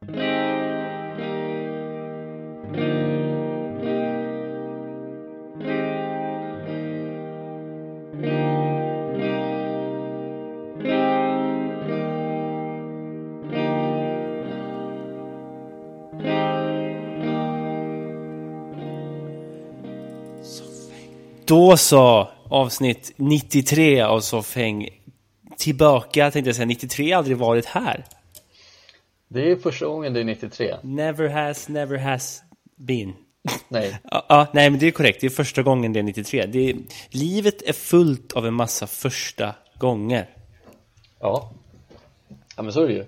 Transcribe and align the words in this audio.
Då 0.00 0.06
så, 21.76 22.28
avsnitt 22.48 23.12
93 23.16 24.00
av 24.00 24.20
Soffhäng. 24.20 24.88
Tillbaka 25.58 26.30
tänkte 26.30 26.48
jag 26.48 26.56
säga, 26.56 26.66
93 26.66 27.12
har 27.12 27.18
aldrig 27.18 27.36
varit 27.36 27.66
här. 27.66 28.04
Det 29.28 29.50
är 29.50 29.56
första 29.56 29.86
gången 29.86 30.12
det 30.12 30.20
är 30.20 30.24
93. 30.24 30.76
Never 30.82 31.28
has, 31.28 31.68
never 31.68 31.98
has 31.98 32.42
been. 32.76 33.12
Nej. 33.68 33.98
Ja, 34.10 34.26
ja, 34.28 34.46
nej 34.52 34.70
men 34.70 34.80
det 34.80 34.86
är 34.86 34.90
korrekt, 34.90 35.20
det 35.20 35.26
är 35.26 35.30
första 35.30 35.62
gången 35.62 35.92
det 35.92 35.98
är 35.98 36.02
93. 36.02 36.46
Det 36.46 36.70
är, 36.70 36.76
livet 37.10 37.62
är 37.62 37.72
fullt 37.72 38.32
av 38.32 38.46
en 38.46 38.54
massa 38.54 38.86
första 38.86 39.54
gånger. 39.74 40.28
Ja. 41.20 41.50
Ja 42.56 42.62
men 42.62 42.72
så 42.72 42.82
är 42.82 42.88
det 42.88 42.94
ju. 42.94 43.04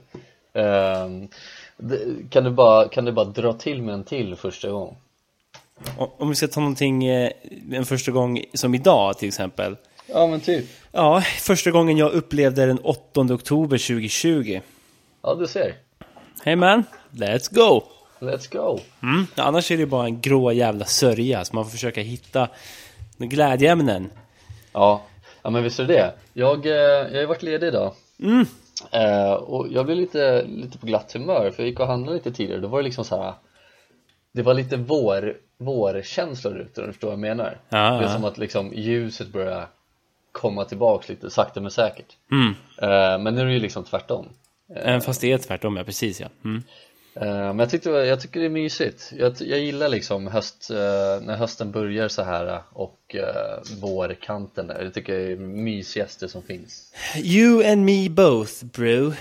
Det, 1.76 2.30
kan, 2.30 2.44
du 2.44 2.50
bara, 2.50 2.88
kan 2.88 3.04
du 3.04 3.12
bara 3.12 3.24
dra 3.24 3.52
till 3.52 3.82
med 3.82 3.94
en 3.94 4.04
till 4.04 4.36
första 4.36 4.70
gång? 4.70 4.96
Om 5.96 6.28
vi 6.28 6.34
ska 6.34 6.48
ta 6.48 6.60
någonting, 6.60 7.04
eh, 7.04 7.32
en 7.72 7.84
första 7.84 8.12
gång 8.12 8.44
som 8.54 8.74
idag 8.74 9.18
till 9.18 9.28
exempel. 9.28 9.76
Ja 10.06 10.26
men 10.26 10.40
typ. 10.40 10.66
Ja, 10.92 11.20
första 11.20 11.70
gången 11.70 11.96
jag 11.96 12.12
upplevde 12.12 12.66
den 12.66 12.78
8 12.78 13.20
oktober 13.20 13.78
2020. 13.78 14.60
Ja 15.22 15.34
du 15.34 15.46
ser. 15.46 15.74
Hey 16.42 16.56
man, 16.56 16.84
let's 17.10 17.54
go! 17.54 17.82
Let's 18.18 18.52
go. 18.52 18.78
Mm. 19.02 19.26
Annars 19.36 19.70
är 19.70 19.76
det 19.76 19.86
bara 19.86 20.04
en 20.04 20.20
grå 20.20 20.52
jävla 20.52 20.84
sörja, 20.84 21.44
så 21.44 21.54
man 21.54 21.64
får 21.64 21.70
försöka 21.70 22.00
hitta 22.00 22.48
glädjeämnen. 23.18 24.10
Ja. 24.72 25.02
Ja 25.42 25.50
men 25.50 25.62
visst 25.62 25.80
är 25.80 25.84
det. 25.84 26.14
Jag, 26.32 26.66
eh, 26.66 26.72
jag 26.72 27.10
har 27.10 27.20
ju 27.20 27.26
varit 27.26 27.42
ledig 27.42 27.66
idag. 27.66 27.92
Mm. 28.22 28.46
Eh, 28.92 29.32
och 29.32 29.66
jag 29.70 29.84
blev 29.86 29.96
lite, 29.96 30.44
lite 30.44 30.78
på 30.78 30.86
glatt 30.86 31.12
humör 31.12 31.50
för 31.50 31.62
jag 31.62 31.70
gick 31.70 31.80
och 31.80 31.86
handlade 31.86 32.16
lite 32.16 32.32
tidigare. 32.32 32.60
Då 32.60 32.68
var 32.68 32.78
det 32.78 32.84
liksom 32.84 33.04
så 33.04 33.22
här. 33.22 33.34
Det 34.32 34.42
var 34.42 34.54
lite 34.54 34.76
vår, 34.76 35.36
vårkänslor 35.58 36.58
ute, 36.58 36.80
om 36.80 36.86
du 36.86 36.92
förstår 36.92 37.08
vad 37.08 37.12
jag 37.12 37.20
menar. 37.20 37.58
Ja, 37.68 37.78
det 37.78 37.84
är 37.84 38.02
ja. 38.02 38.08
som 38.08 38.24
att 38.24 38.38
liksom 38.38 38.72
ljuset 38.74 39.28
börjar 39.28 39.68
komma 40.32 40.64
tillbaks 40.64 41.08
lite 41.08 41.30
sakta 41.30 41.60
men 41.60 41.70
säkert. 41.70 42.16
Mm. 42.32 42.48
Eh, 42.82 43.18
men 43.18 43.34
nu 43.34 43.40
är 43.40 43.46
det 43.46 43.52
ju 43.52 43.60
liksom 43.60 43.84
tvärtom. 43.84 44.28
Även 44.76 45.00
fast 45.00 45.20
det 45.20 45.32
är 45.32 45.38
tvärtom, 45.38 45.76
ja 45.76 45.84
precis 45.84 46.20
ja. 46.20 46.28
Mm. 46.44 46.62
Eh, 47.14 47.22
Men 47.28 47.58
jag, 47.58 47.70
tyckte, 47.70 47.90
jag 47.90 48.20
tycker 48.20 48.40
det 48.40 48.46
är 48.46 48.50
mysigt 48.50 49.12
jag, 49.18 49.32
jag 49.40 49.58
gillar 49.58 49.88
liksom 49.88 50.26
höst, 50.26 50.70
eh, 50.70 50.76
när 51.26 51.36
hösten 51.36 51.72
börjar 51.72 52.08
så 52.08 52.22
här 52.22 52.60
och 52.72 52.98
uh, 53.14 53.80
vårkanten 53.80 54.66
där 54.66 54.84
Det 54.84 54.90
tycker 54.90 55.12
jag 55.12 55.22
är 55.22 55.28
det 55.28 55.36
mysigaste 55.42 56.28
som 56.28 56.42
finns 56.42 56.92
You 57.16 57.64
and 57.72 57.84
me 57.84 58.08
both, 58.08 58.64
bro. 58.64 59.12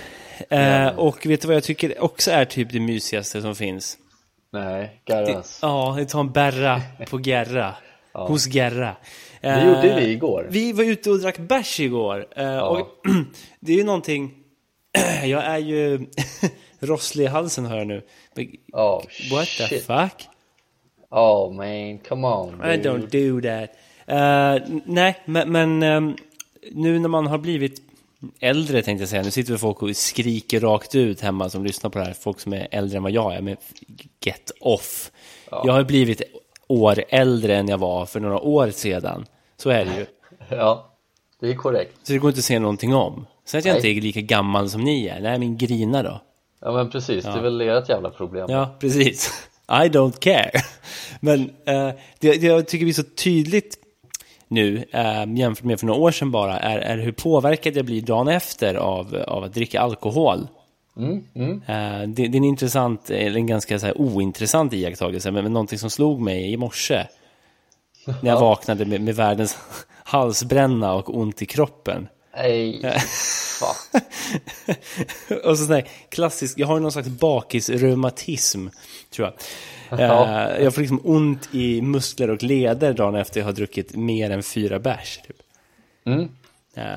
Eh, 0.49 0.81
Ja. 0.81 0.91
och 0.91 1.25
vet 1.25 1.41
du 1.41 1.47
vad 1.47 1.55
jag 1.55 1.63
tycker 1.63 2.03
också 2.03 2.31
är 2.31 2.45
typ 2.45 2.71
det 2.71 2.79
mysigaste 2.79 3.41
som 3.41 3.55
finns? 3.55 3.97
Nej, 4.53 5.01
Det, 5.05 5.13
Garras 5.13 5.59
ja, 5.61 5.95
det 5.99 6.05
tar 6.05 6.19
en 6.19 6.31
berra 6.31 6.81
på 7.09 7.19
Gerra. 7.19 7.75
Hos 8.13 8.47
Gerra. 8.47 8.95
Det 9.41 9.47
Eh, 9.47 9.67
gjorde 9.67 9.95
vi 9.99 10.11
igår 10.11 10.47
Vi 10.49 10.73
var 10.73 10.83
ute 10.83 11.11
och 11.11 11.19
drack 11.19 11.37
bärs 11.37 11.79
igår. 11.79 12.27
Eh, 12.35 12.57
och 12.59 12.87
det 13.59 13.73
är 13.73 13.77
ju 13.77 13.83
någonting... 13.83 14.35
jag 15.25 15.45
är 15.45 15.57
ju 15.57 16.07
rosslig 16.79 17.23
i 17.23 17.27
halsen 17.27 17.65
hör 17.65 17.77
jag 17.77 17.87
nu. 17.87 18.01
Men 18.33 18.47
Oh 18.73 19.03
What 19.31 19.47
the 19.57 19.67
shit 19.67 19.85
fuck? 19.85 20.27
Oh 21.09 21.53
man, 21.53 21.97
come 21.97 22.27
on 22.27 22.61
I 22.71 22.77
dude. 22.77 22.89
don't 22.89 23.07
do 23.07 23.41
that. 23.41 23.69
N- 24.07 24.81
nej, 24.85 25.19
men, 25.25 25.51
men 25.51 25.83
ehm, 25.83 26.15
nu 26.71 26.99
när 26.99 27.09
man 27.09 27.27
har 27.27 27.37
blivit 27.37 27.81
äldre 28.39 28.81
tänkte 28.81 29.01
jag 29.01 29.09
säga. 29.09 29.21
Nu 29.23 29.31
sitter 29.31 29.51
väl 29.51 29.59
folk 29.59 29.81
och 29.83 29.95
skriker 29.95 30.59
rakt 30.59 30.95
ut 30.95 31.21
hemma 31.21 31.49
som 31.49 31.63
lyssnar 31.65 31.89
på 31.89 31.99
det 31.99 32.05
här. 32.05 32.13
Folk 32.13 32.39
som 32.39 32.53
är 32.53 32.67
äldre 32.71 32.97
än 32.97 33.03
vad 33.03 33.11
jag 33.11 33.35
är. 33.35 33.41
Men 33.41 33.57
get 34.25 34.51
off. 34.59 35.11
Jag 35.51 35.73
har 35.73 35.83
blivit 35.83 36.21
år 36.67 37.03
äldre 37.09 37.55
än 37.57 37.67
jag 37.67 37.77
var 37.77 38.05
för 38.05 38.19
några 38.19 38.39
år 38.39 38.69
sedan. 38.69 39.25
Så 39.57 39.69
är 39.69 39.85
det 39.85 39.95
ju. 39.99 40.05
Ja, 40.57 40.93
det 41.39 41.47
är 41.49 41.55
korrekt 41.55 41.91
Så 42.03 42.13
det 42.13 42.19
går 42.19 42.29
inte 42.29 42.39
att 42.39 42.45
se 42.45 42.59
någonting 42.59 42.95
om. 42.95 43.25
Sen 43.49 43.59
att 43.59 43.65
jag 43.65 43.73
Nej. 43.73 43.91
inte 43.91 43.99
är 43.99 44.01
lika 44.01 44.21
gammal 44.21 44.69
som 44.69 44.81
ni 44.81 45.07
är. 45.07 45.19
Nej, 45.19 45.39
men 45.39 45.57
grina 45.57 46.03
då. 46.03 46.21
Ja 46.61 46.71
men 46.71 46.89
precis, 46.89 47.23
det 47.23 47.31
är 47.31 47.41
väl 47.41 47.61
ert 47.61 47.89
jävla 47.89 48.09
problem 48.09 48.47
Ja, 48.49 48.75
precis. 48.79 49.47
I 49.67 49.89
don't 49.89 50.19
care. 50.19 50.51
Men 51.19 51.39
eh, 51.65 51.89
det, 52.19 52.41
det 52.41 52.43
jag 52.43 52.67
tycker 52.67 52.85
blir 52.85 52.93
så 52.93 53.03
tydligt 53.03 53.77
nu, 54.47 54.85
eh, 54.91 55.33
jämfört 55.35 55.63
med 55.63 55.79
för 55.79 55.87
några 55.87 55.99
år 55.99 56.11
sedan 56.11 56.31
bara, 56.31 56.59
är, 56.59 56.77
är 56.77 56.97
hur 56.97 57.11
påverkad 57.11 57.77
jag 57.77 57.85
blir 57.85 58.01
dagen 58.01 58.27
efter 58.27 58.75
av, 58.75 59.23
av 59.27 59.43
att 59.43 59.53
dricka 59.53 59.81
alkohol. 59.81 60.47
mm, 60.97 61.23
mm. 61.35 61.61
Eh, 61.67 62.09
det, 62.09 62.27
det 62.27 62.35
är 62.35 62.39
en 62.39 62.43
intressant, 62.43 63.09
eller 63.09 63.35
en 63.35 63.47
ganska 63.47 63.79
så 63.79 63.85
här, 63.85 64.01
ointressant 64.01 64.73
iakttagelse, 64.73 65.31
men, 65.31 65.43
men 65.43 65.53
någonting 65.53 65.79
som 65.79 65.89
slog 65.89 66.21
mig 66.21 66.53
i 66.53 66.57
morse. 66.57 67.05
När 68.05 68.29
jag 68.29 68.39
vaknade 68.39 68.85
med, 68.85 69.01
med 69.01 69.15
världens 69.15 69.57
halsbränna 70.03 70.93
och 70.93 71.17
ont 71.17 71.41
i 71.41 71.45
kroppen. 71.45 72.07
Nej, 72.35 72.81
fan 73.59 74.01
och 75.43 75.57
så 75.57 75.65
sån 75.65 75.75
här 75.75 75.87
klassisk, 76.09 76.59
jag 76.59 76.67
har 76.67 76.79
någon 76.79 76.91
slags 76.91 77.07
bakisreumatism, 77.07 78.67
tror 79.09 79.27
jag. 79.27 79.33
Ja. 79.99 80.49
Eh, 80.49 80.63
jag 80.63 80.73
får 80.73 80.81
liksom 80.81 81.01
ont 81.03 81.49
i 81.51 81.81
muskler 81.81 82.29
och 82.29 82.43
leder 82.43 82.93
dagen 82.93 83.15
efter 83.15 83.39
jag 83.39 83.45
har 83.45 83.53
druckit 83.53 83.95
mer 83.95 84.29
än 84.31 84.43
fyra 84.43 84.79
bärs. 84.79 85.19
Typ. 85.27 85.35
mm. 86.05 86.29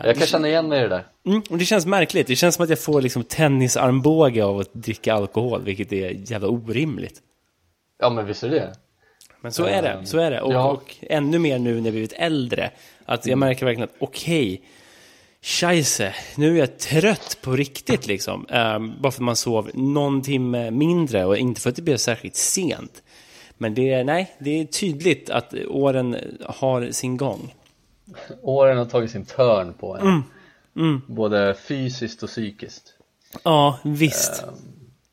Jag 0.05 0.17
kan 0.17 0.27
känna 0.27 0.49
igen 0.49 0.69
mig 0.69 0.79
i 0.79 0.83
det 0.83 0.89
där 0.89 1.07
mm, 1.27 1.43
och 1.51 1.59
det 1.59 1.65
känns 1.65 1.87
märkligt, 1.87 2.27
det 2.27 2.37
känns 2.37 2.55
som 2.55 2.63
att 2.63 2.69
jag 2.71 2.79
får 2.81 3.03
liksom 3.03 3.25
tennisarmbåge 3.25 4.45
av 4.45 4.59
att 4.59 4.75
dricka 4.75 5.15
alkohol, 5.15 5.63
vilket 5.65 5.93
är 5.93 6.31
jävla 6.31 6.49
orimligt. 6.49 7.21
Ja 7.99 8.11
men 8.11 8.27
visst 8.27 8.43
är 8.43 8.49
det 8.49 8.73
Men 9.41 9.53
så 9.53 9.65
är 9.65 9.83
det, 9.83 10.07
så 10.07 10.19
är 10.19 10.31
det. 10.31 10.41
Och, 10.41 10.53
Ja. 10.53 10.71
och 10.71 10.97
ännu 11.01 11.39
mer 11.39 11.59
nu 11.59 11.75
när 11.75 11.85
jag 11.85 11.93
blivit 11.93 12.13
äldre. 12.13 12.71
Att 13.05 13.27
jag 13.27 13.39
märker 13.39 13.67
verkligen 13.67 13.89
att 13.89 13.97
okej, 13.99 14.63
scheisse, 15.43 16.15
nu 16.37 16.55
är 16.55 16.59
jag 16.59 16.79
trött 16.79 17.39
på 17.43 17.53
riktigt 17.53 18.07
liksom. 18.07 18.47
Ehm, 18.49 18.93
bara 19.01 19.13
för 19.13 19.19
att 19.19 19.25
man 19.25 19.37
sov 19.37 19.71
någon 19.75 20.23
timme 20.23 20.71
mindre 20.71 21.25
och 21.25 21.37
inte 21.37 21.61
för 21.61 21.71
att 21.71 21.77
det 21.77 21.83
blev 21.83 21.97
särskilt 21.97 22.37
sent. 22.37 23.03
Men 23.59 23.75
det 23.75 23.93
är, 23.93 24.05
nej, 24.05 24.37
det 24.39 24.61
är 24.61 24.65
tydligt 24.65 25.31
att 25.31 25.55
åren 25.69 26.17
har 26.47 26.91
sin 26.91 27.17
gång. 27.17 27.55
Åren 28.43 28.79
har 28.79 28.85
tagit 28.85 29.11
sin 29.11 29.25
törn 29.25 29.75
på 29.75 29.97
en 29.97 30.23
Mm. 30.77 31.03
Både 31.07 31.55
fysiskt 31.55 32.23
och 32.23 32.29
psykiskt 32.29 32.95
Ja, 33.45 33.79
visst. 33.85 34.45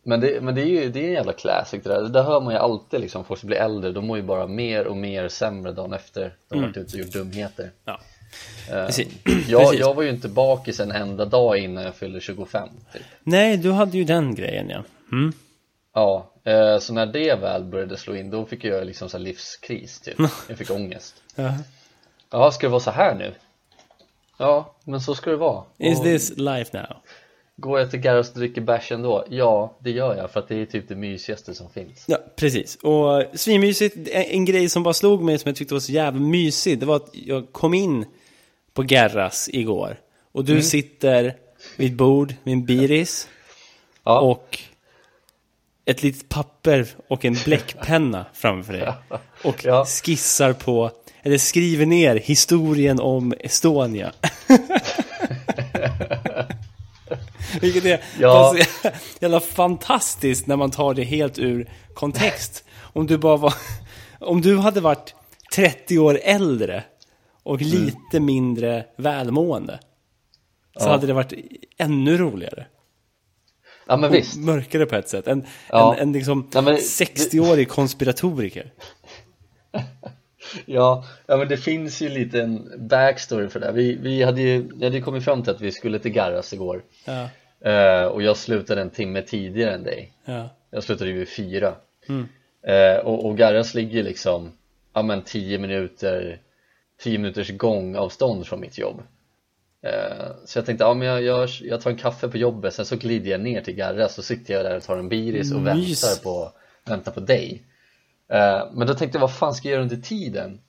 Men 0.04 0.20
det, 0.20 0.42
men 0.44 0.56
det 0.56 0.62
är 0.62 0.66
ju 0.66 0.90
det 0.90 1.00
är 1.00 1.08
en 1.08 1.14
jävla 1.14 1.34
classic 1.34 1.84
det 1.84 1.90
där, 1.90 2.02
det 2.02 2.10
där 2.10 2.24
hör 2.24 2.42
man 2.42 2.54
ju 2.54 2.60
alltid 2.60 3.02
liksom, 3.02 3.26
folk 3.26 3.40
som 3.40 3.48
blir 3.48 3.58
äldre, 3.58 3.92
de 3.92 4.08
mår 4.08 4.18
ju 4.18 4.24
bara 4.24 4.48
mer 4.48 4.88
och 4.88 4.98
mer 4.98 5.28
sämre 5.28 5.72
dagen 5.72 5.94
efter 5.94 6.36
de 6.50 6.60
har 6.60 6.66
varit 6.66 6.78
ute 6.78 6.98
och 6.98 7.00
gjort 7.00 7.14
dumheter 7.14 7.72
Ja. 7.86 8.00
Eh, 8.70 8.86
Precis. 8.86 9.08
jag, 9.48 9.62
Precis. 9.62 9.80
jag 9.80 9.94
var 9.94 10.04
ju 10.04 10.10
inte 10.10 10.28
bakis 10.30 10.80
en 10.80 10.92
enda 10.92 11.26
dag 11.26 11.58
innan 11.58 11.84
jag 11.84 11.96
fyllde 11.96 12.22
25 12.22 12.70
typ. 12.94 13.02
Nej, 13.24 13.58
du 13.58 13.72
hade 13.72 13.98
ju 13.98 14.04
den 14.04 14.36
grejen 14.36 14.70
ja. 14.70 14.84
Mm. 15.12 15.34
Ja, 15.94 16.32
eh, 16.44 16.80
så 16.80 16.94
när 16.94 17.06
det 17.06 17.36
väl 17.36 17.64
började 17.64 17.98
slå 17.98 18.16
in 18.16 18.30
då 18.30 18.46
fick 18.46 18.64
jag 18.64 18.86
liksom 18.86 19.10
så 19.10 19.18
livskris 19.18 20.00
typ, 20.00 20.16
jag 20.48 20.58
fick 20.58 20.72
ångest 20.72 21.16
Ja. 21.36 21.54
Ja, 22.32 22.52
ska 22.52 22.68
det 22.68 22.72
vara 22.72 22.82
så 22.82 22.92
här 22.92 23.16
nu? 23.16 23.34
Ja, 24.38 24.76
men 24.84 25.02
så 25.02 25.16
ska 25.16 25.30
det 25.30 25.36
vara 25.38 25.64
Is 25.78 25.98
Och 25.98 26.04
this 26.04 26.38
life 26.38 26.78
now? 26.78 26.98
Går 27.56 27.80
jag 27.80 27.92
till 27.92 28.00
Garros 28.00 28.32
och 28.32 28.40
dricker 28.40 28.62
bärs 28.62 28.92
ändå? 28.92 29.26
Ja, 29.30 29.78
det 29.80 29.92
gör 29.92 30.16
jag 30.18 30.32
för 30.32 30.40
att 30.40 30.48
det 30.48 30.56
är 30.56 30.66
typ 30.66 30.88
det 30.88 30.96
mysigaste 30.96 31.54
som 31.56 31.70
finns 31.70 32.06
Ja, 32.08 32.18
precis. 32.36 32.76
Och 32.76 33.24
svinmysigt, 33.34 33.96
en, 33.98 34.24
en 34.24 34.46
grej 34.46 34.70
som 34.70 34.84
bara 34.84 34.94
slog 34.94 35.24
mig 35.24 35.38
som 35.38 35.50
jag 35.50 35.56
tyckte 35.56 35.74
var 35.74 35.82
så 35.82 35.92
jävla 35.92 36.20
mysig, 36.20 36.80
det 36.80 36.86
var 36.86 36.96
att 36.96 37.10
jag 37.14 37.52
kom 37.52 37.74
in 37.74 38.06
på 38.80 38.84
Gerras 38.84 39.50
igår. 39.54 39.98
Och 40.32 40.46
du 40.46 40.62
sitter 40.64 41.36
vid 41.78 41.92
ett 41.92 41.98
bord 41.98 42.34
med 42.44 42.52
en 42.54 42.66
biris 42.66 43.28
Ja, 44.04 44.20
och 44.20 44.60
ett 45.86 46.04
litet 46.04 46.30
papper 46.30 46.88
och 47.08 47.26
en 47.26 47.38
bläckpenna 47.46 48.26
framför 48.34 48.74
dig. 48.74 48.94
Och 49.44 49.66
Ja. 49.66 49.86
skissar 49.86 50.54
på, 50.54 50.92
eller 51.24 51.38
skriver 51.38 51.86
ner 51.86 52.16
historien 52.16 53.00
om 53.00 53.34
Estonia. 53.40 54.14
Vilket 57.62 57.86
är 57.86 58.02
Ja. 58.20 58.56
jävla 59.20 59.40
fantastiskt 59.40 60.48
när 60.48 60.56
man 60.56 60.72
tar 60.72 60.94
det 60.94 61.04
helt 61.04 61.40
ur 61.40 61.70
kontext. 61.94 62.64
Om 62.80 63.08
du 63.08 63.18
bara 63.18 63.38
var, 63.38 63.54
om 64.20 64.42
du 64.42 64.58
hade 64.58 64.82
varit 64.82 65.16
30 65.56 66.00
år 66.00 66.20
äldre 66.24 66.84
och 67.50 67.62
lite 67.62 68.20
mindre 68.20 68.86
välmående. 68.96 69.80
Så 70.78 70.86
Ja. 70.88 70.92
hade 70.92 71.08
det 71.08 71.14
varit 71.14 71.34
ännu 71.78 72.18
roligare. 72.18 72.66
Ja 73.88 73.98
men 73.98 74.12
visst. 74.12 74.38
Mörkare 74.38 74.86
på 74.86 74.96
ett 74.96 75.10
sätt. 75.10 75.28
En, 75.28 75.46
Ja. 75.70 75.96
en, 75.96 76.02
en 76.02 76.14
liksom 76.14 76.50
Ja, 76.54 76.62
men- 76.62 76.76
60-årig 76.76 77.70
konspiratoriker. 77.70 78.74
Ja, 80.66 81.06
ja 81.28 81.38
men 81.38 81.48
det 81.48 81.58
finns 81.58 82.02
ju 82.02 82.10
lite 82.10 82.42
en 82.42 82.88
backstory 82.88 83.50
för 83.50 83.60
det. 83.60 83.72
Vi, 83.72 83.96
vi 83.96 84.24
hade 84.24 84.42
ju 84.42 84.70
vi 84.76 84.86
hade 84.86 85.02
kommit 85.02 85.24
fram 85.24 85.44
till 85.44 85.52
att 85.52 85.62
vi 85.62 85.72
skulle 85.72 86.00
till 86.00 86.12
Garras 86.12 86.54
igår 86.54 86.84
Ja, 87.06 87.30
eh, 87.72 88.06
Och 88.06 88.22
jag 88.22 88.38
slutade 88.38 88.82
en 88.82 88.90
timme 88.90 89.22
tidigare 89.22 89.74
än 89.74 89.84
dig 89.84 90.12
ja. 90.26 90.50
Jag 90.72 90.84
slutade 90.84 91.10
ju 91.10 91.18
vid 91.20 91.30
fyra 91.30 91.76
Mm. 92.10 92.28
eh, 92.68 92.98
och, 93.06 93.26
och 93.26 93.38
Garras 93.38 93.74
ligger 93.74 94.04
liksom 94.04 94.52
Ja 94.94 95.02
men 95.02 95.22
10 95.22 95.58
minuter 95.60 96.42
10 97.04 97.18
minuters 97.18 97.50
gångavstånd 97.58 98.48
från 98.48 98.60
mitt 98.60 98.78
jobb 98.78 99.02
eh, 99.84 100.28
Så 100.46 100.58
jag 100.58 100.66
tänkte, 100.66 100.84
ja 100.84 100.94
men 100.94 101.08
jag, 101.08 101.24
jag, 101.24 101.50
jag 101.62 101.82
tar 101.82 101.92
en 101.92 101.98
kaffe 101.98 102.28
på 102.28 102.38
jobbet 102.38 102.74
Sen 102.74 102.86
så 102.86 102.96
glider 102.96 103.32
jag 103.32 103.42
ner 103.42 103.62
till 103.62 103.76
Garras 103.76 104.16
Så 104.16 104.22
sitter 104.24 104.54
jag 104.54 104.66
där 104.66 104.78
och 104.78 104.84
tar 104.84 104.98
en 104.98 105.10
biris 105.10 105.54
och 105.54 105.62
Mys. 105.62 106.04
väntar 106.04 106.24
på, 106.24 106.52
väntar 106.86 107.12
på 107.12 107.20
dig 107.20 107.64
eh, 108.30 108.68
Men 108.74 108.88
då 108.88 108.94
tänkte 108.94 109.16
jag, 109.18 109.22
vad 109.22 109.36
fan 109.36 109.54
ska 109.54 109.68
jag 109.68 109.74
göra 109.74 109.84
under 109.84 109.98
tiden? 109.98 110.60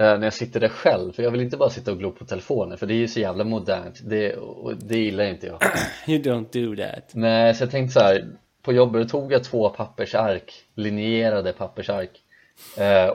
Eh, 0.00 0.18
när 0.18 0.24
jag 0.24 0.32
sitter 0.32 0.60
där 0.60 0.68
själv, 0.68 1.12
för 1.12 1.22
jag 1.22 1.30
vill 1.30 1.40
inte 1.40 1.56
bara 1.56 1.70
sitta 1.70 1.92
och 1.92 1.98
glo 1.98 2.12
på 2.12 2.24
telefonen 2.24 2.78
för 2.78 2.86
det 2.86 2.94
är 2.94 2.96
ju 2.96 3.08
så 3.08 3.20
jävla 3.20 3.44
modernt, 3.44 4.00
det, 4.04 4.36
och 4.36 4.76
det 4.76 4.98
gillar 4.98 5.24
inte 5.24 5.46
jag 5.46 5.58
You 6.06 6.22
don't 6.22 6.76
do 6.76 6.82
that. 6.82 7.10
Nej, 7.14 7.54
så 7.54 7.62
jag 7.62 7.70
tänkte 7.70 7.92
så 7.92 8.00
här. 8.00 8.26
På 8.62 8.72
jobbet 8.72 9.08
tog 9.08 9.32
jag 9.32 9.44
två 9.44 9.68
pappersark, 9.68 10.52
linjerade 10.74 11.52
pappersark 11.52 12.10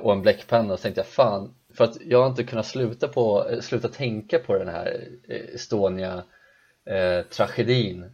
och 0.01 0.13
en 0.13 0.22
bläckpenna 0.22 0.74
och 0.74 0.80
så 0.80 0.84
tänkte 0.84 1.01
jag 1.01 1.07
fan, 1.07 1.54
för 1.77 1.83
att 1.83 1.97
jag 2.01 2.21
har 2.21 2.29
inte 2.29 2.44
kunnat 2.44 2.65
sluta, 2.65 3.07
på, 3.07 3.50
eh, 3.50 3.59
sluta 3.59 3.88
tänka 3.88 4.39
på 4.39 4.57
den 4.57 4.68
här 4.68 5.07
eh, 5.27 5.56
Estonia 5.56 6.24
eh, 6.85 7.25
tragedin 7.25 8.06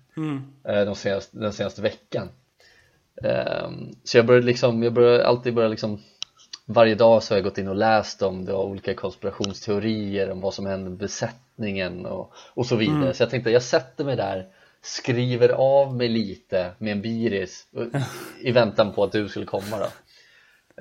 eh, 0.68 0.86
de 0.86 0.96
senaste, 0.96 1.38
den 1.38 1.54
senaste 1.54 1.82
veckan. 1.82 2.30
Ehm, 3.24 3.92
Så 4.04 4.18
jag 4.18 4.26
började 4.26 4.46
liksom, 4.46 4.84
jag 4.84 4.94
började 4.94 5.28
alltid 5.28 5.54
börja 5.54 5.68
liksom 5.70 6.02
varje 6.66 6.96
dag 6.96 7.24
så 7.24 7.34
har 7.34 7.38
jag 7.38 7.44
gått 7.44 7.58
in 7.58 7.68
och 7.68 7.76
läst 7.76 8.22
om 8.22 8.46
det 8.46 8.54
och 8.54 8.68
olika 8.68 8.94
konspirationsteorier 8.94 10.32
om 10.32 10.42
vad 10.42 10.54
som 10.54 10.66
hände 10.66 10.90
med 10.90 11.00
besättningen 11.00 12.06
och, 12.06 12.34
och 12.54 12.66
så 12.66 12.76
vidare. 12.76 13.14
Så 13.14 13.24
jag 13.24 13.30
tänkte 13.30 13.52
jag 13.52 13.64
sätter 13.64 14.04
mig 14.06 14.16
där 14.16 14.48
skriver 14.82 15.50
av 15.50 15.96
mig 15.96 16.10
lite 16.10 16.72
med 16.78 16.92
en 16.92 17.02
biris 17.02 17.68
i 18.42 18.52
väntan 18.52 18.94
på 18.94 19.04
att 19.04 19.12
du 19.12 19.30
skulle 19.30 19.46
komma 19.46 19.78
då. 19.80 19.88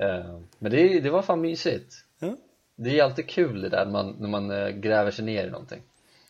Ehm, 0.03 0.47
Men 0.59 0.71
det, 0.71 0.99
det 0.99 1.09
var 1.09 1.21
fan 1.21 1.41
mysigt. 1.41 1.93
Ja. 2.19 2.35
Det 2.75 2.99
är 2.99 3.03
alltid 3.03 3.29
kul 3.29 3.61
det 3.61 3.69
där 3.69 3.85
när 3.85 3.91
man, 3.91 4.15
när 4.19 4.29
man 4.29 4.51
eh, 4.51 4.69
gräver 4.69 5.11
sig 5.11 5.25
ner 5.25 5.47
i 5.47 5.49
någonting 5.49 5.81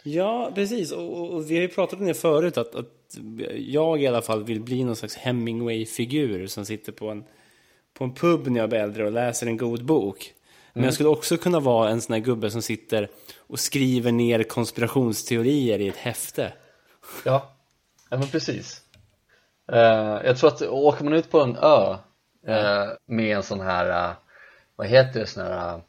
Ja, 0.03 0.51
precis. 0.55 0.91
Och, 0.91 1.33
och, 1.33 1.51
vi 1.51 1.55
har 1.55 1.61
ju 1.61 1.67
pratat 1.67 1.99
om 1.99 2.05
det 2.05 2.13
förut, 2.13 2.57
att, 2.57 2.75
att 2.75 3.17
jag 3.57 4.01
i 4.01 4.07
alla 4.07 4.21
fall 4.21 4.43
vill 4.43 4.61
bli 4.61 4.83
någon 4.83 4.95
slags 4.95 5.15
Hemingway-figur 5.15 6.47
som 6.47 6.65
sitter 6.65 6.91
på 6.91 7.09
en, 7.09 7.23
på 7.93 8.03
en 8.03 8.13
pub 8.13 8.47
när 8.47 8.59
jag 8.59 8.69
blir 8.69 8.79
äldre 8.79 9.05
och 9.05 9.11
läser 9.11 9.47
en 9.47 9.57
god 9.57 9.85
bok. 9.85 10.33
Men 10.73 10.83
jag 10.83 10.93
skulle 10.93 11.09
också 11.09 11.37
kunna 11.37 11.59
vara 11.59 11.89
en 11.89 12.01
sån 12.01 12.13
här 12.13 12.19
gubbe 12.19 12.51
som 12.51 12.61
sitter 12.61 13.09
och 13.37 13.59
skriver 13.59 14.11
ner 14.11 14.43
konspirationsteorier 14.43 15.79
i 15.79 15.87
ett 15.87 15.95
häfte. 15.95 16.53
Ja, 17.25 17.55
ja 18.09 18.17
men 18.17 18.27
precis 18.27 18.83
Eh, 19.71 20.21
Jag 20.25 20.37
tror 20.37 20.47
att 20.49 20.61
åker 20.61 21.03
man 21.03 21.13
ut 21.13 21.31
på 21.31 21.41
en 21.41 21.55
ö 21.55 21.95
eh, 22.47 22.89
med 23.05 23.37
en 23.37 23.43
sån 23.43 23.61
här, 23.61 24.09
eh, 24.09 24.15
vad 24.75 24.87
heter 24.87 25.19
det, 25.19 25.27
sån 25.27 25.43
här 25.43 25.81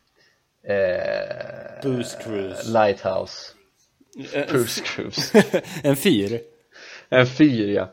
eh, 0.69 1.82
Booze 1.82 2.16
cruise. 2.25 2.70
Lighthouse 2.72 3.52
Cruise 4.49 4.81
cruise 4.84 5.43
en 5.82 5.96
fyr. 5.96 6.40
En 7.08 7.26
fyr 7.26 7.69
ja 7.75 7.90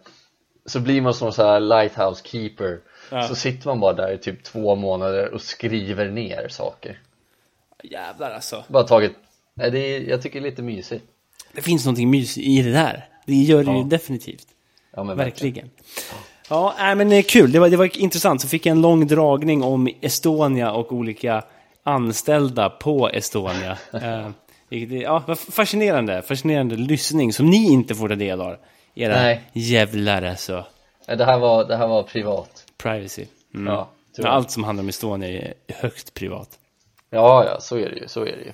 Så 0.65 0.79
blir 0.79 1.01
man 1.01 1.13
som 1.13 1.31
så 1.31 1.43
här 1.43 1.59
lighthouse 1.59 2.21
keeper 2.27 2.79
Ja. 3.13 3.27
Så 3.27 3.35
sitter 3.35 3.67
man 3.67 3.79
bara 3.79 3.93
där 3.93 4.13
i 4.13 4.17
typ 4.17 4.43
två 4.43 4.75
månader 4.75 5.33
och 5.33 5.41
skriver 5.41 6.05
ner 6.09 6.47
saker 6.47 6.99
Jävlar 7.83 8.31
alltså. 8.31 8.63
Bara 8.67 8.83
tagit, 8.83 9.11
nej 9.53 9.71
det 9.71 9.79
är, 9.79 10.01
jag 10.01 10.21
tycker 10.21 10.41
det 10.41 10.47
är 10.47 10.49
lite 10.49 10.61
mysigt 10.61 11.05
Det 11.53 11.61
finns 11.61 11.85
någonting 11.85 12.09
mysigt 12.09 12.47
i 12.47 12.61
det 12.61 12.71
där. 12.71 13.05
Det 13.25 13.33
gör 13.33 13.63
det 13.63 13.71
ju 13.71 13.77
Ja. 13.77 13.83
definitivt. 13.83 14.47
Ja 14.95 15.03
men 15.03 15.17
Verkligen. 15.17 15.69
Ja, 16.49 16.75
nej, 16.77 16.95
men 16.95 17.09
det 17.09 17.15
är 17.15 17.21
kul. 17.21 17.51
Det 17.51 17.59
var, 17.59 17.69
det 17.69 17.77
var 17.77 17.97
intressant. 17.97 18.41
Så 18.41 18.47
fick 18.47 18.65
jag 18.65 18.71
en 18.71 18.81
lång 18.81 19.07
dragning 19.07 19.63
om 19.63 19.89
Estonia 20.01 20.71
och 20.71 20.91
olika 20.91 21.43
anställda 21.83 22.69
på 22.69 23.09
Estonia. 23.09 23.77
Eh, 24.73 24.93
ja, 25.01 25.35
fascinerande. 25.35 26.21
Fascinerande 26.21 26.75
lyssning 26.75 27.33
som 27.33 27.45
ni 27.49 27.71
inte 27.71 27.95
får 27.95 28.09
ta 28.09 28.15
del 28.15 28.41
av. 28.41 28.55
Era 28.95 29.13
Nej. 29.15 29.41
jävlar 29.53 30.21
alltså. 30.21 30.65
Det 31.05 31.25
här 31.25 31.39
var, 31.39 31.65
det 31.65 31.77
här 31.77 31.87
var 31.87 32.03
privat 32.03 32.65
Privacy. 32.77 33.25
Mm. 33.53 33.73
Ja. 33.73 33.89
Allt 34.23 34.51
som 34.51 34.63
handlar 34.63 34.83
om 34.83 34.89
Estonia 34.89 35.29
är 35.29 35.53
högt 35.73 36.13
privat. 36.13 36.49
Ja, 37.09 37.45
ja, 37.45 37.59
så 37.61 37.77
är 37.77 37.89
det 37.89 37.95
ju, 37.95 38.07
så 38.07 38.21
är 38.21 38.25
det 38.37 38.43
ju 38.43 38.51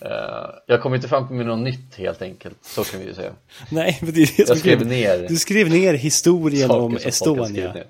Eh, 0.00 0.50
Jag 0.66 0.82
kom 0.82 0.94
inte 0.94 1.08
fram 1.08 1.36
med 1.36 1.46
något 1.46 1.58
nytt 1.58 1.94
helt 1.96 2.22
enkelt, 2.22 2.58
så 2.64 2.84
kan 2.84 3.00
vi 3.00 3.06
ju 3.06 3.14
säga 3.14 3.32
Nej, 3.70 3.98
men 4.02 4.14
det 4.14 4.22
är 4.22 4.36
det 4.36 4.48
Jag 4.48 4.58
skrev 4.58 4.86
ner 4.86 5.26
Du 5.28 5.36
skrev 5.36 5.70
ner 5.70 5.94
historien 5.94 6.70
om 6.70 6.96
Estonia. 6.96 7.74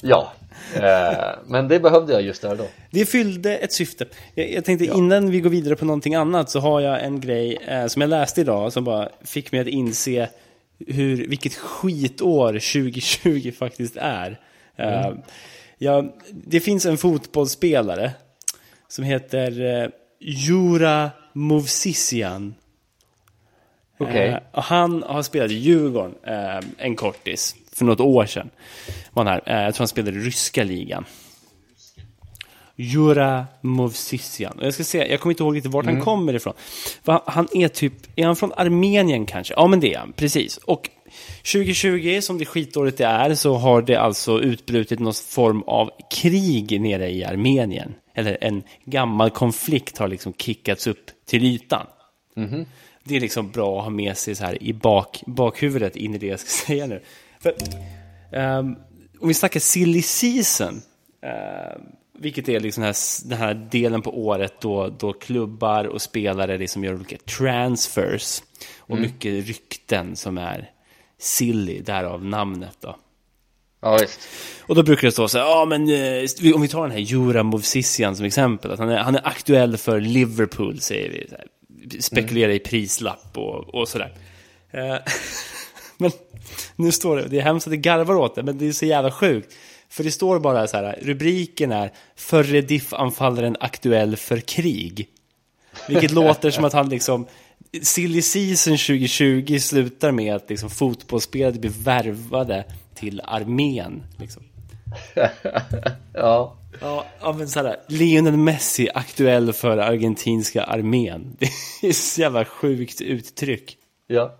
Ja, 0.00 0.32
men 1.46 1.68
det 1.68 1.80
behövde 1.80 2.12
jag 2.12 2.22
just 2.22 2.42
där 2.42 2.56
då 2.56 2.66
Det 2.90 3.06
fyllde 3.06 3.56
ett 3.56 3.72
syfte. 3.72 4.06
Jag, 4.34 4.52
jag 4.52 4.64
tänkte 4.64 4.84
innan 4.84 5.30
vi 5.30 5.40
går 5.40 5.50
vidare 5.50 5.76
på 5.76 5.84
någonting 5.84 6.14
annat 6.14 6.50
så 6.50 6.60
har 6.60 6.80
jag 6.80 7.04
en 7.04 7.20
grej 7.20 7.58
eh, 7.68 7.86
som 7.86 8.02
jag 8.02 8.08
läste 8.08 8.40
idag 8.40 8.72
som 8.72 8.84
bara 8.84 9.08
fick 9.24 9.52
mig 9.52 9.60
att 9.60 9.66
inse 9.66 10.28
hur, 10.86 11.28
vilket 11.28 11.54
skitår 11.54 12.52
2020 12.52 13.52
faktiskt 13.58 13.96
är. 13.96 14.40
Eh, 14.76 15.12
ja, 15.78 16.14
det 16.30 16.60
finns 16.60 16.86
en 16.86 16.98
fotbollsspelare 16.98 18.10
som 18.88 19.04
heter 19.04 19.82
eh, 19.82 19.88
Jura 20.20 21.10
Movsisian. 21.32 22.54
Eh, 24.00 24.36
och 24.52 24.62
han 24.62 25.02
har 25.02 25.22
spelat 25.22 25.50
i 25.50 25.54
Djurgården 25.54 26.14
eh, 26.22 26.60
en 26.78 26.96
kortis 26.96 27.56
för 27.76 27.84
något 27.84 28.00
år 28.00 28.26
sedan. 28.26 28.50
Var 29.12 29.24
han 29.24 29.32
här. 29.32 29.42
Eh, 29.46 29.64
jag 29.64 29.74
tror 29.74 29.82
han 29.82 29.88
spelade 29.88 30.18
i 30.18 30.20
ryska 30.20 30.64
ligan. 30.64 31.04
Jura 32.76 33.46
Movsisian. 33.60 34.58
Jag 34.62 34.74
ska 34.74 34.84
se, 34.84 35.10
jag 35.10 35.20
kommer 35.20 35.32
inte 35.32 35.42
ihåg 35.42 35.54
lite 35.54 35.68
vart 35.68 35.84
han 35.84 36.00
kommer 36.00 36.34
ifrån. 36.34 36.54
För 37.02 37.20
han, 37.26 37.48
är 37.52 37.68
typ, 37.68 37.92
är 38.16 38.26
han 38.26 38.36
från 38.36 38.52
Armenien 38.56 39.26
kanske? 39.26 39.54
Ja 39.56 39.66
men 39.66 39.80
det 39.80 39.94
är 39.94 39.98
han, 39.98 40.12
precis. 40.12 40.56
Och 40.56 40.90
2020, 41.52 42.18
som 42.22 42.38
det 42.38 42.44
skitåret 42.44 42.96
det 42.96 43.04
är, 43.04 43.34
så 43.34 43.54
har 43.54 43.82
det 43.82 43.96
alltså 43.96 44.40
utbrutit 44.40 44.98
någon 44.98 45.14
form 45.14 45.62
av 45.62 45.90
krig 46.10 46.80
nere 46.80 47.10
i 47.10 47.24
Armenien. 47.24 47.94
Eller 48.14 48.38
en 48.40 48.62
gammal 48.84 49.30
konflikt 49.30 49.98
har 49.98 50.08
liksom 50.08 50.32
kickats 50.32 50.86
upp 50.86 51.10
till 51.26 51.44
ytan. 51.44 51.86
Det 53.04 53.16
är 53.16 53.20
liksom 53.20 53.50
bra 53.50 53.78
att 53.78 53.84
ha 53.84 53.90
med 53.90 54.16
sig 54.16 54.34
så 54.34 54.44
här 54.44 54.62
i 54.62 54.72
bak, 54.72 55.22
bakhuvudet 55.26 55.96
in 55.96 56.14
i 56.14 56.18
det 56.18 56.26
jag 56.26 56.40
ska 56.40 56.50
säga 56.66 56.86
nu. 56.86 57.02
För, 57.46 57.54
ehm, 58.38 58.76
om 59.20 59.28
vi 59.28 59.34
snackar 59.34 59.60
silly 59.60 60.02
season, 60.02 60.82
ehm, 61.22 61.80
vilket 62.18 62.48
är 62.48 62.60
liksom 62.60 62.82
den 62.82 62.88
här, 62.94 63.28
den 63.28 63.38
här 63.38 63.68
delen 63.70 64.02
på 64.02 64.26
året 64.26 64.60
då, 64.60 64.88
då 64.88 65.12
klubbar 65.12 65.84
och 65.84 66.02
spelare 66.02 66.58
liksom 66.58 66.84
gör 66.84 66.94
olika 66.94 67.16
transfers 67.16 68.42
och 68.78 68.98
mycket 68.98 69.46
rykten 69.46 70.16
som 70.16 70.38
är 70.38 70.70
silly, 71.18 71.80
därav 71.80 72.24
namnet 72.24 72.76
då. 72.80 72.96
ja 73.80 73.98
visst 74.00 74.20
Och 74.60 74.74
då 74.74 74.82
brukar 74.82 75.08
det 75.08 75.12
stå 75.12 75.28
så 75.28 75.38
här, 75.38 75.44
ja 75.44 75.64
men 75.64 75.82
eh, 75.82 76.54
om 76.54 76.62
vi 76.62 76.68
tar 76.68 76.82
den 76.82 76.90
här 76.90 76.98
Jura 76.98 77.42
Movsisian 77.42 78.16
som 78.16 78.26
exempel, 78.26 78.70
att 78.70 78.78
han 78.78 78.88
är, 78.88 78.98
han 78.98 79.16
är 79.16 79.26
aktuell 79.26 79.76
för 79.76 80.00
Liverpool 80.00 80.80
säger 80.80 81.10
vi. 81.10 82.00
Spekulerar 82.00 82.52
i 82.52 82.58
prislapp 82.58 83.30
och, 83.38 83.74
och 83.74 83.88
sådär. 83.88 84.12
Eh, 84.70 84.96
men 85.98 86.10
nu 86.76 86.92
står 86.92 87.16
det, 87.16 87.28
det 87.28 87.38
är 87.38 87.42
hemskt 87.42 87.66
att 87.66 87.70
det 87.70 87.76
garvar 87.76 88.14
åt 88.14 88.34
det, 88.34 88.42
men 88.42 88.58
det 88.58 88.68
är 88.68 88.72
så 88.72 88.86
jävla 88.86 89.10
sjukt. 89.10 89.54
För 89.88 90.04
det 90.04 90.10
står 90.10 90.38
bara 90.38 90.66
så 90.66 90.76
här, 90.76 90.98
rubriken 91.02 91.72
är 91.72 91.92
Förre 92.16 92.60
diff-anfallaren 92.60 93.56
aktuell 93.60 94.16
för 94.16 94.40
krig. 94.40 95.08
Vilket 95.88 96.10
låter 96.12 96.50
som 96.50 96.64
att 96.64 96.72
han 96.72 96.88
liksom 96.88 97.26
Silly 97.82 98.22
season 98.22 98.72
2020 98.72 99.58
slutar 99.58 100.12
med 100.12 100.34
att 100.34 100.50
liksom 100.50 100.70
fotbollsspelare 100.70 101.52
blir 101.52 101.72
värvade 101.84 102.64
till 102.94 103.22
armén. 103.24 104.02
Liksom. 104.18 104.42
Ja, 106.14 106.56
Ja, 106.80 107.06
ja, 107.20 107.32
men 107.32 107.48
så 107.48 107.62
här, 107.62 107.76
Lionel 107.88 108.36
Messi 108.36 108.88
aktuell 108.94 109.52
för 109.52 109.78
argentinska 109.78 110.64
armén. 110.64 111.36
Det 111.80 111.88
är 111.88 111.92
så 111.92 112.20
jävla 112.20 112.44
sjukt 112.44 113.00
uttryck. 113.00 113.76
ja 114.06 114.38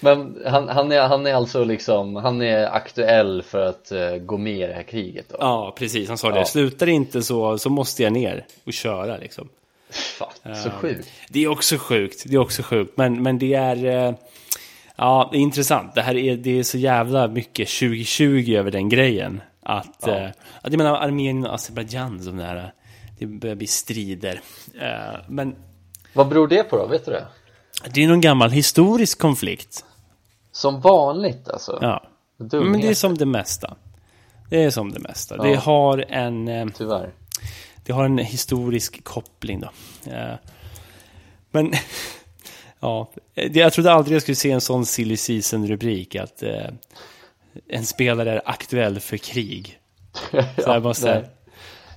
Men 0.00 0.38
han, 0.46 0.68
han, 0.68 0.92
är, 0.92 1.00
han 1.00 1.26
är 1.26 1.34
alltså 1.34 1.64
liksom, 1.64 2.16
han 2.16 2.42
är 2.42 2.66
aktuell 2.66 3.42
för 3.42 3.66
att 3.66 3.92
eh, 3.92 4.16
gå 4.16 4.36
med 4.36 4.56
i 4.56 4.66
det 4.66 4.74
här 4.74 4.82
kriget 4.82 5.28
då? 5.28 5.36
Ja, 5.40 5.74
precis. 5.78 6.08
Han 6.08 6.18
sa 6.18 6.30
det. 6.30 6.38
Ja. 6.38 6.44
Slutar 6.44 6.86
det 6.86 6.92
inte 6.92 7.22
så, 7.22 7.58
så 7.58 7.70
måste 7.70 8.02
jag 8.02 8.12
ner 8.12 8.46
och 8.64 8.72
köra 8.72 9.16
liksom. 9.16 9.48
Fan, 9.90 10.54
så 10.64 10.70
sjukt 10.70 11.08
Det 11.28 11.44
är 11.44 11.48
också 11.48 11.78
sjukt. 11.78 12.24
Det 12.26 12.34
är 12.34 12.40
också 12.40 12.62
sjukt. 12.62 12.96
Men, 12.96 13.22
men 13.22 13.38
det 13.38 13.54
är... 13.54 13.84
Eh, 13.84 14.14
Ja, 15.00 15.28
det 15.32 15.38
är 15.38 15.40
intressant. 15.40 15.94
Det 15.94 16.02
här 16.02 16.16
är, 16.16 16.36
det 16.36 16.58
är 16.58 16.62
så 16.62 16.78
jävla 16.78 17.28
mycket 17.28 17.68
2020 17.68 18.54
över 18.58 18.70
den 18.70 18.88
grejen. 18.88 19.40
Att, 19.62 20.02
ja. 20.06 20.16
eh, 20.16 20.28
att 20.62 20.72
jag 20.72 20.78
menar 20.78 20.96
Armenien 20.96 21.46
och 21.46 21.54
Azerbajdzjan 21.54 22.22
som 22.22 22.36
det 22.36 22.44
här, 22.44 22.72
det 23.18 23.26
börjar 23.26 23.56
bli 23.56 23.66
strider. 23.66 24.40
Eh, 24.80 25.20
men... 25.28 25.56
Vad 26.12 26.28
beror 26.28 26.48
det 26.48 26.62
på 26.62 26.76
då, 26.76 26.86
vet 26.86 27.04
du 27.04 27.12
det? 27.12 27.26
Det 27.94 28.04
är 28.04 28.08
någon 28.08 28.20
gammal 28.20 28.50
historisk 28.50 29.18
konflikt. 29.18 29.84
Som 30.58 30.80
vanligt 30.80 31.48
alltså? 31.48 31.78
Ja. 31.80 32.02
Dumheter. 32.38 32.70
Men 32.70 32.80
det 32.80 32.88
är 32.88 32.94
som 32.94 33.18
det 33.18 33.26
mesta. 33.26 33.76
Det 34.50 34.64
är 34.64 34.70
som 34.70 34.92
det 34.92 34.98
mesta. 34.98 35.36
Ja. 35.36 35.42
Det 35.42 35.54
har 35.54 36.04
en... 36.08 36.48
Eh, 36.48 36.66
Tyvärr. 36.76 37.12
Det 37.84 37.92
har 37.92 38.04
en 38.04 38.18
historisk 38.18 39.04
koppling 39.04 39.60
då. 39.60 39.70
Eh, 40.12 40.34
men... 41.50 41.72
ja, 42.80 43.10
jag 43.34 43.72
trodde 43.72 43.92
aldrig 43.92 44.14
jag 44.14 44.22
skulle 44.22 44.36
se 44.36 44.50
en 44.50 44.60
sån 44.60 44.86
silly 44.86 45.16
season-rubrik 45.16 46.16
att 46.16 46.42
eh, 46.42 46.66
en 47.68 47.86
spelare 47.86 48.32
är 48.32 48.42
aktuell 48.44 49.00
för 49.00 49.16
krig. 49.16 49.78
Så 50.32 50.40
jag 50.56 50.82
måste... 50.82 51.28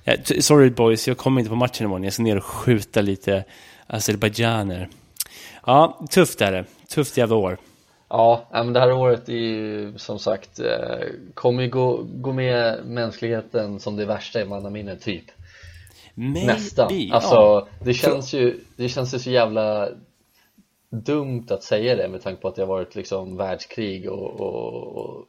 Ja, 0.04 0.14
sorry 0.40 0.70
boys, 0.70 1.08
jag 1.08 1.18
kommer 1.18 1.40
inte 1.40 1.50
på 1.50 1.56
matchen 1.56 1.84
imorgon. 1.84 2.04
Jag 2.04 2.12
ska 2.12 2.22
ner 2.22 2.36
och 2.36 2.44
skjuta 2.44 3.00
lite 3.00 3.44
azerbajdzjaner. 3.86 4.88
Ja, 5.66 6.06
tufft 6.10 6.40
är 6.40 6.52
det. 6.52 6.64
Tufft 6.88 7.16
jävla 7.16 7.36
år. 7.36 7.58
Ja, 8.14 8.46
men 8.50 8.72
det 8.72 8.80
här 8.80 8.92
året 8.92 9.28
är 9.28 9.32
ju 9.32 9.92
som 9.98 10.18
sagt 10.18 10.60
eh, 10.60 11.06
kommer 11.34 11.62
ju 11.62 11.68
gå, 11.68 12.02
gå 12.02 12.32
med 12.32 12.86
mänskligheten 12.86 13.80
som 13.80 13.96
det 13.96 14.04
värsta 14.04 14.40
i 14.40 14.44
mannaminne 14.44 14.96
typ 14.96 15.24
Maybe, 16.14 16.46
Nästan, 16.46 16.86
alltså 17.12 17.34
ja. 17.34 17.68
det 17.84 17.94
känns 17.94 18.32
ju 18.32 18.60
det 18.76 18.88
känns 18.88 19.14
ju 19.14 19.18
så 19.18 19.30
jävla 19.30 19.88
dumt 20.90 21.46
att 21.50 21.62
säga 21.62 21.96
det 21.96 22.08
med 22.08 22.22
tanke 22.22 22.42
på 22.42 22.48
att 22.48 22.54
det 22.54 22.62
har 22.62 22.66
varit 22.66 22.94
liksom 22.94 23.36
världskrig 23.36 24.10
och, 24.10 24.40
och, 24.40 24.96
och, 24.96 25.26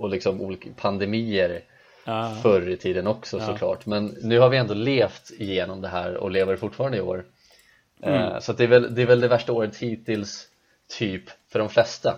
och 0.00 0.08
liksom 0.08 0.40
olika 0.40 0.70
pandemier 0.76 1.60
ah. 2.04 2.34
förr 2.34 2.68
i 2.68 2.76
tiden 2.76 3.06
också 3.06 3.38
ja. 3.38 3.46
såklart 3.46 3.86
men 3.86 4.16
nu 4.22 4.38
har 4.38 4.48
vi 4.48 4.56
ändå 4.56 4.74
levt 4.74 5.30
igenom 5.38 5.80
det 5.80 5.88
här 5.88 6.16
och 6.16 6.30
lever 6.30 6.56
fortfarande 6.56 6.98
i 6.98 7.00
år 7.00 7.24
mm. 8.02 8.22
eh, 8.22 8.38
så 8.38 8.52
det, 8.52 8.64
är 8.64 8.68
väl, 8.68 8.94
det 8.94 9.02
är 9.02 9.06
väl 9.06 9.20
det 9.20 9.28
värsta 9.28 9.52
året 9.52 9.76
hittills 9.76 10.48
typ 10.88 11.22
för 11.52 11.58
de 11.58 11.68
flesta. 11.68 12.14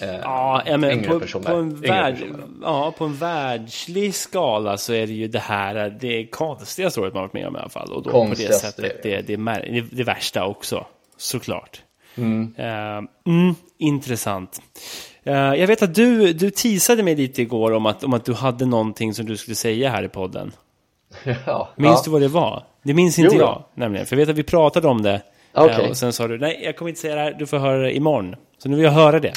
Eh, 0.00 0.14
ja, 0.14 0.62
men 0.78 1.04
på, 1.04 1.20
på, 1.40 1.52
en 1.52 1.80
värld, 1.80 2.16
ja, 2.62 2.94
på 2.98 3.04
en 3.04 3.14
världslig 3.14 4.14
skala 4.14 4.76
så 4.76 4.92
är 4.92 5.06
det 5.06 5.12
ju 5.12 5.28
det 5.28 5.38
här 5.38 5.96
det 6.00 6.26
konstigaste 6.26 7.00
året 7.00 7.14
man 7.14 7.22
varit 7.22 7.32
med 7.32 7.46
om 7.46 7.56
i 7.56 7.58
alla 7.58 7.68
fall. 7.68 7.92
Och 7.92 8.02
då 8.02 8.10
på 8.10 8.34
det 8.36 8.54
sättet 8.54 9.02
det, 9.02 9.22
det, 9.22 9.36
det, 9.36 9.80
det 9.90 10.04
värsta 10.04 10.44
också 10.44 10.86
såklart. 11.16 11.82
Mm. 12.14 12.54
Uh, 12.58 13.08
mm, 13.26 13.54
intressant. 13.78 14.62
Uh, 15.26 15.32
jag 15.34 15.66
vet 15.66 15.82
att 15.82 15.94
du, 15.94 16.32
du 16.32 16.50
teasade 16.50 17.02
mig 17.02 17.16
lite 17.16 17.42
igår 17.42 17.72
om 17.72 17.86
att, 17.86 18.04
om 18.04 18.14
att 18.14 18.24
du 18.24 18.34
hade 18.34 18.66
någonting 18.66 19.14
som 19.14 19.26
du 19.26 19.36
skulle 19.36 19.54
säga 19.54 19.90
här 19.90 20.02
i 20.02 20.08
podden. 20.08 20.52
Ja, 21.46 21.68
minns 21.76 21.94
ja. 21.96 22.02
du 22.04 22.10
vad 22.10 22.20
det 22.20 22.28
var? 22.28 22.64
Det 22.82 22.94
minns 22.94 23.18
inte 23.18 23.34
jo, 23.34 23.40
jag 23.40 23.64
nämligen, 23.74 24.06
för 24.06 24.16
jag 24.16 24.18
vet 24.18 24.28
att 24.28 24.38
vi 24.38 24.42
pratade 24.42 24.88
om 24.88 25.02
det 25.02 25.22
Okay. 25.54 25.90
Och 25.90 25.96
sen 25.96 26.12
sa 26.12 26.28
du, 26.28 26.38
nej 26.38 26.60
jag 26.64 26.76
kommer 26.76 26.88
inte 26.88 27.00
säga 27.00 27.14
det 27.14 27.20
här, 27.20 27.32
du 27.32 27.46
får 27.46 27.58
höra 27.58 27.78
det 27.78 27.96
imorgon. 27.96 28.36
Så 28.58 28.68
nu 28.68 28.76
vill 28.76 28.84
jag 28.84 28.92
höra 28.92 29.20
det. 29.20 29.32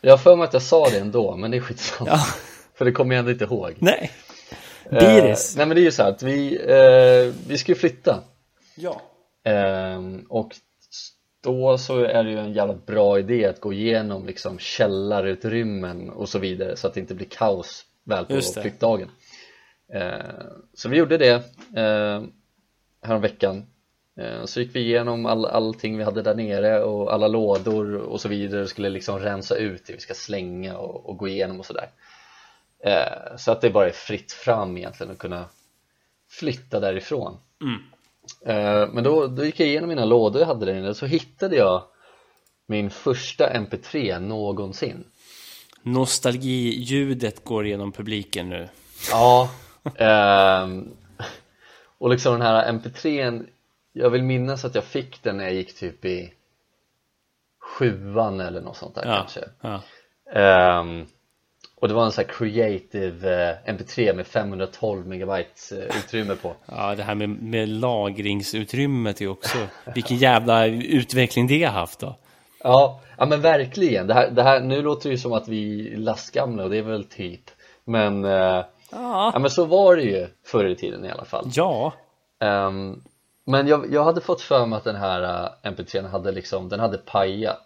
Jag 0.00 0.12
har 0.12 0.18
för 0.18 0.36
mig 0.36 0.44
att 0.44 0.52
jag 0.52 0.62
sa 0.62 0.88
det 0.88 0.98
ändå, 0.98 1.36
men 1.36 1.50
det 1.50 1.56
är 1.56 1.60
skitsamma. 1.60 2.10
Ja. 2.10 2.18
För 2.74 2.84
det 2.84 2.92
kommer 2.92 3.14
jag 3.14 3.18
ändå 3.18 3.30
inte 3.30 3.44
ihåg. 3.44 3.74
Nej. 3.78 4.10
Biris. 4.90 5.54
Eh, 5.54 5.58
nej 5.58 5.66
men 5.66 5.74
det 5.74 5.80
är 5.80 5.84
ju 5.84 5.90
så 5.90 6.02
här 6.02 6.10
att 6.10 6.22
vi, 6.22 6.56
eh, 6.56 7.34
vi 7.48 7.58
ska 7.58 7.72
ju 7.72 7.76
flytta. 7.76 8.20
Ja. 8.76 9.02
Eh, 9.44 10.02
och 10.28 10.56
då 11.42 11.78
så 11.78 12.04
är 12.04 12.24
det 12.24 12.30
ju 12.30 12.38
en 12.38 12.52
jävla 12.52 12.74
bra 12.74 13.18
idé 13.18 13.44
att 13.44 13.60
gå 13.60 13.72
igenom 13.72 14.26
liksom 14.26 14.58
källarutrymmen 14.58 16.10
och 16.10 16.28
så 16.28 16.38
vidare 16.38 16.76
så 16.76 16.86
att 16.86 16.94
det 16.94 17.00
inte 17.00 17.14
blir 17.14 17.26
kaos 17.26 17.84
väl 18.04 18.24
på 18.24 18.40
flyttdagen. 18.40 19.08
Eh, 19.94 20.10
så 20.74 20.88
vi 20.88 20.96
gjorde 20.96 21.18
det 21.18 21.34
eh, 21.76 22.22
häromveckan 23.02 23.56
Eh, 23.56 23.77
så 24.44 24.60
gick 24.60 24.76
vi 24.76 24.80
igenom 24.80 25.26
all, 25.26 25.44
allting 25.46 25.98
vi 25.98 26.04
hade 26.04 26.22
där 26.22 26.34
nere 26.34 26.82
och 26.82 27.12
alla 27.12 27.28
lådor 27.28 27.94
och 27.96 28.20
så 28.20 28.28
vidare 28.28 28.62
och 28.62 28.68
skulle 28.68 28.88
liksom 28.88 29.18
rensa 29.18 29.56
ut 29.56 29.86
det 29.86 29.92
vi 29.92 30.00
ska 30.00 30.14
slänga 30.14 30.78
och, 30.78 31.08
och 31.08 31.16
gå 31.16 31.28
igenom 31.28 31.60
och 31.60 31.66
sådär. 31.66 31.88
Eh, 32.84 33.36
Så 33.36 33.52
att 33.52 33.60
det 33.60 33.70
bara 33.70 33.86
är 33.88 33.92
fritt 33.92 34.32
fram 34.32 34.76
egentligen 34.76 35.12
att 35.12 35.18
kunna 35.18 35.44
flytta 36.30 36.80
därifrån. 36.80 37.36
Mm. 37.60 37.80
eh, 38.46 38.88
Men 38.92 39.04
då, 39.04 39.26
då 39.26 39.44
gick 39.44 39.60
jag 39.60 39.68
igenom 39.68 39.88
mina 39.88 40.04
lådor 40.04 40.40
jag 40.40 40.46
hade 40.46 40.66
där 40.66 40.74
inne 40.78 40.94
så 40.94 41.06
hittade 41.06 41.56
jag 41.56 41.82
min 42.66 42.90
första 42.90 43.52
mp3 43.52 44.20
någonsin. 44.20 45.04
Nostalgiljudet 45.82 47.44
går 47.44 47.66
igenom 47.66 47.92
publiken 47.92 48.48
nu. 48.48 48.68
Ja 49.10 49.50
eh, 49.94 50.68
Och 51.98 52.10
liksom 52.10 52.32
den 52.32 52.42
här 52.42 52.72
mp3 52.72 53.44
jag 53.98 54.10
vill 54.10 54.22
minnas 54.22 54.64
att 54.64 54.74
jag 54.74 54.84
fick 54.84 55.22
den 55.22 55.36
när 55.36 55.44
jag 55.44 55.54
gick 55.54 55.74
typ 55.74 56.04
i 56.04 56.32
sjuan 57.60 58.40
eller 58.40 58.60
något 58.60 58.76
sånt 58.76 58.94
där 58.94 59.06
ja, 59.06 59.16
kanske. 59.16 59.40
ja. 59.60 59.80
Um, 60.80 61.06
och 61.80 61.88
det 61.88 61.94
var 61.94 62.04
en 62.04 62.12
sån 62.12 62.24
här 62.24 62.32
creative 62.32 63.50
uh, 63.50 63.74
mp3 63.74 64.14
med 64.14 64.26
512 64.26 65.06
megabyte 65.06 65.74
uh, 65.74 65.98
utrymme 65.98 66.34
på. 66.34 66.54
Ja 66.66 66.94
det 66.94 67.02
här 67.02 67.14
med, 67.14 67.28
med 67.28 67.68
lagringsutrymmet 67.68 69.20
är 69.20 69.28
också 69.28 69.58
Vilken 69.94 70.16
jävla 70.16 70.66
utveckling 70.66 71.46
det 71.46 71.64
har 71.64 71.72
haft 71.72 72.00
då. 72.00 72.16
Ja, 72.62 73.00
ja 73.18 73.26
men 73.26 73.40
verkligen. 73.40 74.06
Det 74.06 74.14
här, 74.14 74.30
det 74.30 74.42
här, 74.42 74.60
Nu 74.60 74.82
låter 74.82 75.08
det 75.08 75.12
ju 75.12 75.18
som 75.18 75.32
att 75.32 75.48
vi 75.48 75.92
är 75.92 75.96
lastgamla 75.96 76.64
och 76.64 76.70
det 76.70 76.78
är 76.78 76.82
väl 76.82 77.04
typ 77.04 77.50
Men 77.84 78.24
uh, 78.24 78.30
ja. 78.30 78.64
ja 79.32 79.38
men 79.38 79.50
så 79.50 79.64
var 79.64 79.96
det 79.96 80.02
ju 80.02 80.26
förr 80.44 80.64
i 80.64 80.76
tiden 80.76 81.04
i 81.04 81.10
alla 81.10 81.24
fall. 81.24 81.50
Ja. 81.54 81.92
Um, 82.40 83.02
men 83.48 83.66
jag, 83.66 83.92
jag 83.92 84.04
hade 84.04 84.20
fått 84.20 84.40
för 84.40 84.66
mig 84.66 84.76
att 84.76 84.84
den 84.84 84.96
här 84.96 85.22
uh, 85.22 85.72
mp3 85.72 86.08
hade 86.08 86.32
liksom, 86.32 86.68
den 86.68 86.80
hade 86.80 86.98
pajat. 86.98 87.64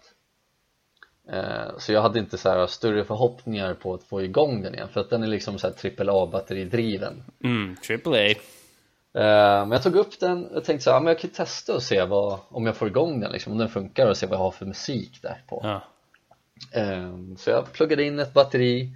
Uh, 1.33 1.77
Så 1.77 1.93
jag 1.93 2.01
hade 2.01 2.19
inte 2.19 2.37
så 2.37 2.49
här 2.49 2.67
större 2.67 3.05
förhoppningar 3.05 3.73
på 3.73 3.93
att 3.93 4.03
få 4.03 4.21
igång 4.21 4.61
den 4.61 4.75
igen 4.75 4.87
för 4.87 5.01
att 5.01 5.09
den 5.09 5.23
är 5.23 5.27
liksom 5.27 5.59
så 5.59 5.67
här 5.67 6.09
AAA 6.09 6.27
batteridriven 6.27 7.23
Mm, 7.43 7.75
AAA 7.89 8.29
uh, 8.29 9.67
Men 9.67 9.71
jag 9.71 9.83
tog 9.83 9.95
upp 9.95 10.19
den 10.19 10.47
och 10.47 10.63
tänkte 10.63 10.83
så 10.83 10.91
här, 10.91 10.99
men 10.99 11.07
jag 11.07 11.19
kan 11.19 11.29
testa 11.29 11.75
och 11.75 11.83
se 11.83 12.03
vad, 12.03 12.39
om 12.49 12.65
jag 12.65 12.75
får 12.75 12.87
igång 12.87 13.19
den 13.19 13.31
liksom, 13.31 13.53
om 13.53 13.59
den 13.59 13.69
funkar 13.69 14.07
och 14.07 14.17
se 14.17 14.27
vad 14.27 14.35
jag 14.35 14.43
har 14.43 14.51
för 14.51 14.65
musik 14.65 15.19
där 15.21 15.43
på. 15.47 15.61
Ja. 15.63 15.81
uh, 16.81 17.35
Så 17.37 17.49
jag 17.49 17.71
pluggade 17.71 18.03
in 18.03 18.19
ett 18.19 18.33
batteri 18.33 18.95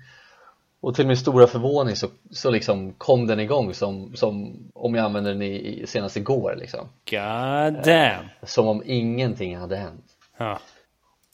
och 0.81 0.96
till 0.96 1.07
min 1.07 1.17
stora 1.17 1.48
förvåning 1.48 1.96
så, 1.96 2.07
så 2.31 2.50
liksom 2.50 2.93
kom 2.93 3.27
den 3.27 3.39
igång 3.39 3.74
som, 3.74 4.15
som 4.15 4.57
om 4.74 4.96
jag 4.96 5.05
använde 5.05 5.29
den 5.29 5.41
i, 5.41 5.55
i, 5.55 5.88
senast 5.88 6.17
igår 6.17 6.55
liksom 6.60 6.89
God 7.10 7.84
damn! 7.86 8.25
Som 8.43 8.67
om 8.67 8.84
ingenting 8.86 9.57
hade 9.57 9.75
hänt 9.75 10.05
ja. 10.38 10.60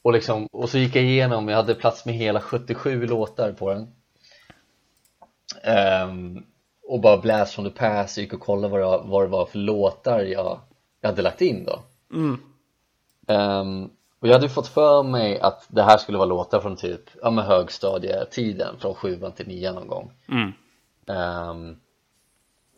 och, 0.01 0.13
liksom, 0.13 0.47
och 0.51 0.69
så 0.69 0.77
gick 0.77 0.95
jag 0.95 1.03
igenom, 1.03 1.47
jag 1.47 1.57
hade 1.57 1.75
plats 1.75 2.05
med 2.05 2.15
hela 2.15 2.41
77 2.41 3.05
låtar 3.07 3.51
på 3.51 3.73
den 3.73 3.87
um, 6.07 6.45
Och 6.87 7.01
bara 7.01 7.17
blast 7.17 7.53
from 7.53 7.65
the 7.65 7.71
past, 7.71 8.17
gick 8.17 8.33
och 8.33 8.39
kollade 8.39 8.67
vad 8.67 8.79
det, 8.81 9.09
vad 9.09 9.23
det 9.23 9.27
var 9.27 9.45
för 9.45 9.59
låtar 9.59 10.19
jag, 10.19 10.59
jag 11.01 11.09
hade 11.09 11.21
lagt 11.21 11.41
in 11.41 11.65
då 11.65 11.83
mm. 12.13 12.39
um, 13.27 13.89
och 14.23 14.29
jag 14.29 14.33
hade 14.33 14.49
fått 14.49 14.67
för 14.67 15.03
mig 15.03 15.39
att 15.39 15.65
det 15.67 15.83
här 15.83 15.97
skulle 15.97 16.17
vara 16.17 16.27
låtar 16.27 16.59
från 16.59 16.75
typ, 16.75 17.01
ja 17.21 17.31
men 17.31 17.45
högstadietiden 17.45 18.75
från 18.79 18.95
sjuan 18.95 19.31
till 19.31 19.47
nian 19.47 19.75
någon 19.75 19.87
gång 19.87 20.11
mm. 20.29 20.53
um, 21.49 21.79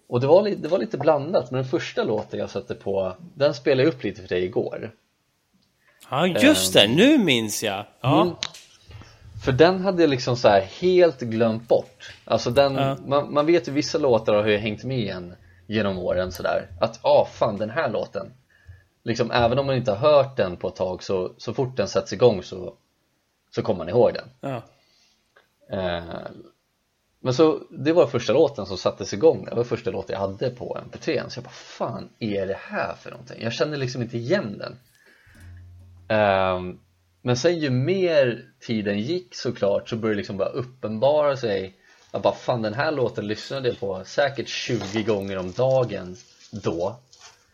Och 0.07 0.21
det 0.21 0.27
var, 0.27 0.43
li 0.43 0.55
det 0.55 0.67
var 0.67 0.79
lite 0.79 0.97
blandat, 0.97 1.51
men 1.51 1.61
den 1.61 1.69
första 1.69 2.03
låten 2.03 2.39
jag 2.39 2.49
satte 2.49 2.75
på, 2.75 3.15
den 3.35 3.53
spelade 3.53 3.83
jag 3.83 3.93
upp 3.93 4.03
lite 4.03 4.21
för 4.21 4.27
dig 4.27 4.43
igår 4.43 4.91
Ja 6.09 6.27
just 6.27 6.75
um, 6.75 6.81
det, 6.81 6.95
nu 6.95 7.17
minns 7.17 7.63
jag! 7.63 7.85
Ja. 8.01 8.21
Mm, 8.21 8.35
för 9.45 9.51
den 9.51 9.81
hade 9.81 10.03
jag 10.03 10.09
liksom 10.09 10.37
så 10.37 10.49
helt 10.49 11.19
glömt 11.19 11.67
bort 11.67 12.13
Alltså 12.25 12.49
den, 12.49 12.75
ja. 12.75 12.97
man, 13.07 13.33
man 13.33 13.45
vet 13.45 13.67
ju 13.67 13.71
vissa 13.71 13.97
låtar 13.97 14.33
har 14.33 14.47
ju 14.47 14.57
hängt 14.57 14.83
med 14.83 15.15
en 15.15 15.35
genom 15.67 15.97
åren 15.97 16.31
sådär 16.31 16.67
Att, 16.81 16.99
ah 17.01 17.25
fan 17.25 17.57
den 17.57 17.69
här 17.69 17.89
låten 17.89 18.31
liksom, 19.05 19.31
även 19.31 19.59
om 19.59 19.65
man 19.65 19.75
inte 19.75 19.91
har 19.91 20.13
hört 20.13 20.37
den 20.37 20.57
på 20.57 20.67
ett 20.67 20.75
tag 20.75 21.03
så, 21.03 21.33
så 21.37 21.53
fort 21.53 21.77
den 21.77 21.87
sätts 21.87 22.13
igång 22.13 22.43
så, 22.43 22.73
så 23.55 23.61
kommer 23.61 23.77
man 23.77 23.89
ihåg 23.89 24.13
den 24.13 24.29
ja. 24.39 24.61
eh, 25.77 26.27
men 27.19 27.33
så, 27.33 27.59
det 27.69 27.93
var 27.93 28.07
första 28.07 28.33
låten 28.33 28.65
som 28.65 28.77
sattes 28.77 29.13
igång 29.13 29.45
det 29.45 29.55
var 29.55 29.63
första 29.63 29.91
låten 29.91 30.13
jag 30.13 30.19
hade 30.19 30.49
på 30.49 30.79
mp3 30.91 31.29
så 31.29 31.37
jag 31.37 31.43
bara, 31.43 31.49
fan 31.49 32.09
är 32.19 32.47
det 32.47 32.57
här 32.59 32.93
för 32.93 33.11
någonting? 33.11 33.43
Jag 33.43 33.53
kände 33.53 33.77
liksom 33.77 34.01
inte 34.01 34.17
igen 34.17 34.57
den 34.57 34.77
eh, 36.17 36.75
men 37.21 37.37
sen 37.37 37.59
ju 37.59 37.69
mer 37.69 38.45
tiden 38.59 38.99
gick 38.99 39.35
såklart 39.35 39.89
så 39.89 39.95
började 39.95 40.13
det 40.13 40.17
liksom 40.17 40.37
bara 40.37 40.49
uppenbara 40.49 41.37
sig 41.37 41.75
att 42.11 42.23
bara 42.23 42.35
fan 42.35 42.61
den 42.61 42.73
här 42.73 42.91
låten 42.91 43.27
lyssnade 43.27 43.67
jag 43.69 43.79
på 43.79 44.03
säkert 44.05 44.47
20 44.47 45.03
gånger 45.03 45.37
om 45.37 45.51
dagen 45.51 46.15
då 46.51 46.99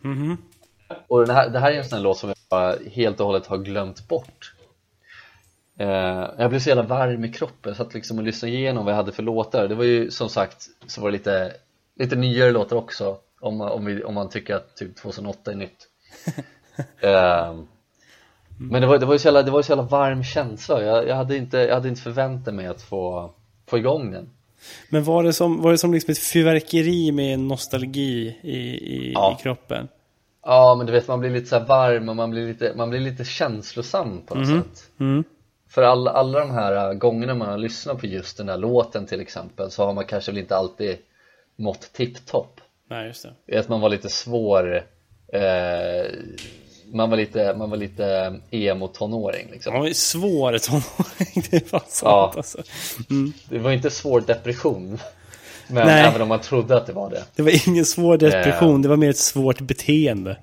mm 0.04 0.18
-hmm. 0.18 0.38
Och 1.08 1.26
den 1.28 1.36
här, 1.36 1.50
det 1.50 1.60
här 1.60 1.72
är 1.72 1.76
en 1.78 1.86
sån 1.86 1.98
här 1.98 2.04
låt 2.04 2.18
som 2.18 2.34
jag 2.50 2.78
helt 2.92 3.20
och 3.20 3.26
hållet 3.26 3.48
har 3.48 3.58
glömt 3.58 4.08
bort. 4.08 4.54
Eh, 5.80 6.30
Jag 6.38 6.50
blev 6.50 6.60
så 6.60 6.70
jävla 6.70 6.84
varm 6.84 7.26
i 7.26 7.32
kroppen, 7.34 7.70
jag 7.70 7.78
satt 7.78 7.94
liksom 7.94 8.18
och 8.18 8.24
lyssnade 8.24 8.54
igenom 8.56 8.86
vad 8.86 8.92
jag 8.92 8.98
hade 8.98 9.12
för 9.12 9.24
låtar. 9.24 9.68
Det 9.68 9.76
var 9.76 9.84
ju 9.84 10.12
som 10.12 10.30
sagt, 10.30 10.66
så 10.88 11.02
var 11.02 11.12
det 11.12 11.18
lite, 11.18 11.54
lite 12.00 12.16
nyare 12.16 12.52
låtar 12.52 12.76
också 12.76 13.18
om 13.42 13.58
man, 13.58 13.72
om, 13.72 13.86
vi, 13.86 14.04
om 14.04 14.14
man 14.14 14.30
tycker 14.30 14.56
att 14.56 14.76
typ 14.78 14.96
2008 14.98 15.52
är 15.52 15.56
nytt. 15.56 15.88
Eh, 17.00 17.56
Men 18.58 18.82
det 18.82 18.88
var, 18.88 18.98
det, 18.98 19.06
var 19.06 19.14
ju 19.14 19.20
så 19.20 19.28
jävla, 19.28 19.44
det 19.44 19.52
var 19.52 19.60
ju 19.60 19.64
så 19.64 19.72
jävla 19.72 19.84
varm 19.84 20.24
känsla, 20.24 20.84
jag, 20.84 21.08
jag, 21.08 21.16
hade 21.16 21.38
inte, 21.38 21.58
jag 21.58 21.74
hade 21.74 21.90
inte 21.90 22.02
förväntat 22.02 22.54
mig 22.54 22.68
att 22.68 22.82
få, 22.82 23.32
få 23.68 23.78
igång 23.78 24.12
den. 24.12 24.30
Men 24.90 25.04
var 25.04 25.24
det 25.24 25.34
som, 25.34 25.62
var 25.62 25.72
det 25.72 25.78
som 25.78 25.94
liksom 25.94 26.12
ett 26.12 26.18
fyrverkeri 26.20 27.12
med 27.12 27.40
nostalgi 27.40 28.38
i, 28.44 28.58
i, 28.58 29.12
Ja. 29.14 29.38
i 29.40 29.44
kroppen? 29.44 29.88
Ja 30.44 30.76
men 30.76 30.86
du 30.86 30.92
vet 30.94 31.08
man 31.08 31.20
blir 31.20 31.30
lite 31.30 31.48
så 31.48 31.60
varm 31.60 32.10
och 32.10 32.16
man 32.16 32.30
blir 32.32 32.48
lite, 32.48 32.74
man 32.76 32.90
blir 32.90 33.00
lite 33.00 33.26
känslosam 33.26 34.22
på 34.26 34.36
något 34.36 34.48
sätt 34.48 34.90
Mm. 35.00 35.24
För 35.70 35.82
alla, 35.84 36.12
alla 36.12 36.40
de 36.40 36.52
här 36.52 36.88
äh, 36.90 36.94
gångerna 36.94 37.34
man 37.34 37.50
har 37.50 37.58
lyssnat 37.58 38.00
på 38.00 38.06
just 38.06 38.38
den 38.38 38.50
här 38.50 38.58
låten 38.58 39.06
till 39.06 39.22
exempel 39.22 39.72
så 39.72 39.86
har 39.86 39.94
man 39.94 40.06
kanske 40.06 40.32
väl 40.32 40.40
inte 40.40 40.56
alltid 40.58 40.98
mått 41.56 41.94
tipptopp 41.94 42.62
Nej, 42.90 43.08
just 43.08 43.26
det. 43.48 43.60
Att 43.60 43.70
man 43.70 43.82
var 43.82 43.90
lite 43.90 44.10
svår 44.10 44.84
eh, 45.34 46.12
man 46.94 47.10
var 47.10 47.18
lite, 47.18 47.56
man 47.58 47.70
var 47.70 47.78
lite 47.78 48.40
emo-tonåring 48.52 49.48
liksom 49.52 49.74
Han 49.74 49.82
var 49.82 49.90
svår 49.90 50.58
tonåring, 50.58 51.44
det 51.52 51.58
är 51.58 51.66
fan 51.70 51.82
sant 51.88 52.02
Ja. 52.12 52.34
alltså. 52.38 52.64
Det 53.50 53.60
var 53.60 53.72
inte 53.72 53.90
svår 53.90 54.22
depression 54.22 54.98
Men 55.68 55.88
Nej. 55.88 56.04
även 56.06 56.22
om 56.22 56.28
man 56.28 56.40
trodde 56.42 56.78
att 56.78 56.88
det 56.88 56.94
var 56.94 57.10
det 57.10 57.24
Det 57.36 57.42
var 57.44 57.68
ingen 57.70 57.86
svår 57.86 58.18
depression, 58.18 58.82
det 58.82 58.90
var 58.90 58.98
mer 58.98 59.10
ett 59.10 59.18
svårt 59.18 59.62
beteende. 59.62 60.38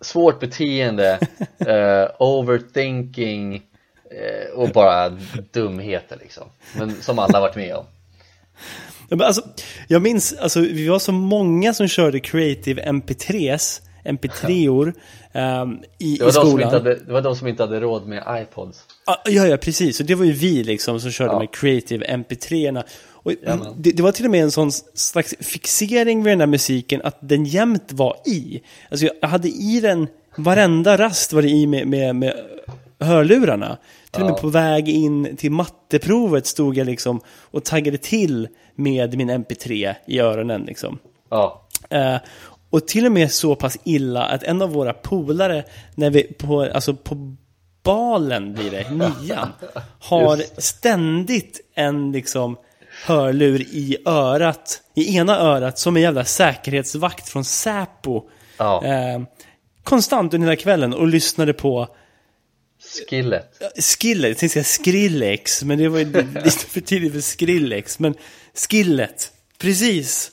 Svårt 0.00 0.40
beteende, 0.40 1.18
eh, 1.58 2.10
overthinking 2.18 3.54
eh, 3.54 4.58
och 4.58 4.68
bara 4.68 5.08
dumheter 5.52 6.18
liksom 6.20 6.44
Men 6.78 7.02
som 7.02 7.18
alla 7.18 7.32
har 7.38 7.40
varit 7.40 7.56
med 7.56 7.74
om 7.74 7.84
Ja, 9.08 9.16
men 9.16 9.26
alltså, 9.26 9.42
jag 9.88 10.02
minns, 10.02 10.32
alltså, 10.32 10.60
vi 10.60 10.88
var 10.88 10.98
så 10.98 11.12
många 11.12 11.74
som 11.74 11.88
körde 11.88 12.20
Creative 12.20 12.82
MP3s, 12.82 13.80
MP3or 14.04 14.92
ehm, 15.32 15.78
i, 15.98 16.16
Det 16.16 16.24
var, 16.24 16.30
i 16.30 16.32
de 16.32 16.32
som 16.32 16.46
skolan. 16.48 16.62
inte 16.62 16.76
hade, 16.76 16.94
det 16.94 17.12
var 17.12 17.22
de 17.22 17.36
som 17.36 17.48
inte 17.48 17.62
hade 17.62 17.80
råd 17.80 18.06
med 18.06 18.42
iPods 18.42 18.82
Ja, 19.06 19.22
Ja, 19.24 19.46
ja, 19.46 19.56
precis. 19.56 20.00
Och 20.00 20.06
det 20.06 20.14
var 20.14 20.24
ju 20.24 20.32
vi 20.32 20.64
liksom 20.64 21.00
som 21.00 21.10
körde 21.10 21.32
Ja. 21.32 21.38
med 21.38 21.50
Creative 21.54 22.06
MP3-erna. 22.06 22.84
Och 23.22 23.32
det, 23.76 23.90
det 23.90 24.02
var 24.02 24.12
till 24.12 24.24
och 24.24 24.30
med 24.30 24.42
en 24.42 24.50
sån 24.50 24.72
slags 24.94 25.34
fixering 25.40 26.22
vid 26.22 26.32
den 26.32 26.40
här 26.40 26.46
musiken 26.46 27.00
att 27.04 27.18
den 27.20 27.44
jämt 27.44 27.92
var 27.92 28.16
i. 28.26 28.62
Alltså 28.90 29.06
jag 29.20 29.28
hade 29.28 29.48
i 29.48 29.80
den, 29.80 30.08
varenda 30.36 30.98
rast 30.98 31.32
var 31.32 31.42
det 31.42 31.50
i 31.50 31.66
med, 31.66 31.86
med, 31.86 32.16
med 32.16 32.34
hörlurarna. 33.00 33.78
Till 34.10 34.22
och 34.22 34.28
med 34.28 34.40
på 34.40 34.48
väg 34.48 34.88
in 34.88 35.36
till 35.36 35.52
matteprovet 35.52 36.46
stod 36.46 36.76
jag 36.76 36.86
liksom 36.86 37.20
och 37.26 37.64
taggade 37.64 37.98
till 37.98 38.48
med 38.74 39.16
min 39.16 39.30
MP3 39.30 39.94
i 40.06 40.20
öronen 40.20 40.62
liksom. 40.62 40.98
Ja, 41.30 41.66
Eh, 41.90 42.16
och 42.70 42.88
till 42.88 43.06
och 43.06 43.12
med 43.12 43.32
så 43.32 43.54
pass 43.54 43.78
illa 43.84 44.24
att 44.24 44.42
en 44.42 44.62
av 44.62 44.70
våra 44.70 44.92
polare, 44.92 45.64
när 45.94 46.10
vi 46.10 46.22
på, 46.22 46.62
alltså 46.62 46.94
på 46.94 47.36
balen 47.82 48.52
blir 48.52 48.70
det, 48.70 48.90
nian, 48.90 49.48
har 49.98 50.60
ständigt 50.60 51.60
en 51.74 52.12
liksom 52.12 52.56
hörlur 53.04 53.60
i 53.60 53.96
örat, 54.06 54.82
i 54.94 55.16
ena 55.16 55.38
örat, 55.38 55.78
som 55.78 55.96
en 55.96 56.02
jävla 56.02 56.24
säkerhetsvakt 56.24 57.28
från 57.28 57.44
Säpo. 57.44 58.22
ja, 58.58 58.84
Eh, 58.84 59.22
konstant 59.84 60.34
under 60.34 60.48
hela 60.48 60.60
kvällen 60.60 60.94
och 60.94 61.06
lyssnade 61.06 61.52
på 61.52 61.88
skillet 63.08 63.62
Skillet, 63.78 64.28
jag 64.28 64.38
tänkte 64.38 64.48
säga 64.48 64.64
Skrillex, 64.64 65.64
men 65.64 65.78
det 65.78 65.88
var 65.88 65.98
ju 65.98 66.04
lite 66.44 66.66
för 66.66 66.80
tidigt 66.80 67.12
för 67.12 67.20
Skrillex. 67.20 67.98
Men 67.98 68.14
Skillet, 68.54 69.32
precis. 69.58 70.30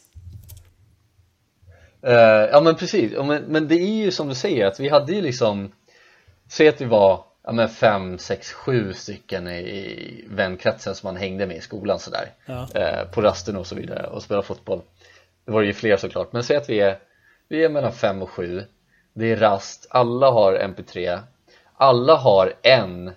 Eh, 2.06 2.14
Ja 2.52 2.62
men 2.62 2.76
precis, 2.76 3.12
men, 3.12 3.44
men 3.44 3.68
det 3.68 3.76
är 3.76 4.04
ju 4.06 4.12
som 4.12 4.28
du 4.28 4.36
säger 4.36 4.66
att 4.66 4.80
vi 4.80 4.90
hade 4.90 5.14
ju 5.14 5.22
liksom 5.22 5.72
Säg 6.50 6.68
att 6.68 6.82
vi 6.82 6.86
var 6.86 7.24
ja, 7.48 7.54
men 7.54 7.70
fem, 7.70 8.18
sex, 8.18 8.52
sju 8.54 8.94
stycken 8.94 9.48
i, 9.48 9.58
i 9.60 10.26
vänkretsen 10.30 10.96
som 10.96 11.08
man 11.08 11.16
hängde 11.18 11.48
med 11.48 11.58
i 11.58 11.62
skolan 11.62 12.00
sådär 12.00 12.32
Ja. 12.46 12.68
eh, 12.76 13.08
På 13.12 13.22
rasten 13.22 13.56
och 13.58 13.68
så 13.68 13.76
vidare 13.76 14.08
och 14.08 14.24
spelade 14.24 14.48
fotboll 14.48 14.82
Det 15.46 15.52
var 15.52 15.62
ju 15.62 15.74
fler 15.74 15.98
såklart, 15.98 16.34
men 16.34 16.44
säg 16.44 16.58
att 16.58 16.70
vi 16.70 16.80
är 16.80 16.98
Vi 17.50 17.64
är 17.64 17.70
mellan 17.70 17.94
fem 17.94 18.22
och 18.22 18.30
sju 18.30 18.64
Det 19.14 19.32
är 19.32 19.36
rast, 19.38 19.88
alla 19.90 20.32
har 20.32 20.54
mp3 20.54 21.20
Alla 21.78 22.16
har 22.16 22.54
en 22.64 23.12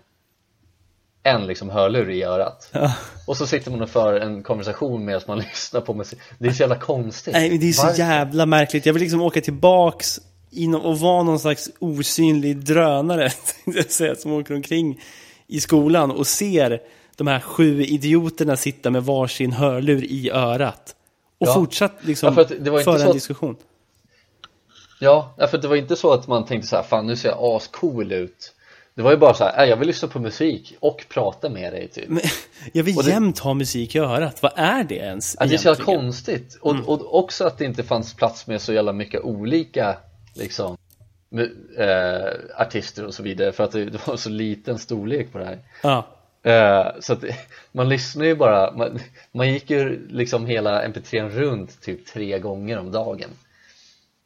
En 1.23 1.47
liksom 1.47 1.71
hörlur 1.71 2.11
i 2.11 2.23
örat 2.25 2.69
Ja. 2.73 2.95
Och 3.27 3.37
så 3.37 3.47
sitter 3.47 3.71
man 3.71 3.83
och 3.83 3.91
för 3.91 4.21
en 4.21 4.43
konversation 4.43 5.05
medan 5.05 5.23
man 5.27 5.39
lyssnar 5.51 5.81
på 5.81 5.95
musik 5.95 6.19
Det 6.39 6.49
är 6.49 6.53
så 6.53 6.63
jävla 6.63 6.79
konstigt 6.79 7.33
Nej, 7.35 7.59
det 7.59 7.69
är 7.69 7.73
så 7.73 7.87
Varför? 7.87 7.99
jävla 7.99 8.47
märkligt. 8.47 8.87
Jag 8.87 8.93
vill 8.93 9.03
liksom 9.03 9.23
åka 9.23 9.41
tillbaks 9.41 10.21
och 10.75 10.99
vara 11.01 11.23
någon 11.23 11.39
slags 11.41 11.71
osynlig 11.79 12.57
drönare, 12.57 13.31
säga, 13.89 14.15
som 14.15 14.33
åker 14.33 14.55
omkring 14.55 15.01
i 15.47 15.61
skolan 15.61 16.11
och 16.11 16.27
ser 16.27 16.81
de 17.17 17.27
här 17.27 17.41
sju 17.41 17.85
idioterna 17.85 18.57
sitta 18.57 18.91
med 18.91 19.05
varsin 19.05 19.53
hörlur 19.53 20.05
i 20.05 20.31
örat. 20.31 20.97
Och 21.41 21.49
Ja. 21.49 21.55
fortsatt 21.55 21.93
liksom 22.01 22.27
Ja, 22.27 22.35
för 22.35 22.41
att 22.43 22.65
det 22.65 22.71
var 22.71 22.79
inte 22.79 22.85
föra 22.93 23.03
en 23.03 23.09
att- 23.09 23.15
diskussion. 23.15 23.57
Ja, 25.01 25.35
för 25.51 25.59
det 25.59 25.69
var 25.69 25.77
inte 25.77 25.97
så 25.97 26.13
att 26.13 26.27
man 26.29 26.47
tänkte 26.47 26.69
så 26.69 26.77
här, 26.77 26.83
fan 26.83 27.07
nu 27.07 27.17
ser 27.17 27.29
jag 27.29 27.39
ascool 27.41 28.13
ut 28.13 28.55
Det 28.95 29.03
var 29.03 29.11
ju 29.11 29.17
bara 29.17 29.35
så 29.35 29.45
här, 29.45 29.63
"Äh, 29.65 29.71
jag 29.71 29.77
vill 29.77 29.87
lyssna 29.89 30.09
på 30.09 30.19
musik 30.19 30.75
och 30.81 31.05
prata 31.09 31.49
med 31.51 31.73
dig 31.73 31.89
typ 31.89 32.09
Men, 32.09 32.23
jag 32.73 32.85
vill 32.85 32.97
Och 32.97 33.05
det- 33.05 33.11
jämt 33.11 33.39
ha 33.39 33.55
musik 33.55 33.95
i 33.95 33.99
örat. 33.99 34.43
Vad 34.43 34.53
är 34.57 34.85
det 34.85 34.95
ens 34.95 35.37
ja, 35.41 35.47
Det 35.47 35.55
är 35.55 35.59
så? 35.59 35.69
Mm. 35.75 35.85
konstigt 35.85 36.59
och, 36.61 36.77
och 36.89 37.19
också 37.19 37.45
att 37.45 37.59
det 37.59 37.65
inte 37.65 37.83
fanns 37.83 38.15
plats 38.15 38.47
med 38.47 38.61
så 38.63 38.73
jävla 38.73 38.93
mycket 38.93 39.21
olika 39.25 39.97
liksom 40.35 40.77
eh, 41.79 42.33
artister 42.57 43.07
och 43.07 43.15
så 43.15 43.23
vidare 43.23 43.53
för 43.53 43.65
att 43.65 43.73
det, 43.73 43.85
det 43.91 44.07
var 44.07 44.17
så 44.17 44.29
liten 44.31 44.79
storlek 44.79 45.33
på 45.33 45.39
det 45.39 45.45
här 45.45 45.59
Ja. 45.83 46.07
eh, 46.51 47.01
Så 47.01 47.13
att 47.13 47.25
man 47.73 47.89
lyssnar 47.89 48.25
ju 48.25 48.35
bara, 48.35 48.73
man, 48.73 48.99
man 49.33 49.53
gick 49.53 49.71
ju 49.71 50.09
liksom 50.11 50.47
hela 50.47 50.85
mp3 50.89 51.29
runt 51.29 51.81
typ 51.83 52.07
tre 52.07 52.39
gånger 52.39 52.79
om 52.79 52.93
dagen 52.93 53.31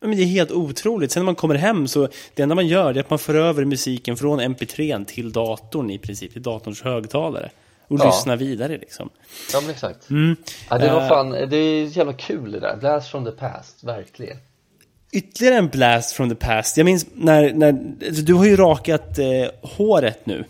Men 0.01 0.17
det 0.17 0.23
är 0.23 0.27
helt 0.27 0.51
otroligt. 0.53 1.11
Sen 1.13 1.21
när 1.21 1.25
man 1.25 1.35
kommer 1.35 1.55
hem 1.55 1.89
så 1.89 2.09
det 2.35 2.43
enda 2.43 2.55
man 2.55 2.67
gör 2.67 2.95
är 2.95 3.01
att 3.01 3.11
man 3.11 3.19
för 3.19 3.35
över 3.35 3.65
musiken 3.65 4.17
från 4.17 4.41
mp3 4.41 5.05
till 5.05 5.33
datorn 5.33 5.91
i 5.91 5.99
princip, 5.99 6.33
till 6.33 6.43
datorns 6.43 6.83
högtalare. 6.83 7.51
Och 7.89 7.99
Ja. 8.01 8.05
lyssnar 8.07 8.37
vidare 8.37 8.79
liksom. 8.79 9.11
Ja 9.53 9.61
men 9.61 9.71
exakt 9.71 10.11
Mm. 10.11 10.37
ja, 10.71 10.79
det 10.79 10.93
var 10.93 11.01
Eh. 11.03 11.09
fan, 11.09 11.31
det 11.31 11.57
är 11.57 11.85
jävla 11.97 12.13
kul 12.13 12.53
det 12.53 12.61
där, 12.61 12.77
Blast 12.77 13.11
from 13.11 13.25
the 13.25 13.31
past, 13.31 13.85
verkligen 13.85 14.37
Ytterligare 15.15 15.59
en 15.59 15.69
blast 15.69 16.13
from 16.13 16.29
the 16.29 16.35
past. 16.35 16.77
Jag 16.77 16.85
minns 16.85 17.07
när, 17.15 17.53
när 17.53 17.69
alltså, 18.07 18.23
du 18.23 18.35
har 18.35 18.45
ju 18.45 18.57
rakat 18.57 19.19
eh, 19.19 19.27
håret 19.63 20.27
nu. 20.27 20.45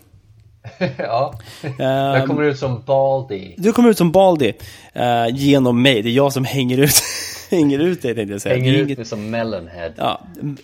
Ja, 0.97 1.39
Ehm, 1.63 1.73
jag 1.79 2.27
kommer 2.27 2.43
ut 2.43 2.59
som 2.59 2.83
Baldy 2.85 3.53
Du 3.57 3.71
kommer 3.71 3.89
ut 3.89 3.97
som 3.97 4.11
Baldi 4.11 4.53
eh, 4.93 5.27
genom 5.33 5.81
mig. 5.81 6.01
Det 6.01 6.09
är 6.09 6.13
jag 6.13 6.33
som 6.33 6.45
hänger 6.45 6.77
ut, 6.77 6.95
hänger 7.51 7.79
ut 7.79 8.01
dig 8.01 8.15
tänkte 8.15 8.33
jag 8.33 8.41
säga. 8.41 8.55
Hänger 8.55 8.73
ut 8.73 8.97
mig 8.97 9.05
som 9.05 9.29
Melonhead 9.29 9.91
Ja, 9.97 10.21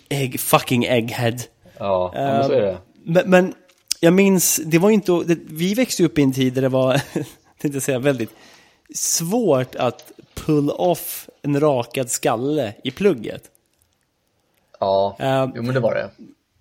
ägg, 0.10 0.40
fucking 0.40 0.86
egghead. 0.86 1.38
Ja, 1.78 2.12
ja 2.16 2.22
men 2.22 2.44
så 2.44 2.52
är 2.52 2.62
det 2.62 2.78
Men, 3.04 3.30
men 3.30 3.54
jag 4.00 4.14
minns, 4.14 4.62
det 4.66 4.78
var 4.78 4.90
inte, 4.90 5.12
det, 5.26 5.38
vi 5.50 5.74
växte 5.74 6.04
upp 6.04 6.18
i 6.18 6.22
en 6.22 6.34
tid 6.34 6.54
där 6.54 6.62
det 6.62 6.70
var, 6.70 6.94
tänkte 7.62 7.76
jag 7.76 7.84
säga, 7.84 8.00
väldigt 8.00 8.32
svårt 8.96 9.76
att 9.76 10.12
pull 10.34 10.70
off 10.70 11.30
en 11.42 11.60
rakad 11.60 12.10
skalle 12.10 12.74
i 12.84 12.92
plugget. 12.92 13.51
Ja, 14.82 15.16
Ehm, 15.20 15.52
jo 15.56 15.64
men 15.64 15.74
det 15.74 15.80
var 15.80 15.94
det 15.96 16.10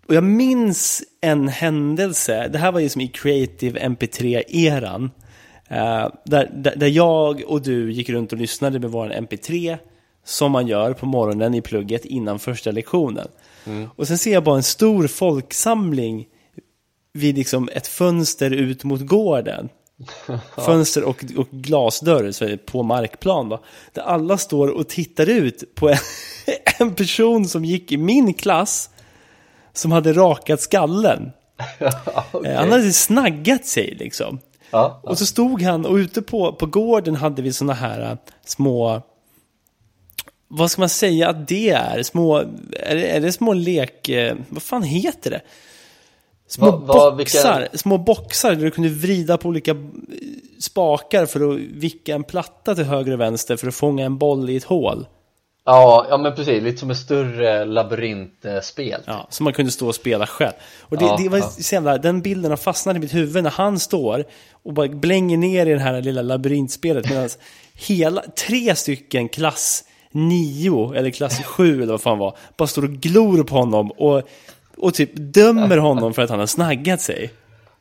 Och 0.08 0.14
jag 0.14 0.24
minns 0.24 1.02
en 1.20 1.48
händelse, 1.48 2.48
det 2.48 2.58
här 2.58 2.72
var 2.72 2.80
ju 2.80 2.88
som 2.88 3.00
i 3.00 3.08
Creative 3.08 3.80
MP3-eran. 3.80 5.10
eh, 5.68 6.08
där, 6.24 6.50
där, 6.54 6.76
där 6.76 6.86
jag 6.86 7.42
och 7.46 7.62
du 7.62 7.92
gick 7.92 8.08
runt 8.08 8.32
och 8.32 8.38
lyssnade 8.38 8.78
med 8.78 8.90
vår 8.90 9.10
MP3 9.10 9.78
som 10.24 10.52
man 10.52 10.66
gör 10.66 10.92
på 10.92 11.06
morgonen 11.06 11.54
i 11.54 11.60
plugget 11.62 12.04
innan 12.04 12.38
första 12.38 12.70
lektionen. 12.70 13.28
Och 13.96 14.08
sen 14.08 14.18
ser 14.18 14.32
jag 14.32 14.44
bara 14.44 14.56
en 14.56 14.62
stor 14.62 15.06
folksamling 15.06 16.26
vid 17.12 17.36
liksom 17.36 17.68
ett 17.72 17.86
fönster 17.86 18.50
ut 18.50 18.84
mot 18.84 19.00
gården. 19.06 19.68
Fönster 20.56 21.04
och, 21.04 21.24
och 21.36 21.48
glasdörr 21.50 22.30
så 22.32 22.44
är 22.44 22.48
det 22.48 22.56
på 22.66 22.82
markplan 22.82 23.48
då. 23.48 23.60
Där 23.92 24.02
alla 24.02 24.38
står 24.38 24.68
och 24.68 24.88
tittar 24.88 25.28
ut 25.28 25.74
på 25.74 25.88
en, 25.88 25.96
en 26.78 26.94
person 26.94 27.48
som 27.48 27.64
gick 27.64 27.92
i 27.92 27.96
min 27.96 28.34
klass 28.34 28.90
som 29.72 29.92
hade 29.92 30.12
rakat 30.12 30.60
skallen. 30.60 31.32
Okej. 32.32 32.50
Eh, 32.52 32.58
Han 32.58 32.72
hade 32.72 32.92
snaggat 32.92 33.66
sig 33.66 33.94
liksom. 33.98 34.38
ja, 34.70 35.00
Och 35.02 35.18
så 35.18 35.26
stod 35.26 35.62
han 35.62 35.86
och 35.86 35.94
ute 35.94 36.22
på, 36.22 36.52
på 36.52 36.66
gården 36.66 37.16
hade 37.16 37.42
vi 37.42 37.52
såna 37.52 37.72
här 37.74 38.00
äh, 38.10 38.16
små... 38.44 39.02
Vad 40.52 40.70
ska 40.70 40.82
man 40.82 40.88
säga 40.88 41.28
att 41.28 41.48
det 41.48 41.70
är? 41.70 42.02
Små... 42.02 42.38
Är 42.72 42.94
det, 42.96 43.06
är 43.08 43.20
det 43.20 43.32
små 43.32 43.52
lek... 43.52 44.08
eh, 44.08 44.36
Vad 44.48 44.62
fan 44.62 44.82
heter 44.82 45.30
det? 45.30 45.40
Små 46.50 46.70
Va- 46.70 46.76
va- 46.76 47.10
vilka- 47.10 47.16
boxar, 47.38 47.68
små 47.74 47.98
boxar 47.98 48.54
där 48.54 48.64
du 48.64 48.70
kunde 48.70 48.88
vrida 48.88 49.38
på 49.38 49.48
olika 49.48 49.70
eh, 49.70 49.76
spakar 50.60 51.26
för 51.26 51.50
att 51.52 51.58
vicka 51.60 52.14
en 52.14 52.24
platta 52.24 52.74
till 52.74 52.84
höger 52.84 53.12
och 53.12 53.20
vänster 53.20 53.56
för 53.56 53.68
att 53.68 53.74
fånga 53.74 54.04
en 54.04 54.18
boll 54.18 54.50
i 54.50 54.56
ett 54.56 54.64
hål. 54.64 55.06
Ja, 55.64 56.06
ja 56.10 56.18
men 56.18 56.34
precis, 56.34 56.62
lite 56.62 56.78
som 56.78 56.90
ett 56.90 56.96
större 56.96 57.64
labyrintspel 57.64 59.00
Ja, 59.06 59.26
som 59.30 59.44
man 59.44 59.52
kunde 59.52 59.72
stå 59.72 59.86
och 59.88 59.94
spela 59.94 60.26
själv. 60.26 60.52
Och 60.80 60.96
det, 60.98 61.04
Ja, 61.04 61.16
det 61.22 61.28
var 61.28 61.38
ja. 61.38 61.50
jävla, 61.72 61.98
den 61.98 62.22
bilden 62.22 62.50
har 62.50 62.56
fastnat 62.56 62.96
i 62.96 62.98
mitt 62.98 63.14
huvud 63.14 63.42
när 63.42 63.50
han 63.50 63.78
står 63.78 64.24
och 64.62 64.72
bara 64.72 64.88
blänger 64.88 65.36
ner 65.36 65.66
i 65.66 65.72
det 65.72 65.80
här 65.80 66.02
lilla 66.02 66.22
labyrintspelet 66.22 67.10
medan 67.10 67.28
hela, 67.74 68.22
tre 68.48 68.74
stycken 68.76 69.28
klass 69.28 69.84
9 70.12 70.92
eller 70.94 71.10
klass 71.10 71.42
7 71.44 71.82
eller 71.82 71.92
vad 71.92 72.00
fan 72.00 72.18
var, 72.18 72.36
bara 72.56 72.68
står 72.68 72.82
och 72.84 72.90
glor 72.90 73.42
på 73.44 73.54
honom 73.54 73.90
och, 73.90 74.22
och 74.80 74.94
typ 74.94 75.10
dömer 75.14 75.76
honom 75.76 76.14
för 76.14 76.22
att 76.22 76.30
han 76.30 76.38
har 76.38 76.46
snaggat 76.46 77.00
sig. 77.00 77.30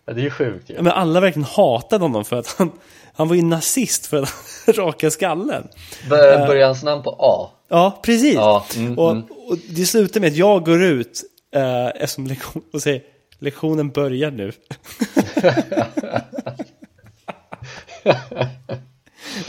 Ja, 0.05 0.13
det 0.13 0.21
är 0.21 0.23
ju 0.23 0.29
sjukt 0.29 0.69
ju 0.69 0.75
Ja, 0.75 0.81
Men 0.81 0.91
alla 0.91 1.19
verkligen 1.19 1.47
hatade 1.51 2.03
honom 2.03 2.25
för 2.25 2.35
att 2.35 2.47
han, 2.57 2.71
han 3.13 3.27
var 3.27 3.35
ju 3.35 3.41
nazist 3.41 4.05
för 4.05 4.17
att 4.17 4.33
han 4.65 4.73
raka 4.85 5.11
skallen. 5.11 5.67
Bör- 6.09 6.47
Börjar 6.47 6.65
hans 6.65 6.83
namn 6.83 7.03
på 7.03 7.15
A? 7.19 7.49
Ja, 7.67 7.99
precis. 8.03 8.33
Ja, 8.33 8.65
mm, 8.75 8.99
och, 8.99 9.11
mm. 9.11 9.23
och 9.23 9.57
det 9.69 9.85
slutar 9.85 10.19
med 10.19 10.27
att 10.27 10.35
jag 10.35 10.65
går 10.65 10.83
ut 10.83 11.23
eh, 11.55 11.87
eftersom 11.87 12.27
lektion, 12.27 12.63
och 12.73 12.81
säger 12.81 13.01
lektionen 13.39 13.89
börjar 13.89 14.31
nu. 14.31 14.51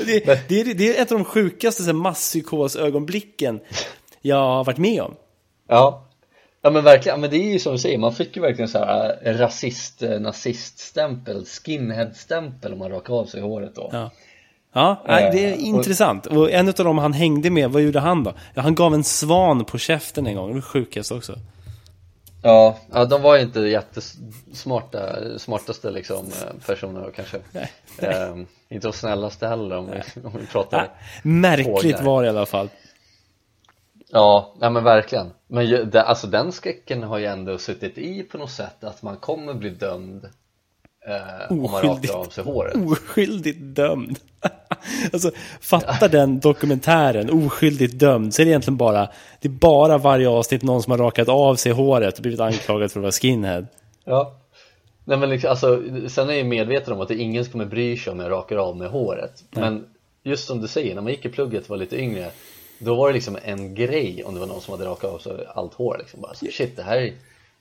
det, 0.06 0.48
det, 0.48 0.60
är, 0.60 0.74
det 0.74 0.96
är 0.96 1.02
ett 1.02 1.12
av 1.12 1.18
de 1.18 1.24
sjukaste 1.24 1.92
masspsykosögonblicken 1.92 3.60
jag 4.20 4.36
har 4.36 4.64
varit 4.64 4.78
med 4.78 5.02
om. 5.02 5.14
Ja 5.68 6.09
Ja 6.62 6.70
men 6.70 6.84
verkligen, 6.84 7.16
ja, 7.16 7.20
men 7.20 7.30
det 7.30 7.36
är 7.36 7.52
ju 7.52 7.58
som 7.58 7.72
du 7.72 7.78
säger, 7.78 7.98
man 7.98 8.14
fick 8.14 8.36
ju 8.36 8.42
verkligen 8.42 8.68
så 8.68 8.78
här 8.78 9.18
eh, 9.22 9.36
rasist, 9.36 10.02
eh, 10.02 10.20
naziststämpel, 10.20 11.44
skinhead-stämpel 11.44 12.72
om 12.72 12.78
man 12.78 12.90
rakar 12.90 13.14
av 13.14 13.26
sig 13.26 13.40
håret 13.40 13.74
då 13.74 13.90
Ja, 13.92 14.10
ja 14.72 15.02
nej, 15.06 15.30
det 15.32 15.44
är 15.44 15.52
Eh, 15.52 15.64
intressant. 15.64 16.26
Och 16.26 16.50
en 16.50 16.68
av 16.68 16.74
dem 16.74 16.98
han 16.98 17.12
hängde 17.12 17.50
med, 17.50 17.70
vad 17.70 17.82
gjorde 17.82 18.00
han 18.00 18.24
då? 18.24 18.32
Ja, 18.54 18.62
han 18.62 18.74
gav 18.74 18.94
en 18.94 19.04
svan 19.04 19.64
på 19.64 19.78
käften 19.78 20.26
en 20.26 20.36
gång, 20.36 20.48
det 20.48 20.54
var 20.54 20.60
sjukast 20.60 21.12
också. 21.12 21.34
Ja, 22.42 22.78
ja 22.92 23.04
de 23.04 23.22
var 23.22 23.36
ju 23.36 23.42
inte 23.42 23.60
jättesmarta, 23.60 25.16
smartaste 25.38 25.90
liksom 25.90 26.26
personer 26.66 27.10
kanske 27.16 27.38
Nej. 27.52 27.70
eh, 27.98 28.36
Inte 28.68 28.86
de 28.86 28.92
snällaste 28.92 29.46
heller 29.46 29.76
om 29.76 29.86
vi, 29.86 30.20
om 30.24 30.32
vi 30.40 30.46
pratar 30.46 30.78
Nej, 30.78 30.90
märkligt 31.22 32.00
var 32.00 32.22
det 32.22 32.26
i 32.26 32.30
alla 32.30 32.46
fall. 32.46 32.68
Ja, 34.12 34.54
ja 34.60 34.70
men 34.70 34.84
verkligen 34.84 35.30
Men 35.46 35.90
alltså 35.94 36.26
den 36.26 36.52
skräcken 36.52 37.02
har 37.02 37.18
ju 37.18 37.26
ändå 37.26 37.58
suttit 37.58 37.98
i 37.98 38.22
på 38.22 38.38
något 38.38 38.50
sätt 38.50 38.84
att 38.84 39.02
man 39.02 39.16
kommer 39.16 39.54
bli 39.54 39.70
dömd 39.70 40.24
eh, 41.06 41.52
om 41.52 41.70
man 41.70 41.82
rakar 41.82 42.14
av 42.14 42.24
sig 42.24 42.44
håret 42.44 42.76
Oskyldigt 42.76 43.58
dömd. 43.60 44.18
alltså, 45.12 45.30
fatta 45.60 46.08
den 46.08 46.40
dokumentären, 46.40 47.30
oskyldigt 47.30 47.98
dömd. 47.98 48.34
Så 48.34 48.42
är 48.42 48.46
det 48.46 48.50
egentligen 48.50 48.76
bara, 48.76 49.08
det 49.40 49.48
är 49.48 49.52
bara 49.52 49.98
varje 49.98 50.28
avsnitt 50.28 50.62
någon 50.62 50.82
som 50.82 50.90
har 50.90 50.98
rakat 50.98 51.28
av 51.28 51.54
sig 51.54 51.72
håret 51.72 52.16
och 52.16 52.22
blivit 52.22 52.40
anklagad 52.40 52.92
för 52.92 53.00
att 53.00 53.02
vara 53.02 53.12
skinhead. 53.12 53.66
Ja 54.04 54.36
Nej 55.04 55.18
men 55.18 55.30
liksom, 55.30 55.50
alltså, 55.50 55.82
sen 56.08 56.30
är 56.30 56.34
jag 56.34 56.46
medveten 56.46 56.92
om 56.92 57.00
att 57.00 57.08
det 57.08 57.14
är 57.14 57.18
ingen 57.18 57.44
som 57.44 57.52
kommer 57.52 57.64
bry 57.64 57.96
sig 57.96 58.12
om 58.12 58.20
jag 58.20 58.30
rakar 58.30 58.56
av 58.56 58.76
med 58.76 58.90
håret 58.90 59.44
Men 59.50 59.86
just 60.22 60.46
som 60.46 60.60
du 60.60 60.68
säger, 60.68 60.94
när 60.94 61.02
man 61.02 61.12
gick 61.12 61.24
i 61.24 61.28
plugget 61.28 61.62
och 61.62 61.70
var 61.70 61.76
lite 61.76 62.00
yngre 62.00 62.30
Då 62.82 62.94
var 62.94 63.08
det 63.08 63.14
liksom 63.14 63.38
en 63.44 63.74
grej 63.74 64.24
om 64.24 64.34
det 64.34 64.40
var 64.40 64.46
någon 64.46 64.60
som 64.60 64.72
hade 64.72 64.84
rakat 64.84 65.10
av 65.10 65.18
sig 65.18 65.46
allt 65.54 65.74
hår 65.74 65.96
liksom 65.98 66.20
bara 66.20 66.34
Shit 66.34 66.76
det 66.76 66.82
här 66.82 66.96
är, 66.96 67.12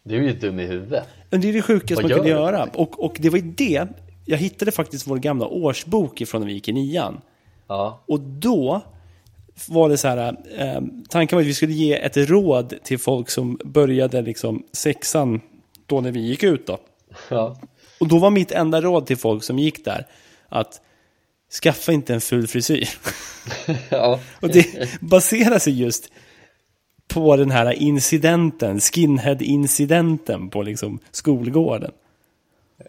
du 0.04 0.18
är 0.18 0.22
ju 0.22 0.34
dum 0.34 0.60
i 0.60 0.66
huvudet 0.66 1.04
Men 1.30 1.42
det 1.42 1.50
är 1.50 1.54
det 1.54 1.62
sjukaste 1.62 2.04
man 2.04 2.12
kunde 2.12 2.30
göra. 2.30 2.70
Och, 2.74 3.04
och 3.06 3.18
det 3.20 3.30
var 3.30 3.38
ju 3.38 3.44
det, 3.44 3.88
jag 4.26 4.38
hittade 4.38 4.72
faktiskt 4.72 5.08
vår 5.08 5.18
gamla 5.18 5.48
årsbok 5.48 6.22
ifrån 6.22 6.42
när 6.42 6.48
vi 6.48 6.54
gick 6.54 6.68
i 6.68 6.74
nian. 6.74 7.22
Ja, 7.68 8.00
Och 8.06 8.20
då 8.20 8.82
var 9.68 9.90
det 9.90 9.98
så 9.98 10.08
här, 10.08 10.38
eh, 10.58 10.82
tanken 11.10 11.36
var 11.36 11.42
att 11.42 11.48
vi 11.48 11.54
skulle 11.54 11.74
ge 11.74 11.94
ett 11.94 12.18
råd 12.18 12.74
till 12.84 13.00
folk 13.00 13.30
som 13.30 13.60
började 13.66 14.22
liksom 14.22 14.64
sexan 14.72 15.42
då 15.86 16.02
när 16.02 16.12
vi 16.12 16.20
gick 16.20 16.44
ut 16.44 16.68
då. 16.68 16.78
ja, 17.30 17.58
Och 18.00 18.08
då 18.08 18.20
var 18.20 18.30
mitt 18.30 18.52
enda 18.52 18.82
råd 18.82 19.06
till 19.06 19.18
folk 19.18 19.44
som 19.44 19.60
gick 19.60 19.86
där 19.86 20.08
att 20.50 20.82
skaffa 21.62 21.92
inte 21.92 22.14
en 22.14 22.22
ful 22.22 22.48
frisyr. 22.48 22.90
ja, 23.90 24.20
Och 24.42 24.50
det 24.50 24.66
baserar 25.02 25.60
sig 25.60 25.82
just 25.82 26.10
på 27.08 27.36
den 27.38 27.52
här 27.52 27.72
incidenten, 27.72 28.80
skinhead-incidenten 28.80 30.50
på 30.50 30.62
liksom 30.64 31.00
skolgården. 31.12 31.92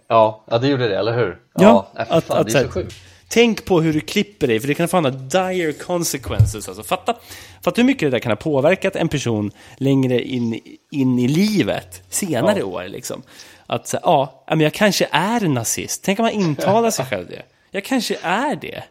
ja, 0.09 0.45
ja 0.51 0.59
det 0.59 0.69
gjorde 0.69 0.89
det, 0.89 0.99
eller 0.99 1.17
hur? 1.19 1.39
Ja, 1.55 1.91
att- 1.95 2.25
fan, 2.25 2.39
att 2.39 2.47
det 2.47 2.53
så 2.53 2.59
är 2.59 2.63
här- 2.75 2.87
Tänk 3.33 3.65
på 3.65 3.81
hur 3.81 3.93
du 3.93 4.01
klipper 4.01 4.47
dig, 4.47 4.61
för 4.61 4.69
det 4.69 4.75
kan 4.75 4.89
få 4.89 5.01
ha 5.01 5.11
dire 5.11 5.73
consequences. 5.73 6.69
Alltså, 6.69 6.83
fatta, 6.83 7.17
fatta 7.65 7.81
hur 7.81 7.87
mycket 7.87 8.01
det 8.07 8.11
där 8.11 8.19
kan 8.19 8.31
ha 8.33 8.37
påverkat 8.37 8.97
en 8.97 9.09
person 9.09 9.51
längre 9.77 10.23
in, 10.23 10.61
in 10.91 11.19
i 11.19 11.29
livet, 11.29 12.03
senare 12.09 12.59
Ja. 12.59 12.65
år. 12.65 12.85
Liksom. 12.89 13.23
Att 13.67 13.89
så 13.89 13.99
ja, 14.03 14.45
men 14.49 14.61
jag 14.61 14.73
kanske 14.75 15.09
är 15.11 15.41
nazist. 15.49 16.03
Tänk 16.05 16.19
om 16.19 16.23
man 16.25 16.33
intalar 16.33 16.91
sig 16.91 17.05
själv 17.11 17.27
det. 17.29 17.43
Jag 17.71 17.85
kanske 17.85 18.17
är 18.23 18.57
det. 18.57 18.85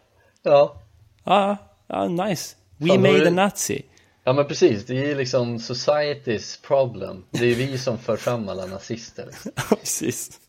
Ja, 0.43 0.75
Ja, 1.23 1.57
ja 1.87 2.07
nice. 2.07 2.55
We 2.77 2.87
Fan, 2.87 3.05
är 3.05 3.11
made 3.11 3.23
det- 3.23 3.27
a 3.27 3.31
nazi. 3.31 3.81
ja 4.23 4.33
men 4.33 4.45
precis, 4.47 4.85
det 4.85 4.97
är 4.97 5.07
ju 5.07 5.15
liksom 5.15 5.57
society's 5.57 6.61
problem 6.67 7.23
Det 7.31 7.45
är 7.45 7.55
vi 7.55 7.77
som 7.77 7.97
för 7.97 8.17
fram 8.17 8.49
alla 8.49 8.65
nazister. 8.65 9.29
Precis. 9.69 10.39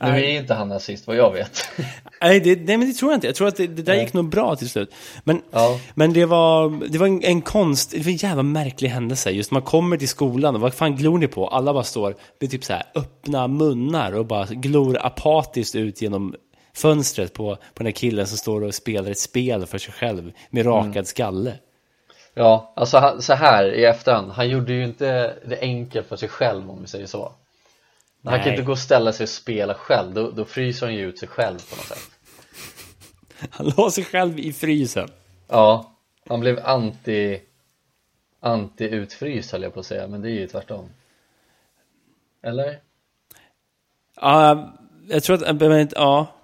Nu 0.00 0.06
är 0.08 0.40
inte 0.40 0.54
han 0.54 0.68
nazist 0.68 1.06
vad 1.06 1.16
jag 1.16 1.32
vet 1.32 1.68
Nej, 2.22 2.40
det, 2.40 2.56
nej, 2.56 2.76
men 2.76 2.88
det 2.88 2.94
tror 2.94 3.10
jag 3.12 3.16
inte. 3.16 3.26
Jag 3.26 3.36
tror 3.36 3.48
att 3.48 3.56
det, 3.56 3.66
det 3.66 3.82
där 3.82 3.92
Nej. 3.94 4.04
gick 4.04 4.12
nog 4.12 4.28
bra 4.28 4.56
till 4.56 4.68
slut. 4.70 4.94
Men, 5.24 5.42
Ja. 5.50 5.80
men 5.94 6.12
det 6.12 6.24
var, 6.24 6.86
det 6.88 6.98
var 6.98 7.06
en, 7.06 7.22
en 7.24 7.42
konst, 7.42 7.90
det 7.90 7.98
var 8.02 8.10
en 8.10 8.16
jävla 8.16 8.42
märklig 8.42 8.88
händelse. 8.88 9.30
Just 9.30 9.50
man 9.50 9.62
kommer 9.62 9.96
till 9.96 10.08
skolan 10.08 10.54
och 10.54 10.60
vad 10.60 10.74
fan 10.74 10.96
glor 10.96 11.18
ni 11.18 11.26
på? 11.28 11.48
Alla 11.48 11.72
bara 11.72 11.84
står 11.84 12.14
med 12.40 12.50
typ 12.50 12.64
så 12.64 12.72
här 12.72 12.82
öppna 12.94 13.48
munnar 13.48 14.12
och 14.12 14.26
bara 14.26 14.46
glor 14.46 14.98
apatiskt 15.02 15.74
ut 15.74 16.02
genom 16.02 16.34
fönstret 16.76 17.32
på, 17.32 17.56
på 17.56 17.62
den 17.74 17.86
här 17.86 17.92
killen 17.92 18.26
som 18.26 18.38
står 18.38 18.62
och 18.62 18.74
spelar 18.74 19.10
ett 19.10 19.18
spel 19.18 19.66
för 19.66 19.78
sig 19.78 19.94
själv 19.94 20.32
med 20.50 20.66
rakad 20.66 20.90
Mm. 20.92 21.04
skalle. 21.04 21.58
Ja, 22.34 22.72
alltså 22.76 23.16
så 23.20 23.34
här 23.34 23.74
i 23.74 23.84
efterhand, 23.84 24.32
han 24.32 24.48
gjorde 24.48 24.72
ju 24.72 24.84
inte 24.84 25.36
det 25.44 25.60
enkelt 25.60 26.06
för 26.06 26.16
sig 26.16 26.28
själv 26.28 26.70
om 26.70 26.80
vi 26.82 26.86
säger 26.88 27.06
så 27.06 27.32
Han 28.24 28.32
kan 28.32 28.40
Nej. 28.40 28.50
inte 28.50 28.62
gå 28.62 28.72
och 28.72 28.78
ställa 28.78 29.12
sig 29.12 29.24
och 29.24 29.28
spela 29.28 29.74
själv, 29.74 30.14
då, 30.14 30.30
då 30.30 30.44
fryser 30.44 30.86
han 30.86 30.94
ju 30.94 31.08
ut 31.08 31.18
sig 31.18 31.28
själv 31.28 31.58
på 31.70 31.76
något 31.76 31.86
sätt 31.86 32.10
Han 33.50 33.72
la 33.76 33.90
sig 33.90 34.04
själv 34.04 34.38
i 34.38 34.52
frysen. 34.52 35.08
Ja, 35.48 35.92
han 36.28 36.40
blev 36.40 36.66
anti 36.66 37.40
Anti-utfryst 38.40 39.52
höll 39.52 39.62
jag 39.62 39.74
på 39.74 39.80
att 39.80 39.86
säga, 39.86 40.06
men 40.08 40.22
det 40.22 40.30
är 40.30 40.32
ju 40.40 40.46
tvärtom 40.46 40.88
Eller? 42.42 42.78
Ja, 44.20 44.72
jag 45.08 45.22
tror 45.22 45.44
att, 45.44 45.92
ja, 45.92 46.35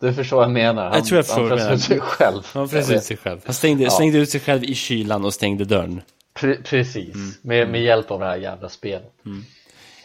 Du 0.00 0.14
förstår 0.14 0.36
vad 0.36 0.44
jag 0.44 0.52
menar, 0.52 0.84
han, 0.84 0.92
Jag 0.94 1.04
tror 1.06 1.16
jag 1.16 1.26
förstår 1.26 1.48
han 1.48 1.58
frös 1.58 1.72
ut 1.72 1.82
sig 1.82 2.00
själv 2.00 2.42
han 2.52 2.68
frös 2.68 2.90
ut 2.90 3.02
sig 3.02 3.16
själv. 3.16 3.40
Han 3.44 3.54
stängde, 3.54 3.84
Ja. 3.84 3.90
slängde 3.90 4.18
ut 4.18 4.30
sig 4.30 4.40
själv 4.40 4.64
i 4.64 4.74
kylan 4.74 5.24
och 5.24 5.34
stängde 5.34 5.64
dörren. 5.64 6.00
Pre- 6.38 6.62
Precis, 6.64 7.14
Mm. 7.14 7.30
med, 7.42 7.68
med 7.68 7.82
hjälp 7.82 8.10
av 8.10 8.20
det 8.20 8.26
här 8.26 8.36
jävla 8.36 8.68
spelet 8.68 9.12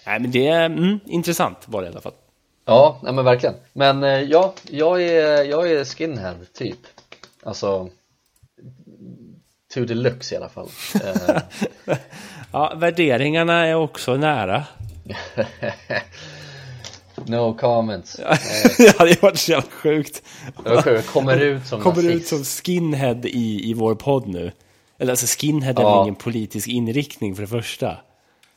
Nej, 0.06 0.20
men 0.20 0.32
det 0.32 0.48
är 0.48 0.66
mm, 0.66 1.00
intressant 1.06 1.58
var 1.66 1.82
det 1.82 1.88
i 1.88 1.92
alla 1.92 2.02
fall. 2.02 2.14
Ja, 2.66 3.00
nej 3.04 3.14
men 3.14 3.26
verkligen. 3.26 3.56
Men 3.74 4.04
eh, 4.04 4.10
ja, 4.22 4.54
jag 4.70 5.02
är, 5.04 5.44
jag 5.44 5.72
är 5.72 5.86
skinhead 5.86 6.36
typ. 6.54 6.78
Alltså 7.44 7.90
to 9.74 9.80
looks 9.88 10.32
i 10.32 10.36
alla 10.36 10.50
fall. 10.50 10.70
Eh, 11.88 11.98
Ja, 12.54 12.74
värderingarna 12.76 13.68
är 13.68 13.76
också 13.76 14.16
nära. 14.18 14.64
no 17.28 17.54
comments. 17.60 18.16
det 18.78 18.98
hade 18.98 19.18
varit 19.22 19.38
så 19.40 19.52
jävla 19.52 19.70
sjukt. 19.70 20.24
Det 20.64 20.70
var 20.70 20.82
sjukt, 20.82 21.08
kommer 21.08 21.38
ut 21.40 21.66
som 21.68 21.82
Kommer 21.82 21.96
nazist. 21.96 22.16
ut 22.16 22.28
som 22.28 22.44
skinhead 22.44 23.20
i, 23.26 23.70
i 23.70 23.74
vår 23.74 23.96
podd 23.96 24.28
nu. 24.28 24.52
Eller 25.00 25.12
alltså 25.12 25.26
skinhead 25.40 25.74
är 25.78 25.82
Ja. 25.82 25.96
väl 25.98 26.04
ingen 26.04 26.16
politisk 26.16 26.68
inriktning 26.68 27.36
för 27.36 27.42
det 27.42 27.48
första. 27.48 27.98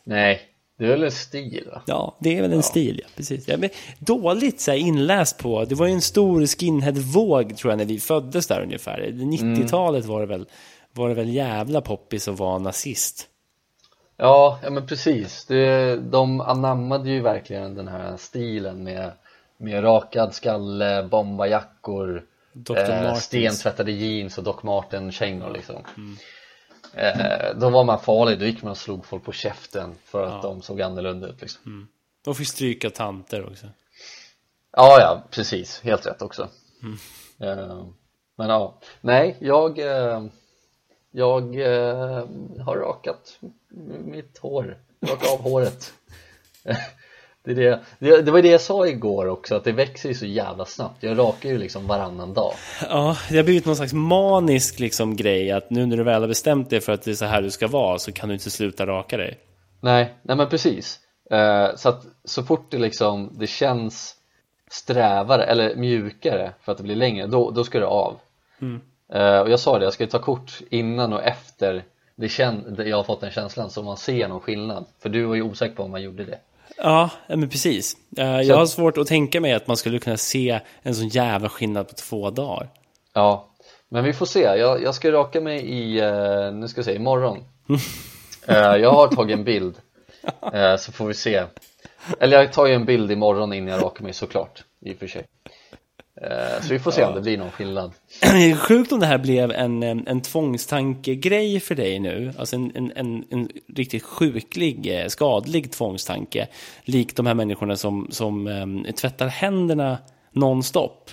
Nej, 0.07 0.41
det 0.79 0.85
är 0.85 0.89
väl 0.89 1.05
en 1.05 1.11
stil 1.11 1.69
va? 1.73 1.83
Ja, 1.87 2.17
det 2.21 2.39
är 2.39 2.43
väl 2.43 2.53
en 2.53 2.63
stil, 2.63 3.01
ja. 3.05 3.09
Precis. 3.17 3.49
Ja, 3.49 3.57
men 3.57 3.71
dåligt 3.99 4.61
så 4.61 4.71
här, 4.71 4.79
inläst 4.79 5.39
på. 5.39 5.65
Det 5.65 5.75
var 5.75 5.87
ju 5.87 5.93
en 5.93 6.03
stor 6.03 6.47
skinhead-våg 6.47 7.57
tror 7.57 7.73
jag 7.73 7.79
när 7.79 7.85
vi 7.85 8.01
föddes 8.01 8.47
där 8.47 8.61
ungefär. 8.63 9.01
90-talet 9.13 10.05
var 10.05 10.21
det 10.21 10.27
väl, 10.27 10.47
var 10.93 11.09
det 11.09 11.15
väl 11.15 11.29
jävla 11.35 11.81
poppis 11.81 12.29
att 12.29 12.39
vara 12.39 12.59
nazist. 12.59 13.27
Ja, 14.17 14.59
ja 14.63 14.71
men 14.71 14.87
precis. 14.87 15.45
Det, 15.45 15.97
de 15.97 16.41
anammade 16.41 17.11
ju 17.11 17.21
verkligen 17.21 17.75
den 17.75 17.89
här 17.89 18.17
stilen 18.17 18.85
med, 18.85 19.13
med 19.57 19.85
rakad 19.85 20.35
skalle, 20.35 21.03
bombajackor, 21.11 22.23
eh, 22.77 23.15
stentvättade 23.15 23.93
jeans 23.93 24.39
och 24.39 24.45
Doc 24.45 24.63
Marten-kängor 24.63 25.51
liksom. 25.51 25.77
Eh, 26.95 27.57
då 27.57 27.71
var 27.71 27.85
man 27.85 28.01
farlig, 28.01 28.39
då 28.39 28.45
gick 28.45 28.63
man 28.63 28.71
och 28.71 28.79
slog 28.79 29.07
folk 29.07 29.25
på 29.25 29.33
käften 29.33 29.95
för 30.05 30.27
att 30.27 30.43
de 30.43 30.63
såg 30.63 30.83
annorlunda 30.83 31.27
ut 31.29 31.41
liksom. 31.41 31.89
De 32.25 32.35
får 32.35 32.41
ju 32.41 32.47
stryka 32.47 32.91
tanter 32.91 33.47
också. 33.47 33.67
Ja, 34.77 35.01
ja, 35.01 35.23
precis, 35.31 35.81
helt 35.81 36.07
rätt 36.07 36.23
också. 36.23 36.49
Eh, 37.41 37.85
Men 38.37 38.49
ja, 38.49 38.75
nej, 39.01 39.37
jag 39.39 39.79
eh, 39.79 40.25
Jag 41.17 41.61
eh, 41.61 42.25
har 42.65 42.77
rakat 42.77 43.39
mitt 44.05 44.39
hår, 44.39 44.77
rakat 45.07 45.33
av 45.33 45.41
håret. 45.41 45.93
Det, 47.45 47.51
är 47.51 47.55
det, 47.55 47.81
det, 47.99 48.23
det 48.23 48.31
var 48.31 48.43
det 48.43 48.49
jag 48.49 48.61
sa 48.61 48.87
igår 48.87 49.27
också, 49.27 49.55
att 49.55 49.65
det 49.65 49.73
växer 49.73 50.09
ju 50.09 50.15
så 50.15 50.27
jävla 50.27 50.65
snabbt. 50.65 51.03
Jag 51.03 51.19
rakar 51.19 51.49
ju 51.49 51.59
liksom 51.59 51.87
varannan 51.87 52.35
dag. 52.35 52.53
Ja, 52.89 53.17
det 53.31 53.37
har 53.37 53.45
blivit 53.45 53.67
någon 53.67 53.77
slags 53.77 53.93
manisk 53.93 54.79
liksom 54.79 55.17
grej 55.17 55.51
att 55.51 55.71
nu 55.71 55.87
när 55.87 55.97
du 55.97 56.03
väl 56.03 56.21
har 56.21 56.29
bestämt 56.29 56.71
dig 56.71 56.81
för 56.81 56.93
att 56.93 57.03
det 57.03 57.11
är 57.11 57.15
så 57.15 57.25
här 57.25 57.43
du 57.43 57.51
ska 57.51 57.67
vara 57.67 57.99
så 57.99 58.13
kan 58.13 58.29
du 58.29 58.35
inte 58.35 58.51
sluta 58.51 58.87
raka 58.87 59.17
dig. 59.17 59.39
Nej, 59.81 60.15
nej 60.23 60.37
men 60.37 60.49
precis. 60.49 60.99
Eh, 61.31 61.77
Så 61.77 61.89
att 61.89 62.07
så 62.25 62.43
fort 62.43 62.71
det 62.71 62.79
liksom, 62.79 63.31
det 63.39 63.47
känns 63.47 64.15
strävare 64.71 65.45
eller 65.45 65.77
mjukare 65.77 66.53
för 66.63 66.73
att 66.73 66.79
det 66.79 66.85
blir 66.85 66.97
längre, 66.97 67.27
då, 67.27 67.51
då 67.51 67.65
ska 67.65 67.81
det 67.81 67.87
av. 67.87 68.17
Eh, 68.61 68.79
Och 69.09 69.51
jag 69.51 69.61
sa 69.61 69.79
det, 69.79 69.85
jag 69.85 69.93
ska 69.93 70.07
ta 70.07 70.19
kort 70.19 70.59
innan 70.71 71.13
och 71.13 71.23
efter 71.23 71.85
det 72.17 72.29
kän 72.29 72.77
jag 72.87 72.97
har 72.97 73.05
fått 73.05 73.21
den 73.21 73.31
känslan 73.31 73.71
så 73.71 73.83
man 73.83 73.97
ser 73.97 74.29
någon 74.29 74.41
skillnad 74.41 74.85
För 74.99 75.09
du 75.09 75.25
var 75.25 75.35
ju 75.35 75.43
osäker 75.43 75.75
på 75.75 75.83
om 75.83 75.91
man 75.91 76.03
gjorde 76.03 76.25
det 76.25 76.39
Ja, 76.77 77.11
ja, 77.27 77.37
men 77.37 77.49
precis. 77.49 77.97
Eh, 78.19 78.41
Jag 78.41 78.57
har 78.57 78.67
svårt 78.67 78.99
att 78.99 79.07
tänka 79.07 79.41
mig 79.41 79.53
att 79.53 79.67
man 79.67 79.77
skulle 79.77 79.99
kunna 79.99 80.17
se 80.17 80.61
en 80.83 80.95
sån 80.95 81.09
jävla 81.09 81.49
skillnad 81.49 81.89
på 81.89 81.95
två 81.95 82.31
dagar. 82.31 82.69
Ja, 83.13 83.49
men 83.89 84.05
vi 84.05 84.13
får 84.13 84.27
se. 84.27 84.41
Jag, 84.41 84.83
jag 84.83 84.95
ska 84.95 85.13
raka 85.13 85.41
mig 85.41 85.61
i, 85.61 86.01
eh, 86.01 86.53
nu 86.53 86.69
ska 86.69 86.79
jag 86.79 86.85
säga 86.85 86.97
imorgon 86.97 87.45
Eh, 88.49 88.57
Jag 88.77 88.93
har 88.93 89.09
tagit 89.09 89.39
en 89.39 89.45
bild 89.45 89.75
eh, 90.53 90.77
så 90.77 90.93
får 90.93 91.07
vi 91.07 91.15
se 91.15 91.45
Eller 92.21 92.37
jag 92.39 92.53
tar 92.53 92.67
ju 92.67 92.75
en 92.75 92.85
bild 92.85 93.11
imorgon 93.11 93.53
innan 93.53 93.69
jag 93.75 93.83
rakar 93.83 94.05
mig 94.05 94.13
såklart 94.13 94.65
i 94.81 94.93
och 94.95 94.99
för 94.99 95.07
sig 95.07 95.21
Eh, 95.21 95.27
Så 96.63 96.69
vi 96.69 96.79
får 96.79 96.91
se 96.91 97.05
om 97.05 97.15
det 97.15 97.21
blir 97.21 97.39
någon 97.39 97.51
skillnad 97.51 97.93
sjukt 98.59 98.93
om 98.93 99.01
det 99.01 99.07
här 99.07 99.19
blev 99.19 99.53
en, 99.53 99.83
en, 99.83 100.07
en 100.07 100.21
tvångstankegrej 100.21 101.61
för 101.61 101.75
dig 101.75 101.99
nu. 101.99 102.33
Alltså 102.39 102.57
en, 102.57 102.73
en, 102.75 102.93
en, 102.97 103.25
en 103.31 103.49
riktigt 103.77 104.03
sjuklig, 104.03 105.01
eh, 105.01 105.07
skadlig 105.09 105.73
tvångstanke. 105.73 106.49
Likt 106.85 107.17
de 107.17 107.27
här 107.27 107.35
människorna 107.35 107.77
som, 107.77 108.07
som 108.11 108.47
um, 108.47 108.85
tvättar 108.97 109.27
händerna 109.27 109.99
nonstop. 110.33 111.11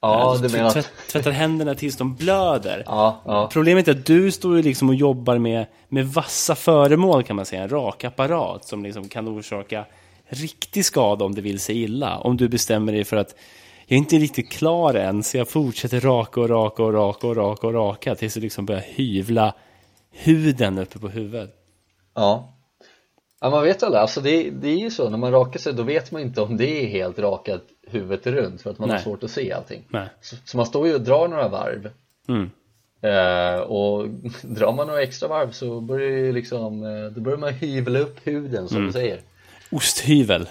Ja, 0.00 0.08
Alltså, 0.08 0.42
du 0.48 0.52
menar 0.52 0.66
att, 0.66 0.74
tvätt, 0.74 0.92
tvättar 1.12 1.30
händerna 1.30 1.74
tills 1.74 1.96
de 1.96 2.14
blöder. 2.14 2.82
ja, 2.86 3.22
ja, 3.26 3.48
Problemet 3.52 3.88
är 3.88 3.92
att 3.92 4.06
du 4.06 4.30
står 4.30 4.56
ju 4.56 4.62
liksom 4.62 4.88
och 4.88 4.94
jobbar 4.94 5.38
med, 5.38 5.66
med 5.88 6.06
vassa 6.06 6.54
föremål 6.54 7.22
kan 7.22 7.36
man 7.36 7.46
säga. 7.46 7.62
En 7.62 7.68
rakapparat 7.68 8.64
som 8.64 8.84
liksom 8.84 9.08
kan 9.08 9.28
orsaka 9.28 9.84
riktig 10.32 10.84
skada 10.84 11.24
om 11.24 11.34
det 11.34 11.40
vill 11.40 11.60
sig 11.60 11.82
illa. 11.82 12.18
Om 12.18 12.36
du 12.36 12.48
bestämmer 12.48 12.92
dig 12.92 13.04
för 13.04 13.16
att 13.16 13.34
jag 13.86 13.96
är 13.96 13.98
inte 13.98 14.16
riktigt 14.16 14.52
klar 14.52 14.94
än 14.94 15.22
så 15.22 15.36
jag 15.36 15.48
fortsätter 15.48 16.00
raka 16.00 16.40
och 16.40 16.48
raka 16.48 16.82
och 16.82 16.94
raka 16.94 17.26
och 17.26 17.36
raka 17.36 17.66
och 17.66 17.74
raka 17.74 18.14
tills 18.14 18.34
det 18.34 18.40
liksom 18.40 18.66
börjar 18.66 18.84
hyvla 18.86 19.54
huden 20.10 20.78
uppe 20.78 20.98
på 20.98 21.08
huvudet. 21.08 21.54
ja 22.14 22.48
Ja 23.40 23.50
man 23.50 23.62
vet 23.62 23.82
aldrig, 23.82 24.00
alltså 24.00 24.20
det, 24.20 24.50
det 24.50 24.68
är 24.68 24.78
ju 24.78 24.90
så 24.90 25.10
när 25.10 25.18
man 25.18 25.32
rakar 25.32 25.60
sig 25.60 25.72
då 25.72 25.82
vet 25.82 26.12
man 26.12 26.22
inte 26.22 26.40
om 26.40 26.56
det 26.56 26.84
är 26.84 26.86
helt 26.86 27.18
rakat 27.18 27.62
huvudet 27.86 28.26
runt 28.26 28.62
för 28.62 28.70
att 28.70 28.78
man 28.78 28.88
har 28.88 28.96
Nej. 28.96 29.04
svårt 29.04 29.22
att 29.22 29.30
se 29.30 29.52
allting 29.52 29.84
Nej. 29.88 30.08
så, 30.20 30.36
så 30.44 30.56
man 30.56 30.66
står 30.66 30.86
ju 30.88 30.94
och 30.94 31.00
drar 31.00 31.28
några 31.28 31.48
varv 31.48 31.90
Mm. 32.28 32.50
Eh, 33.00 33.60
och 33.60 34.08
drar 34.42 34.72
man 34.72 34.86
några 34.86 35.02
extra 35.02 35.28
varv 35.28 35.50
så 35.50 35.80
börjar 35.80 36.08
ju 36.08 36.32
liksom, 36.32 36.84
eh, 36.84 37.12
då 37.14 37.20
börjar 37.20 37.38
man 37.38 37.52
hyvla 37.52 37.98
upp 37.98 38.26
huden 38.26 38.68
som 38.68 38.86
du 38.86 38.92
säger 38.92 39.20
Osthyvel. 39.72 40.48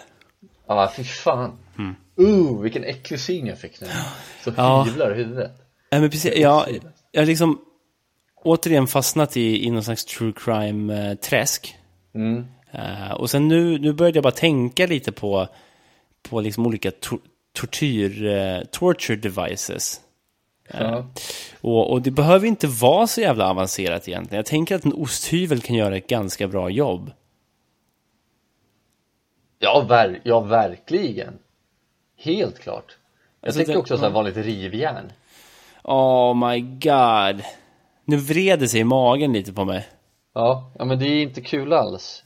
Ja, 0.68 0.84
ah, 0.84 0.92
fy 0.96 1.04
fan 1.04 1.58
Uh, 2.20 2.62
vilken 2.62 2.84
äcklig 2.84 3.20
syn 3.20 3.48
jag 3.48 3.60
fick 3.60 3.82
nu 3.82 3.88
Så 4.44 4.52
Ja. 4.58 4.84
hyvlar 4.84 5.16
huvudet 5.16 5.52
Nej, 5.92 6.02
men 6.02 6.10
precis. 6.10 6.36
Jag, 6.36 6.66
jag 7.12 7.22
har 7.22 7.26
liksom 7.26 7.60
återigen 8.36 8.88
fastnat 8.88 9.38
i, 9.38 9.66
i 9.66 9.72
någon 9.72 9.84
slags 9.84 10.06
true 10.06 10.34
crime-träsk. 10.36 11.76
mm. 12.16 12.46
Eh, 12.74 13.12
och 13.12 13.30
sen 13.30 13.48
nu, 13.48 13.80
nu 13.80 13.94
började 13.94 14.18
jag 14.18 14.24
bara 14.24 14.32
tänka 14.32 14.86
lite 14.88 15.12
på, 15.12 15.48
på 16.30 16.42
liksom 16.42 16.66
olika 16.66 16.92
tor 16.92 17.20
tortyr, 17.54 18.26
eh, 18.26 18.62
torture 18.72 19.16
devices. 19.18 20.02
ja. 20.74 21.06
Och, 21.62 21.92
och 21.92 22.02
det 22.02 22.12
behöver 22.12 22.48
inte 22.48 22.68
vara 22.68 23.08
så 23.08 23.22
jävla 23.22 23.50
avancerat 23.50 24.08
egentligen. 24.08 24.38
Jag 24.38 24.46
tänker 24.46 24.76
att 24.76 24.86
en 24.86 24.94
osthyvel 24.94 25.62
kan 25.62 25.76
göra 25.76 25.98
ett 25.98 26.08
ganska 26.08 26.48
bra 26.48 26.70
jobb. 26.70 27.12
Ja, 29.64 29.86
ver 29.90 30.20
ja, 30.24 30.40
verkligen 30.40 31.34
Helt 32.18 32.60
klart 32.60 32.98
Jag 33.42 33.48
Alltså, 33.48 33.60
tänker 33.60 33.78
också 33.78 33.98
så 33.98 34.04
här 34.04 34.12
vanligt 34.12 34.38
rivjärn 34.38 35.12
Oh 35.84 36.50
my 36.50 36.62
god. 36.62 37.44
Nu 38.06 38.18
vred 38.18 38.60
det 38.60 38.68
sig 38.68 38.80
i 38.80 38.84
magen 38.84 39.34
lite 39.34 39.54
på 39.54 39.66
mig. 39.66 39.88
Ja, 40.34 40.72
ja 40.78 40.86
men 40.86 41.00
det 41.00 41.06
är 41.06 41.22
inte 41.22 41.42
kul 41.42 41.74
alls 41.74 42.24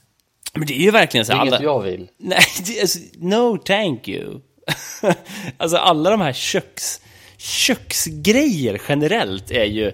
Men 0.54 0.68
det 0.68 0.74
är 0.74 0.82
ju 0.82 0.92
verkligen 0.92 1.26
så 1.26 1.32
Det 1.32 1.36
är 1.36 1.40
alla... 1.40 1.50
inget 1.50 1.62
jag 1.62 1.82
vill 1.82 2.08
Nej, 2.18 2.40
det, 2.68 2.82
alltså, 2.82 3.00
no 3.18 3.58
thank 3.58 4.08
you. 4.08 4.40
alltså 5.58 5.78
alla 5.78 6.10
de 6.10 6.22
här 6.22 6.34
köks, 6.34 7.02
köksgrejer 7.38 8.82
generellt 8.90 9.52
är 9.52 9.66
ju... 9.66 9.92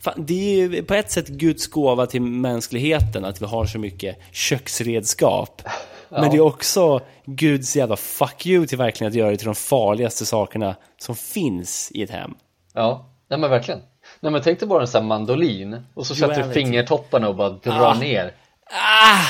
Fan, 0.00 0.26
det 0.26 0.34
är 0.34 0.56
ju 0.56 0.82
på 0.82 0.94
ett 0.94 1.10
sätt 1.10 1.28
Guds 1.28 1.66
gåva 1.66 2.06
till 2.06 2.22
mänskligheten 2.22 3.24
att 3.24 3.42
vi 3.42 3.46
har 3.46 3.66
så 3.66 3.78
mycket 3.78 4.18
köksredskap. 4.32 5.62
Men 6.20 6.30
det 6.30 6.36
är 6.36 6.40
också 6.40 7.00
Guds 7.24 7.76
jävla 7.76 7.96
fuck 7.96 8.46
you 8.46 8.66
till 8.66 8.78
verkligen 8.78 9.08
att 9.10 9.14
göra 9.16 9.30
det 9.30 9.36
till 9.36 9.46
de 9.46 9.54
farligaste 9.54 10.26
sakerna 10.26 10.76
som 10.98 11.14
finns 11.16 11.90
i 11.94 12.02
ett 12.02 12.10
hem. 12.10 12.34
Ja, 12.74 13.06
nej 13.30 13.38
men 13.38 13.50
verkligen 13.50 13.80
Nej 14.20 14.32
men 14.32 14.42
tänk 14.42 14.58
dig 14.60 14.68
bara 14.68 14.80
en 14.80 14.88
sån 14.88 15.00
här 15.02 15.08
mandolin 15.08 15.82
och 15.94 16.06
så 16.06 16.14
sätter 16.14 16.28
du 16.28 16.34
Duality. 16.34 16.60
fingertopparna 16.64 17.28
och 17.28 17.36
bara 17.36 17.48
drar 17.50 17.90
Ah. 17.90 17.94
ner 17.94 18.32
Ah! 18.70 19.26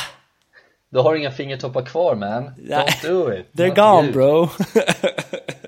Du 0.90 0.99
har 1.01 1.14
inga 1.14 1.31
fingertoppar 1.31 1.85
kvar 1.85 2.14
man. 2.14 2.51
Don't 2.59 3.03
do 3.09 3.33
it 3.35 3.47
They're 3.53 3.75
gone 3.75 4.12
bro. 4.12 4.49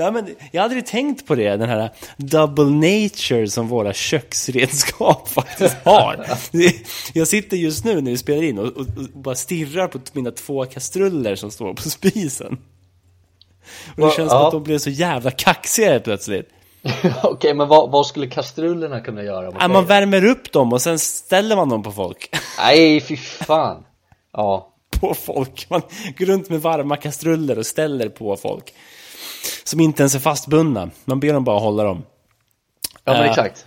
Nej, 0.00 0.12
men 0.12 0.26
jag 0.26 0.62
hade 0.62 0.64
aldrig 0.64 0.86
tänkt 0.86 1.26
på 1.26 1.34
det, 1.34 1.56
den 1.56 1.68
här 1.68 1.90
double 2.16 2.64
nature 2.64 3.48
som 3.48 3.68
våra 3.68 3.92
köksredskap 3.92 5.28
faktiskt 5.34 5.76
har. 5.84 6.26
Jag 7.12 7.28
sitter 7.28 7.56
just 7.56 7.84
nu 7.84 8.00
när 8.00 8.10
vi 8.10 8.18
spelar 8.18 8.42
in 8.42 8.58
och, 8.58 8.66
och, 8.66 8.80
och 8.80 8.86
bara 9.14 9.34
stirrar 9.34 9.88
på 9.88 9.98
mina 10.12 10.30
två 10.30 10.64
kastruller 10.64 11.34
som 11.34 11.50
står 11.50 11.74
på 11.74 11.82
spisen. 11.82 12.58
Och 13.96 14.06
det 14.06 14.16
känns 14.16 14.30
som 14.30 14.46
att 14.46 14.52
de 14.52 14.62
blev 14.62 14.78
så 14.78 14.90
jävla 14.90 15.30
kaxiga 15.30 16.00
plötsligt. 16.00 16.48
Okej, 17.22 17.54
men 17.54 17.68
vad, 17.68 17.90
vad 17.90 18.06
skulle 18.06 18.26
kastrullerna 18.26 19.00
kunna 19.00 19.22
göra 19.22 19.52
Ja, 19.60 19.68
man 19.68 19.86
värmer 19.86 20.24
upp 20.24 20.52
dem 20.52 20.72
och 20.72 20.82
sen 20.82 20.98
ställer 20.98 21.56
man 21.56 21.68
dem 21.68 21.82
på 21.82 21.92
folk. 21.92 22.28
Nej, 22.58 23.00
fy 23.00 23.16
fan 23.16 23.84
Ja, 24.32 24.74
på 25.00 25.14
folk. 25.14 25.66
Man 25.70 25.82
går 26.18 26.26
runt 26.26 26.48
med 26.50 26.62
varma 26.62 26.96
kastruller 26.96 27.58
och 27.58 27.66
ställer 27.66 28.08
på 28.08 28.36
folk. 28.36 28.74
Som 29.64 29.80
inte 29.80 30.02
ens 30.02 30.14
är 30.14 30.18
fastbundna. 30.18 30.90
Man 31.04 31.20
ber 31.20 31.32
dem 31.32 31.44
bara 31.44 31.58
hålla 31.60 31.84
dem. 31.84 32.02
ja 33.04 33.12
men 33.12 33.22
Eh. 33.22 33.28
exakt 33.30 33.66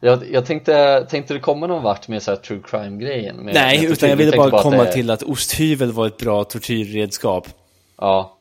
Jag, 0.00 0.30
jag 0.32 0.46
tänkte, 0.46 1.06
tänkte 1.10 1.34
det 1.34 1.40
komma 1.40 1.66
någon 1.66 1.82
vart 1.82 2.08
med 2.08 2.22
så 2.22 2.36
true 2.36 2.60
crime-grejen 2.64 3.36
Nej, 3.36 3.80
med 3.80 3.90
utan 3.90 4.08
jag 4.08 4.16
ville 4.16 4.36
bara 4.36 4.56
att 4.56 4.62
komma 4.62 4.84
det- 4.84 4.92
till 4.92 5.10
att 5.10 5.22
osthyvel 5.22 5.92
var 5.92 6.06
ett 6.06 6.18
bra 6.18 6.44
tortyrredskap. 6.44 7.48
Ja 7.98 8.34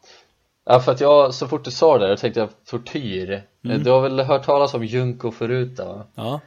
Ja, 0.69 0.79
för 0.79 0.91
att 0.91 1.01
jag, 1.01 1.33
så 1.33 1.47
fort 1.47 1.65
du 1.65 1.71
sa 1.71 1.97
det 1.97 2.07
där, 2.07 2.15
tänkte 2.15 2.39
jag 2.39 2.49
tortyr 2.69 3.43
Mm. 3.65 3.83
Du 3.83 3.89
har 3.91 4.01
väl 4.01 4.19
hört 4.19 4.45
talas 4.45 4.73
om 4.73 4.85
Junko 4.85 5.31
förut 5.31 5.77
då? 5.77 6.07
Ja. 6.15 6.39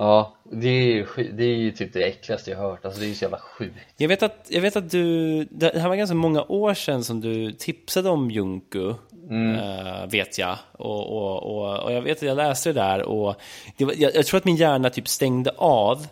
Ja, 0.00 0.34
det 0.52 0.68
är 0.68 0.82
ju 0.84 1.06
det 1.32 1.44
är 1.44 1.56
ju 1.56 1.72
typ 1.72 1.92
det 1.92 2.02
äckligaste 2.02 2.50
jag 2.50 2.58
har 2.58 2.70
hört, 2.70 2.84
alltså 2.84 3.00
det 3.00 3.06
är 3.06 3.08
ju 3.08 3.14
så 3.14 3.24
jävla 3.24 3.38
sjukt 3.38 3.74
Jag 3.96 4.08
vet, 4.08 4.22
att, 4.22 4.46
jag 4.48 4.60
vet 4.60 4.76
att 4.76 4.90
du, 4.90 5.44
det 5.44 5.78
här 5.78 5.88
var 5.88 5.96
ganska 5.96 6.14
många 6.14 6.42
år 6.42 6.74
sedan 6.74 7.04
som 7.04 7.20
du 7.20 7.52
tipsade 7.52 8.08
om 8.10 8.30
Junku, 8.30 8.88
eh, 8.88 10.06
vet 10.10 10.38
jag. 10.38 10.56
Och, 10.72 11.06
och, 11.16 11.42
och, 11.42 11.78
och 11.84 11.92
jag 11.92 12.02
vet 12.02 12.16
att 12.16 12.22
jag 12.22 12.36
läste 12.36 12.68
det 12.72 12.80
där 12.80 13.02
och 13.02 13.34
det 13.76 13.84
var, 13.84 13.94
jag, 13.96 14.14
jag 14.14 14.26
tror 14.26 14.38
att 14.38 14.44
min 14.44 14.56
hjärna 14.56 14.90
typ 14.90 15.08
stängde 15.08 15.50
av. 15.56 16.06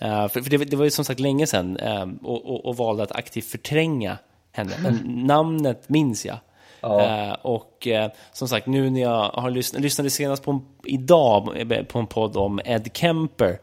Eh, 0.00 0.28
för 0.28 0.40
för 0.40 0.50
det, 0.50 0.58
var- 0.58 0.64
det 0.64 0.76
var 0.76 0.84
ju 0.84 0.90
som 0.90 1.04
sagt 1.04 1.20
länge 1.20 1.46
sedan 1.46 1.76
och, 2.22 2.46
och, 2.50 2.66
och 2.66 2.76
valde 2.76 3.02
att 3.02 3.12
aktivt 3.12 3.46
förtränga 3.46 4.18
henne. 4.52 4.72
Men 4.82 4.94
namnet 5.26 5.88
minns 5.88 6.26
jag. 6.26 6.36
Ja. 6.80 7.00
Eh, 7.28 7.32
och 7.42 7.86
eh, 7.86 8.10
som 8.32 8.48
sagt, 8.48 8.66
nu 8.66 8.90
när 8.90 9.00
jag 9.00 9.28
har 9.30 9.50
lyssnat, 9.50 9.82
lyssnade 9.82 10.10
senast 10.10 10.42
på 10.42 10.50
en, 10.50 10.60
idag 10.84 11.72
eh, 11.72 11.82
på 11.82 11.98
en 11.98 12.06
podd 12.06 12.36
om 12.36 12.60
Ed 12.64 12.90
Kemper. 12.94 13.60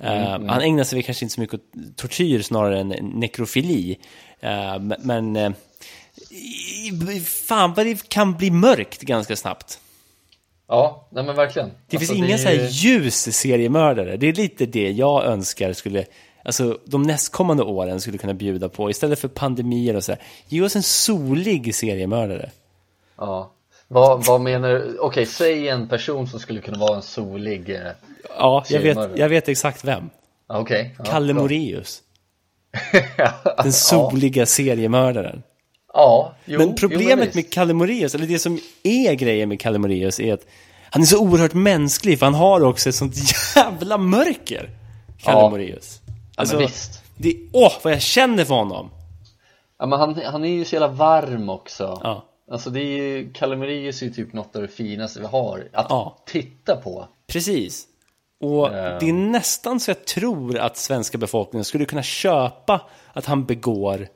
Eh, 0.00 0.30
Han 0.30 0.60
ägnar 0.60 0.84
sig 0.84 0.96
väl 0.96 1.04
kanske 1.04 1.24
inte 1.24 1.34
så 1.34 1.40
mycket 1.40 1.54
åt 1.54 1.96
tortyr 1.96 2.42
snarare 2.42 2.80
än 2.80 2.88
nekrofili. 3.14 3.98
Men- 5.00 5.54
fan 7.24 7.74
vad 7.74 7.86
det 7.86 8.08
kan 8.08 8.36
bli 8.36 8.50
mörkt 8.50 9.00
ganska 9.02 9.36
snabbt. 9.36 9.80
Ja, 10.68 11.08
nej 11.12 11.24
men 11.24 11.36
verkligen 11.36 11.68
Det 11.68 11.96
Alltså, 11.96 12.14
finns 12.14 12.26
inga 12.26 12.34
är 12.34 12.38
så 12.38 12.48
här 12.48 12.54
ju- 12.54 12.68
ljus 12.68 13.36
seriemördare. 13.36 14.16
Det 14.16 14.26
är 14.28 14.32
lite 14.32 14.66
det 14.66 14.90
jag 14.90 15.24
önskar 15.24 15.72
skulle... 15.72 16.04
alltså 16.46 16.78
de 16.84 17.02
nästkommande 17.02 17.62
åren 17.62 18.00
skulle 18.00 18.18
kunna 18.18 18.34
bjuda 18.34 18.68
på, 18.68 18.90
istället 18.90 19.18
för 19.18 19.28
pandemier 19.28 19.96
och 19.96 20.04
sådär, 20.04 20.20
ge 20.48 20.62
oss 20.62 20.76
en 20.76 20.82
solig 20.82 21.74
seriemördare. 21.74 22.50
Ja. 23.18 23.52
Vad, 23.88 24.24
vad 24.26 24.40
menar 24.40 24.68
du? 24.68 24.98
Okej, 25.00 25.26
säg 25.26 25.68
en 25.68 25.88
person 25.88 26.26
som 26.28 26.40
skulle 26.40 26.60
kunna 26.60 26.78
vara 26.78 26.96
en 26.96 27.02
solig... 27.02 27.70
Eh, 27.70 27.80
Ja, 28.38 28.64
jag 28.68 28.80
vet, 28.80 28.98
jag 29.18 29.28
vet 29.28 29.48
exakt 29.48 29.84
vem. 29.84 30.10
ja, 30.48 30.58
Okej. 30.58 30.94
Ja, 30.98 31.04
Kalle 31.04 31.32
bra. 31.34 31.42
Moraeus. 31.42 32.02
Den 33.62 33.72
soliga 33.72 34.46
seriemördaren. 34.46 35.42
Ja, 35.92 36.34
jo, 36.44 36.58
Men 36.58 36.68
jo, 36.68 36.74
problemet 36.76 37.26
visst. 37.26 37.34
med 37.34 37.52
Kalle 37.52 37.74
Moraeus, 37.74 38.14
eller 38.14 38.26
det 38.26 38.38
som 38.38 38.58
är 38.82 39.14
grejen 39.14 39.48
med 39.48 39.60
Kalle 39.60 39.78
Moraeus 39.78 40.20
är 40.20 40.34
att 40.34 40.46
han 40.90 41.02
är 41.02 41.06
så 41.06 41.18
oerhört 41.22 41.54
mänsklig, 41.54 42.18
för 42.18 42.26
han 42.26 42.34
har 42.34 42.60
också 42.60 42.88
ett 42.88 42.94
sånt 42.94 43.14
jävla 43.56 43.98
mörker. 43.98 44.70
Kalle 45.22 45.38
Ja. 45.40 45.50
Moraeus. 45.50 46.00
Ja, 46.36 46.40
Alltså, 46.40 46.56
visst. 46.58 47.02
det, 47.16 47.36
åh, 47.52 47.72
vad 47.84 47.92
jag 47.92 48.02
känner 48.02 48.44
för 48.44 48.54
honom. 48.54 48.90
Ja, 49.78 49.86
men 49.86 49.98
han, 50.00 50.14
han 50.24 50.44
är 50.44 50.48
ju 50.48 50.64
så 50.64 50.74
jävla 50.74 50.88
varm 50.88 51.48
också. 51.48 52.00
Ja. 52.02 52.24
Alltså 52.50 52.70
det 52.70 52.80
är 52.80 53.02
ju, 53.02 53.32
Kalle 53.32 53.56
Moraeus 53.56 54.02
är 54.02 54.06
ju 54.06 54.12
typ 54.12 54.32
något 54.32 54.56
av 54.56 54.62
det 54.62 54.68
finaste 54.68 55.20
vi 55.20 55.26
har 55.26 55.68
att 55.72 55.86
Ja. 55.88 56.16
titta 56.26 56.76
på. 56.76 57.08
Precis. 57.26 57.86
Och 58.40 58.66
Ja. 58.66 58.98
det 59.00 59.08
är 59.08 59.12
nästan 59.12 59.80
så 59.80 59.90
jag 59.90 60.04
tror 60.04 60.58
att 60.58 60.76
svenska 60.76 61.18
befolkningen 61.18 61.64
skulle 61.64 61.84
kunna 61.84 62.02
köpa 62.02 62.80
att 63.12 63.26
han 63.26 63.44
begår 63.44 64.08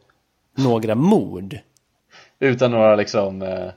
några 0.57 0.95
mord. 0.95 1.59
Utan 2.39 2.71
några 2.71 2.97
liksom 2.97 3.43
eh, 3.43 3.71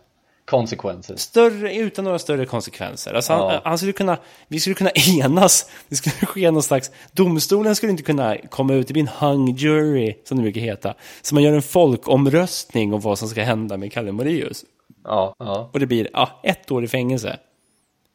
konsekvenser. 0.45 1.15
Större, 1.15 1.75
utan 1.75 2.05
några 2.05 2.19
större 2.19 2.45
konsekvenser. 2.45 3.13
Alltså 3.13 3.33
han, 3.33 3.53
Ja. 3.53 3.61
han 3.63 3.77
skulle 3.77 3.93
kunna, 3.93 4.17
vi 4.47 4.59
skulle 4.59 4.73
kunna 4.75 4.89
enas, 5.19 5.69
det 5.89 5.95
skulle 5.95 6.15
ske 6.15 6.51
någon 6.51 6.63
slags, 6.63 6.91
domstolen 7.11 7.75
skulle 7.75 7.91
inte 7.91 8.03
kunna 8.03 8.37
komma 8.49 8.73
ut, 8.73 8.87
det 8.87 8.93
blir 8.93 9.03
en 9.03 9.27
hung 9.29 9.55
jury, 9.55 10.15
som 10.23 10.37
det 10.37 10.43
brukar 10.43 10.61
heta. 10.61 10.93
Så 11.21 11.35
man 11.35 11.43
gör 11.43 11.53
en 11.53 11.61
folkomröstning 11.61 12.93
om 12.93 12.99
vad 13.01 13.19
som 13.19 13.27
ska 13.27 13.43
hända 13.43 13.77
med 13.77 13.91
Kalle 13.91 14.11
Moraeus. 14.11 14.65
Ja, 15.03 15.35
ja, 15.39 15.69
Och 15.73 15.79
det 15.79 15.85
blir, 15.85 16.09
ja, 16.13 16.39
ett 16.43 16.71
år 16.71 16.83
i 16.83 16.87
fängelse. 16.87 17.37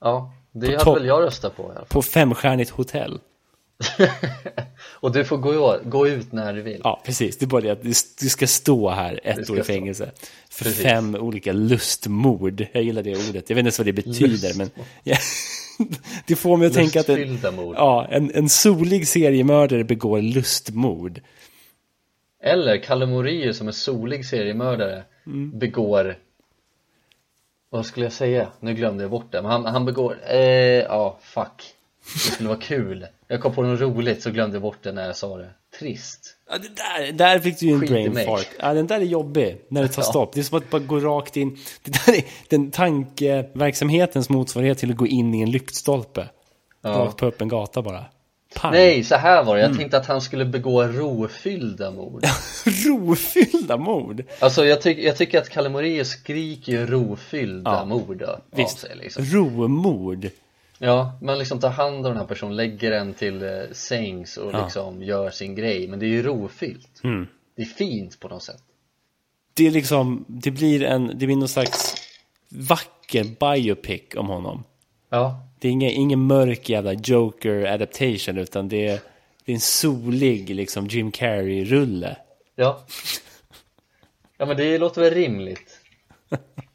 ja. 0.00 0.32
Det 0.52 0.66
hade 0.66 0.78
topp. 0.84 0.96
väl 0.96 1.06
jag 1.06 1.22
röstat 1.22 1.56
på 1.56 1.62
i 1.62 1.66
alla 1.66 1.74
fall. 1.74 1.86
På 1.88 2.02
femstjärnigt 2.02 2.70
hotell. 2.70 3.18
Och 5.00 5.12
du 5.12 5.24
får 5.24 5.36
gå, 5.36 5.78
gå 5.84 6.08
ut 6.08 6.32
när 6.32 6.52
du 6.52 6.62
vill. 6.62 6.80
Ja, 6.84 7.02
precis. 7.04 7.38
Det 7.38 7.44
är 7.44 7.46
bara 7.46 7.60
det 7.60 7.70
att 7.70 7.82
du 7.82 7.92
du 8.20 8.28
ska 8.28 8.46
stå 8.46 8.90
här 8.90 9.20
ett 9.24 9.36
år 9.36 9.42
i 9.42 9.44
stå. 9.44 9.64
fängelse. 9.64 10.10
För 10.50 10.64
Precis. 10.64 10.82
fem 10.82 11.14
olika 11.14 11.52
lustmord. 11.52 12.66
Jag 12.72 12.82
gillar 12.82 13.02
det 13.02 13.10
ordet. 13.16 13.24
Jag 13.24 13.34
vet 13.34 13.50
inte 13.50 13.60
ens 13.60 13.78
vad 13.78 13.86
det 13.86 13.92
betyder, 13.92 14.54
men... 14.58 14.70
Ja, 15.04 15.16
det 16.26 16.36
får 16.36 16.56
mig 16.56 16.66
att 16.66 16.74
tänka 16.74 17.00
att 17.00 17.08
en, 17.08 17.38
ja, 17.54 18.06
en, 18.10 18.30
en 18.34 18.48
solig 18.48 19.08
seriemördare 19.08 19.84
begår 19.84 20.22
lustmord. 20.22 21.20
Eller 22.42 22.82
Kalle 22.82 23.06
Moraeus 23.06 23.56
som 23.58 23.68
är 23.68 23.72
solig 23.72 24.26
seriemördare 24.26 25.04
Mm. 25.26 25.58
begår 25.58 26.16
Vad 27.70 27.86
skulle 27.86 28.06
jag 28.06 28.12
säga? 28.12 28.48
Nu 28.60 28.74
glömde 28.74 29.04
jag 29.04 29.10
bort 29.10 29.32
det, 29.32 29.42
men 29.42 29.50
han, 29.50 29.64
han 29.66 29.84
begår, 29.84 30.16
eh, 30.30 30.38
ja 30.82 31.18
fuck 31.22 31.74
Det 32.12 32.18
skulle 32.18 32.48
vara 32.48 32.58
kul 32.60 33.06
Jag 33.28 33.40
kom 33.40 33.54
på 33.54 33.62
något 33.62 33.80
roligt 33.80 34.22
så 34.22 34.30
glömde 34.30 34.54
jag 34.56 34.62
bort 34.62 34.78
det 34.82 34.92
när 34.92 35.06
jag 35.06 35.16
sa 35.16 35.36
det 35.36 35.50
Trist 35.78 36.34
Ja, 36.50 36.58
det 36.58 36.68
där, 36.68 37.12
där 37.12 37.38
fick 37.38 37.60
du 37.60 37.66
ju 37.66 37.72
en 37.72 37.80
Skit 37.80 37.90
brain 37.90 38.26
fart. 38.26 38.46
Ja, 38.60 38.74
den 38.74 38.86
där 38.86 38.96
är 39.00 39.04
jobbig 39.04 39.60
när 39.68 39.82
det 39.82 39.88
tar 39.88 40.02
Ja. 40.02 40.06
stopp. 40.06 40.32
Det 40.32 40.40
är 40.40 40.44
som 40.44 40.58
att 40.58 40.70
bara 40.70 40.78
gå 40.82 40.98
rakt 41.00 41.36
in. 41.36 41.58
Det 41.82 41.90
där 42.06 42.14
är 42.16 42.24
den 42.48 42.70
tankeverksamhetens 42.70 44.28
motsvarighet 44.28 44.78
till 44.78 44.90
att 44.90 44.96
gå 44.96 45.06
in 45.06 45.34
i 45.34 45.40
en 45.42 45.50
lyktstolpe. 45.50 46.28
Rakt 46.84 47.16
på 47.16 47.26
öppen 47.26 47.48
gata 47.48 47.82
bara. 47.82 48.04
Pang. 48.54 48.72
Nej, 48.72 49.04
så 49.04 49.14
här 49.16 49.44
var 49.44 49.56
det, 49.56 49.62
Mm. 49.62 49.70
jag 49.72 49.78
tänkte 49.80 49.96
att 49.98 50.06
han 50.06 50.20
skulle 50.20 50.44
begå 50.44 50.82
rofyllda 50.84 51.90
mord 51.90 52.24
Rofyllda 52.86 53.76
mord. 53.76 54.24
Alltså 54.38 54.64
jag, 54.66 54.82
tyck, 54.82 54.98
jag 54.98 55.16
tycker 55.16 55.38
att 55.38 55.48
Kalle 55.48 55.68
Moraeus 55.68 56.08
skriker 56.08 56.72
ju 56.72 56.86
rofyllda 56.86 57.70
Ja. 57.70 57.84
mord 57.84 58.22
av 58.22 58.40
Visst. 58.56 58.78
sig 58.78 58.96
liksom. 58.96 59.24
Romord. 59.24 60.28
Ja, 60.78 61.18
man 61.22 61.38
liksom 61.38 61.60
tar 61.60 61.70
hand 61.70 61.96
om 61.96 62.02
den 62.02 62.16
här 62.16 62.24
personen, 62.26 62.56
lägger 62.56 62.90
den 62.90 63.14
till 63.14 63.42
eh, 63.42 63.48
sängs 63.72 64.36
och 64.36 64.52
Ja. 64.52 64.64
liksom 64.64 65.02
gör 65.02 65.30
sin 65.30 65.54
grej 65.54 65.88
Men 65.88 65.98
det 65.98 66.06
är 66.06 66.08
ju 66.08 66.22
rofyllt 66.22 67.00
Mm. 67.04 67.26
Det 67.56 67.62
är 67.62 67.66
fint 67.66 68.20
på 68.20 68.28
något 68.28 68.42
sätt 68.42 68.62
Det 69.54 69.66
är 69.66 69.70
liksom, 69.70 70.24
det 70.28 70.50
blir 70.50 70.82
en, 70.82 71.06
det 71.06 71.26
blir 71.26 71.36
någon 71.36 71.48
slags 71.48 71.94
vacker 72.48 73.24
biopic 73.24 74.02
om 74.16 74.26
honom. 74.28 74.64
Ja, 75.10 75.40
Det 75.60 75.68
är 75.68 75.72
ingen, 75.72 75.90
ingen 75.90 76.20
mörk 76.26 76.68
jävla 76.68 76.92
Joker 76.92 77.66
adaptation 77.66 78.38
utan 78.38 78.68
det 78.68 78.86
är, 78.88 79.00
det 79.44 79.52
är 79.52 79.54
en 79.54 79.60
solig 79.60 80.50
liksom 80.50 80.86
Jim 80.86 81.10
Carrey-rulle. 81.12 82.16
ja 82.54 82.86
Ja 84.38 84.46
men 84.46 84.56
det 84.56 84.78
låter 84.78 85.00
väl 85.00 85.14
rimligt 85.14 85.80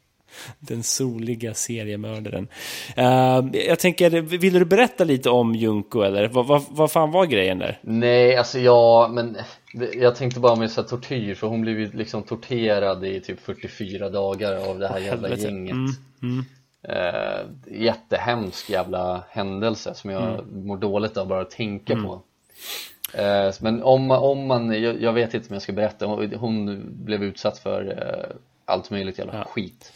Den 0.58 0.82
soliga 0.82 1.54
seriemördaren. 1.54 2.48
Eh, 2.96 3.42
jag 3.68 3.78
tänker, 3.78 4.10
vill 4.20 4.52
du 4.54 4.64
berätta 4.64 5.04
lite 5.04 5.30
om 5.30 5.54
Junko 5.54 6.00
eller? 6.02 6.28
Vad, 6.28 6.46
vad, 6.46 6.62
vad 6.70 6.92
fan 6.92 7.10
var 7.10 7.26
grejen 7.26 7.58
där? 7.58 7.78
Nej, 7.82 8.36
alltså 8.36 8.58
ja, 8.58 9.08
men 9.12 9.36
jag 9.94 10.16
tänkte 10.16 10.40
bara 10.40 10.56
med 10.56 10.70
så 10.70 10.80
här 10.80 10.88
tortyr 10.88 11.34
för 11.34 11.46
hon 11.46 11.60
blev 11.60 11.80
ju 11.80 11.90
liksom 11.92 12.22
torterad 12.22 13.04
i 13.04 13.20
typ 13.20 13.40
44 13.40 14.08
dagar 14.10 14.68
av 14.70 14.78
det 14.78 14.88
här 14.88 14.98
jävla 14.98 15.28
helvete. 15.28 15.42
gänget 15.42 15.74
Mm, 16.22 16.44
Eh, 16.88 17.40
jättehemsk 17.82 18.70
jävla 18.70 19.24
händelse 19.30 19.94
som 19.94 20.10
jag 20.10 20.22
Mm. 20.22 20.66
mår 20.66 20.76
dåligt 20.76 21.16
av 21.16 21.28
bara 21.28 21.40
att 21.40 21.50
tänka 21.50 21.96
på 21.96 22.20
Eh, 23.14 23.52
Men 23.60 23.82
om, 23.82 24.10
om 24.10 24.46
man, 24.46 24.82
jag, 24.82 25.02
jag 25.02 25.12
vet 25.12 25.34
inte 25.34 25.48
om 25.48 25.52
jag 25.54 25.62
ska 25.62 25.72
berätta, 25.72 26.06
hon, 26.06 26.32
hon 26.34 26.84
blev 27.04 27.22
utsatt 27.22 27.58
för 27.58 27.86
eh, 27.98 28.36
allt 28.64 28.90
möjligt 28.90 29.18
jävla 29.18 29.34
Ja. 29.34 29.44
skit 29.44 29.92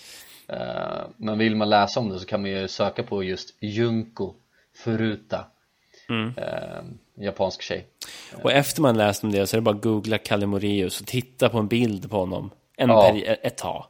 Men 1.17 1.39
vill 1.39 1.57
man 1.57 1.71
läsa 1.71 2.01
om 2.01 2.09
det 2.09 2.19
så 2.19 2.27
kan 2.27 2.43
man 2.43 2.51
ju 2.51 2.69
söka 2.69 3.03
på 3.03 3.23
just 3.23 3.55
Junko 3.61 4.35
Furuta 4.77 5.45
Mm. 6.11 6.35
eh, 6.37 7.25
Japansk 7.25 7.63
tjej 7.63 7.87
Och 8.43 8.53
efter 8.53 8.83
man 8.83 8.97
läst 8.97 9.25
om 9.25 9.33
det 9.33 9.47
så 9.47 9.57
är 9.57 9.59
det 9.59 9.63
bara 9.63 9.75
att 9.75 9.83
googla 9.83 10.19
Kalle 10.19 10.47
Moraeus 10.47 11.01
och 11.01 11.07
titta 11.07 11.49
på 11.49 11.59
en 11.59 11.69
bild 11.69 12.11
på 12.11 12.17
honom. 12.17 12.51
En 12.77 12.89
Ja. 12.89 13.17
ett 13.43 13.57
tag. 13.57 13.85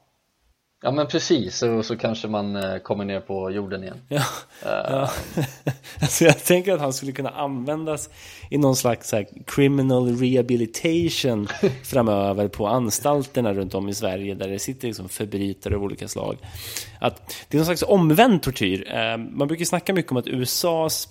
Ja 0.83 0.91
men 0.91 1.07
precis, 1.07 1.57
så, 1.59 1.83
så 1.83 1.97
kanske 1.97 2.29
man 2.29 2.57
eh, 2.57 2.79
kommer 2.79 3.05
ner 3.05 3.21
på 3.21 3.51
jorden 3.51 3.83
igen 3.83 4.01
Ja. 4.09 4.23
ja. 4.63 5.11
alltså 6.01 6.25
jag 6.25 6.45
tänker 6.45 6.73
att 6.73 6.81
han 6.81 6.93
skulle 6.93 7.13
kunna 7.13 7.31
användas 7.31 8.11
i 8.51 8.59
någon 8.59 8.77
slags 8.77 9.13
här, 9.13 9.27
criminal 9.47 10.17
rehabilitation 10.17 11.49
framöver 11.85 12.49
på 12.49 12.67
anstalterna 12.67 13.55
runt 13.55 13.75
om 13.75 13.89
i 13.89 13.95
Sverige 13.95 14.35
där 14.35 14.49
det 14.49 14.59
sitter 14.59 14.89
liksom 14.89 15.09
förbrytare 15.09 15.77
av 15.77 15.83
olika 15.83 16.09
slag. 16.09 16.37
Att 17.01 17.37
det 17.49 17.57
är 17.57 17.59
någon 17.59 17.67
slags 17.67 17.83
omvänd 17.83 18.43
tortyr. 18.43 18.93
Eh, 18.95 19.17
Man 19.17 19.49
brukar 19.49 19.65
snacka 19.65 19.93
mycket 19.93 20.13
om 20.13 20.19
att 20.19 20.29
USAs 20.29 21.09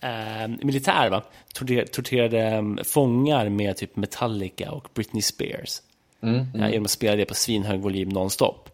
eh, 0.00 0.48
militär 0.62 1.10
va? 1.10 1.22
Torter, 1.54 1.84
torterade 1.86 2.40
eh, 2.42 2.62
fångar 2.84 3.48
med 3.48 3.76
typ 3.76 3.96
Metallica 3.96 4.70
och 4.72 4.88
Britney 4.94 5.22
Spears. 5.22 5.80
Mm, 6.22 6.46
Ja, 6.54 6.68
genom 6.68 6.84
att 6.84 6.90
spela 6.90 7.16
det 7.16 7.24
på 7.24 7.34
svinhög 7.34 7.80
volym 7.80 8.08
nonstop. 8.08 8.68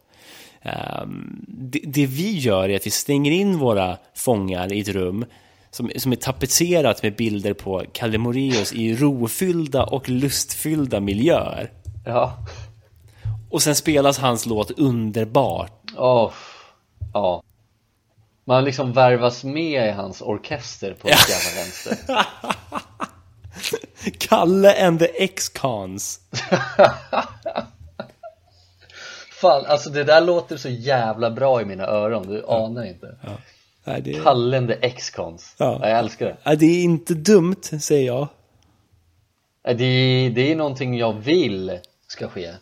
Um, 1.02 1.44
det, 1.48 1.80
det 1.84 2.06
vi 2.06 2.38
gör 2.38 2.68
är 2.68 2.76
att 2.76 2.86
vi 2.86 2.90
stänger 2.90 3.30
in 3.30 3.58
våra 3.58 3.98
fångar 4.14 4.72
i 4.72 4.80
ett 4.80 4.88
rum 4.88 5.24
som, 5.70 5.90
som 5.96 6.12
är 6.12 6.16
tapetserat 6.16 7.02
med 7.02 7.16
bilder 7.16 7.52
på 7.52 7.84
Kalle 7.92 8.18
Moraeus 8.18 8.72
i 8.72 8.94
rofyllda 8.96 9.84
och 9.84 10.08
lustfyllda 10.08 11.00
miljöer. 11.00 11.72
Ja, 12.06 12.38
Och 13.50 13.62
sen 13.62 13.74
spelas 13.74 14.18
hans 14.18 14.46
låt 14.46 14.70
Underbart. 14.70 15.82
Åh, 15.96 16.32
ja 17.14 17.42
Man 18.44 18.64
liksom 18.64 18.92
värvas 18.92 19.44
med 19.44 19.88
i 19.88 19.90
hans 19.90 20.22
orkester 20.22 20.96
på 21.00 21.08
ett 21.08 21.28
jävla 21.28 21.60
vänster 21.62 22.26
Kalle 24.18 24.86
and 24.86 24.98
the 24.98 25.22
X-Cons. 25.24 26.20
Fan, 29.40 29.64
alltså 29.66 29.90
det 29.90 30.04
där 30.04 30.20
låter 30.20 30.56
så 30.56 30.68
jävla 30.68 31.30
bra 31.30 31.62
i 31.62 31.64
mina 31.64 31.86
öron, 31.86 32.26
du 32.28 32.44
anar 32.48 32.84
inte 32.84 33.16
Nej, 33.84 34.02
det, 34.02 34.22
Kallen 34.22 34.66
the 34.66 34.76
X-Cons, 34.80 35.54
Ja. 35.58 35.78
ja. 35.82 35.88
jag 35.88 35.98
älskar 35.98 36.26
det 36.26 36.36
ja, 36.42 36.54
det 36.54 36.66
är 36.66 36.82
inte 36.82 37.14
dumt, 37.14 37.62
säger 37.80 38.06
jag. 38.06 38.28
Ja, 39.62 39.72
det, 39.74 40.32
det 40.34 40.52
är 40.52 40.56
någonting 40.56 40.98
jag 40.98 41.12
vill 41.12 41.78
ska 42.06 42.28
ske 42.28 42.54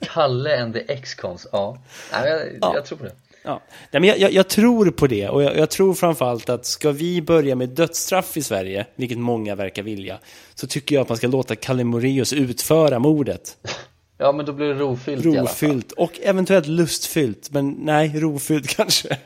Kalle 0.00 0.62
and 0.62 0.74
the 0.74 0.92
X-Cons, 0.92 1.46
ja 1.52 1.78
Nej, 2.12 2.30
jag, 2.30 2.40
Ja. 2.60 2.72
jag 2.74 2.84
tror 2.84 2.98
på 2.98 3.04
det 3.04 3.12
Ja. 3.44 3.62
Nej, 3.90 4.00
men 4.00 4.04
jag, 4.04 4.18
jag, 4.18 4.32
jag 4.32 4.48
tror 4.48 4.90
på 4.90 5.06
det 5.06 5.28
och 5.28 5.42
jag, 5.42 5.56
jag 5.56 5.70
tror 5.70 5.94
framförallt 5.94 6.48
att 6.48 6.66
ska 6.66 6.90
vi 6.90 7.22
börja 7.22 7.54
med 7.54 7.68
dödsstraff 7.68 8.36
i 8.36 8.42
Sverige, 8.42 8.86
vilket 8.96 9.18
många 9.18 9.54
verkar 9.54 9.82
vilja, 9.82 10.18
så 10.54 10.66
tycker 10.66 10.94
jag 10.94 11.02
att 11.02 11.08
man 11.08 11.18
ska 11.18 11.26
låta 11.26 11.56
Kalle 11.56 11.84
Moraeus 11.84 12.32
utföra 12.32 12.98
mordet. 12.98 13.56
Ja 14.18 14.32
men 14.32 14.46
då 14.46 14.52
blir 14.52 14.66
det 14.66 14.74
rofyllt 14.74 15.24
Rofyllt 15.24 15.92
och 15.92 16.20
eventuellt 16.22 16.66
lustfyllt, 16.66 17.50
men 17.50 17.70
nej, 17.70 18.20
rofyllt 18.20 18.68
kanske. 18.76 19.18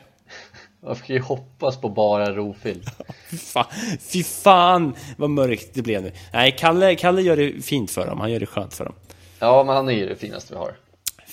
Man 0.83 0.95
fick 0.95 1.09
ju 1.09 1.19
hoppas 1.19 1.81
på 1.81 1.89
bara 1.89 2.31
rofyll. 2.35 2.83
Fy 3.29 3.37
fan, 3.53 3.65
fy 3.99 4.23
fan 4.23 4.95
vad 5.17 5.29
mörkt 5.29 5.69
det 5.73 5.81
blev 5.81 6.03
nu. 6.03 6.11
Nej, 6.33 6.55
Kalle, 6.59 6.95
Kalle 6.95 7.21
gör 7.21 7.37
det 7.37 7.61
fint 7.65 7.91
för 7.91 8.05
dem. 8.07 8.19
Han 8.19 8.31
gör 8.31 8.39
det 8.39 8.45
skönt 8.45 8.73
för 8.73 8.85
dem. 8.85 8.93
Ja, 9.39 9.63
men 9.63 9.75
han 9.75 9.89
är 9.89 9.93
ju 9.93 10.09
det 10.09 10.15
finaste 10.15 10.53
vi 10.53 10.59
har. 10.59 10.73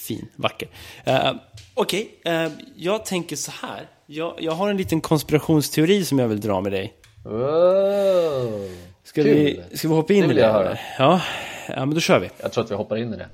Fin, 0.05 0.29
vacker. 0.37 0.69
Uh, 1.09 1.33
Okej, 1.75 2.09
okay, 2.21 2.47
uh, 2.47 2.53
jag 2.77 3.05
tänker 3.05 3.37
så 3.37 3.53
här. 3.63 3.89
Jag, 4.07 4.35
jag 4.39 4.53
har 4.53 4.71
en 4.71 4.77
liten 4.77 5.01
konspirationsteori 5.01 6.05
som 6.05 6.19
jag 6.19 6.29
vill 6.29 6.41
dra 6.41 6.61
med 6.61 6.73
dig. 6.73 6.93
Wow. 7.25 8.69
Ska, 9.05 9.23
Kul. 9.23 9.35
vi, 9.35 9.61
ska 9.77 9.89
vi 9.89 9.95
hoppa 9.95 10.13
in 10.13 10.29
Det 10.29 10.33
i 10.33 10.35
det? 10.35 10.41
jag 10.41 10.53
höra. 10.53 10.79
Ja, 10.99 11.21
ja, 11.69 11.87
men 11.87 11.95
då 11.95 12.01
kör 12.01 12.19
vi. 12.19 12.31
Jag 12.43 12.53
tror 12.53 12.65
att 12.65 12.71
vi 12.71 12.75
hoppar 12.75 12.97
in 12.97 13.15
i 13.15 13.17
det. 13.17 13.29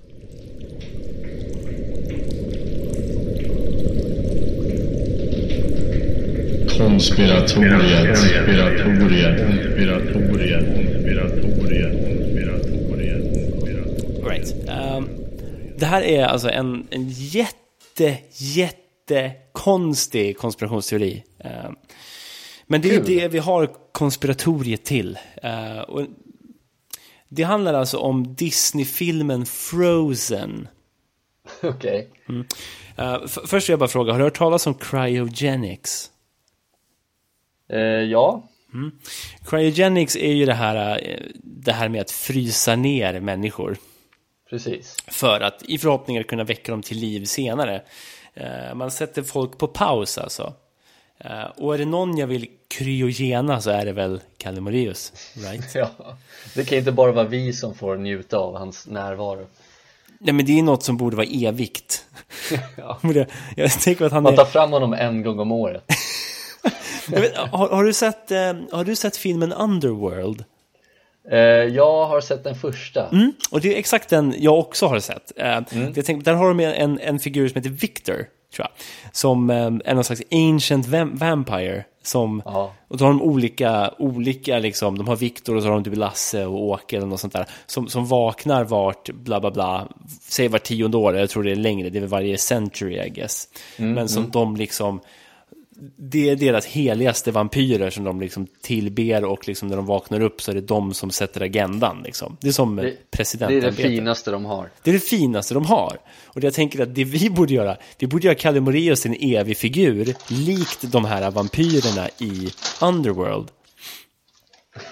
Konspiratoriet, 6.78 8.06
konspiratoriet, 8.06 9.46
konspiratoriet, 9.46 10.66
konspiratoriet, 10.74 12.19
det 15.80 15.86
här 15.86 16.02
är 16.02 16.24
alltså 16.24 16.50
en, 16.50 16.88
en 16.90 17.08
jätte, 17.08 18.18
jätte 18.32 19.32
konstig 19.52 20.38
konspirationsteori. 20.38 21.24
Um, 21.38 21.76
men 22.66 22.80
det 22.80 22.90
är 22.90 22.96
Kul. 22.96 23.06
det 23.06 23.28
vi 23.28 23.38
har 23.38 23.70
konspiratoriet 23.92 24.84
till. 24.84 25.18
Uh, 25.44 25.80
och 25.80 26.06
det 27.28 27.42
handlar 27.42 27.74
alltså 27.74 27.98
om 27.98 28.34
Disney-filmen 28.34 29.46
Frozen. 29.46 30.68
Okej. 31.62 32.08
Uh, 32.28 32.44
f- 33.24 33.38
först 33.46 33.68
vill 33.68 33.72
jag 33.72 33.78
bara 33.78 33.88
fråga, 33.88 34.12
har 34.12 34.18
du 34.18 34.24
hört 34.24 34.38
talas 34.38 34.66
om 34.66 34.74
cryogenics? 34.74 36.10
Eh, 37.72 37.78
ja. 37.80 38.48
Cryogenics 39.46 40.16
är 40.16 40.32
ju 40.32 40.46
det 40.46 40.54
här, 40.54 41.00
eh, 41.04 41.20
det 41.34 41.72
här 41.72 41.88
med 41.88 42.00
att 42.00 42.10
frysa 42.10 42.76
ner 42.76 43.20
människor. 43.20 43.76
Precis. 44.50 44.96
För 45.06 45.40
att 45.40 45.62
i 45.62 45.78
förhoppning 45.78 46.18
att 46.18 46.26
kunna 46.26 46.44
väcka 46.44 46.72
dem 46.72 46.82
till 46.82 46.98
liv 46.98 47.24
senare. 47.24 47.82
Eh, 48.34 48.74
Man 48.74 48.90
sätter 48.90 49.22
folk 49.22 49.58
på 49.58 49.66
paus 49.66 50.18
alltså. 50.18 50.52
Eh, 51.18 51.44
Och 51.56 51.74
är 51.74 51.78
det 51.78 51.84
någon 51.84 52.16
jag 52.18 52.26
vill 52.26 52.46
kryogena 52.68 53.60
så 53.60 53.70
är 53.70 53.84
det 53.84 53.92
väl 53.92 54.20
Kalle 54.38 54.60
Moraeus, 54.60 55.12
right? 55.36 55.74
Ja. 55.74 55.90
Det 56.54 56.64
kan 56.64 56.78
inte 56.78 56.92
bara 56.92 57.12
vara 57.12 57.26
vi 57.26 57.52
som 57.52 57.74
får 57.74 57.96
njuta 57.96 58.38
av 58.38 58.56
hans 58.56 58.86
närvaro. 58.86 59.46
Nej 60.18 60.34
men 60.34 60.46
det 60.46 60.58
är 60.58 60.62
något 60.62 60.82
som 60.82 60.96
borde 60.96 61.16
vara 61.16 61.26
evigt. 61.26 62.04
Ja. 62.76 63.00
Jag 63.56 63.70
tänker 63.80 64.04
att 64.04 64.12
han 64.12 64.22
Man 64.22 64.36
tar 64.36 64.42
är... 64.42 64.46
fram 64.46 64.72
honom 64.72 64.92
en 64.92 65.22
gång 65.22 65.38
om 65.40 65.52
året. 65.52 65.84
Vet, 67.08 67.36
har, 67.36 67.68
har, 67.68 67.84
du 67.84 67.92
sett, 67.92 68.30
eh, 68.30 68.38
har 68.72 68.84
du 68.84 68.96
sett 68.96 69.16
filmen 69.16 69.52
Underworld? 69.52 70.44
Eh, 71.30 71.38
jag 71.74 72.06
har 72.06 72.20
sett 72.20 72.44
den 72.44 72.54
första. 72.54 73.08
Mm, 73.08 73.32
och 73.50 73.60
det 73.60 73.74
är 73.74 73.78
exakt 73.78 74.08
den 74.08 74.34
jag 74.38 74.58
också 74.58 74.86
har 74.86 74.98
sett. 75.00 75.32
Eh, 75.36 75.60
jag 75.94 76.04
tänkte, 76.06 76.30
där 76.30 76.34
har 76.34 76.48
de 76.48 76.60
en, 76.60 76.98
en 77.00 77.18
figur 77.18 77.48
som 77.48 77.56
heter 77.56 77.70
Victor, 77.70 78.14
tror 78.14 78.26
jag. 78.68 78.68
Som 79.12 79.50
eh, 79.50 79.56
är 79.84 79.94
någon 79.94 80.04
slags 80.04 80.22
ancient 80.32 80.86
vam- 80.86 81.18
vampire. 81.18 81.84
Som, 82.02 82.42
Ja. 82.44 82.72
Och 82.88 82.96
då 82.96 83.04
har 83.04 83.10
de 83.12 83.22
olika, 83.22 83.94
olika 83.98 84.58
liksom, 84.58 84.98
de 84.98 85.08
har 85.08 85.16
Victor 85.16 85.56
och 85.56 85.62
så 85.62 85.68
har 85.68 85.74
de 85.74 85.84
typ 85.84 85.96
Lasse 85.96 86.46
och 86.46 86.62
Åke 86.62 86.96
eller 86.96 87.06
något 87.06 87.20
sånt 87.20 87.32
där. 87.32 87.46
Som, 87.66 87.88
som 87.88 88.06
vaknar 88.06 88.64
vart, 88.64 89.10
bla 89.10 89.40
bla 89.40 89.50
bla, 89.50 89.88
säg 90.20 90.48
var 90.48 90.58
tionde 90.58 90.96
år, 90.96 91.16
jag 91.16 91.30
tror 91.30 91.42
det 91.42 91.50
är 91.50 91.56
längre, 91.56 91.90
det 91.90 91.98
är 91.98 92.00
väl 92.00 92.08
varje 92.10 92.38
century 92.38 93.06
I 93.06 93.08
guess. 93.10 93.48
Men 93.76 94.08
som 94.08 94.30
de 94.30 94.56
liksom, 94.56 95.00
det 95.96 96.30
är 96.30 96.36
deras 96.36 96.66
heligaste 96.66 97.30
vampyrer 97.30 97.90
som 97.90 98.04
de 98.04 98.20
liksom 98.20 98.46
tillber 98.62 99.24
och 99.24 99.48
liksom 99.48 99.68
när 99.68 99.76
de 99.76 99.86
vaknar 99.86 100.20
upp 100.20 100.42
så 100.42 100.50
är 100.50 100.54
det 100.54 100.60
de 100.60 100.94
som 100.94 101.10
sätter 101.10 101.40
agendan. 101.40 102.02
Liksom. 102.04 102.36
Det 102.40 102.48
är 102.48 102.52
som 102.52 102.76
Det, 102.76 102.82
det 102.82 102.88
är 102.88 102.96
presidentämbetet. 103.10 103.76
det 103.76 103.82
finaste 103.82 104.30
de 104.30 104.44
har. 104.44 104.70
Det 104.82 104.90
är 104.90 104.94
det 104.94 105.00
finaste 105.00 105.54
de 105.54 105.66
har. 105.66 105.98
Och 106.26 106.44
jag 106.44 106.54
tänker 106.54 106.82
att 106.82 106.94
det 106.94 107.04
vi 107.04 107.30
borde 107.30 107.54
göra, 107.54 107.76
vi 107.98 108.06
borde 108.06 108.26
göra 108.26 108.34
Kalle 108.34 108.60
Moraeus 108.60 109.00
till 109.02 109.10
en 109.10 109.36
evig 109.38 109.56
figur, 109.56 110.14
likt 110.28 110.92
de 110.92 111.04
här 111.04 111.30
vampyrerna 111.30 112.08
i 112.18 112.48
Underworld. 112.82 113.48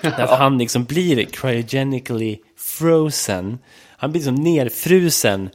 Att 0.02 0.30
han 0.38 0.58
liksom 0.58 0.84
blir 0.84 1.24
cryogenically 1.24 2.38
frozen. 2.56 3.58
Han 3.96 4.10
blir 4.12 4.20
liksom 4.20 4.34
nerfrusen 4.34 5.50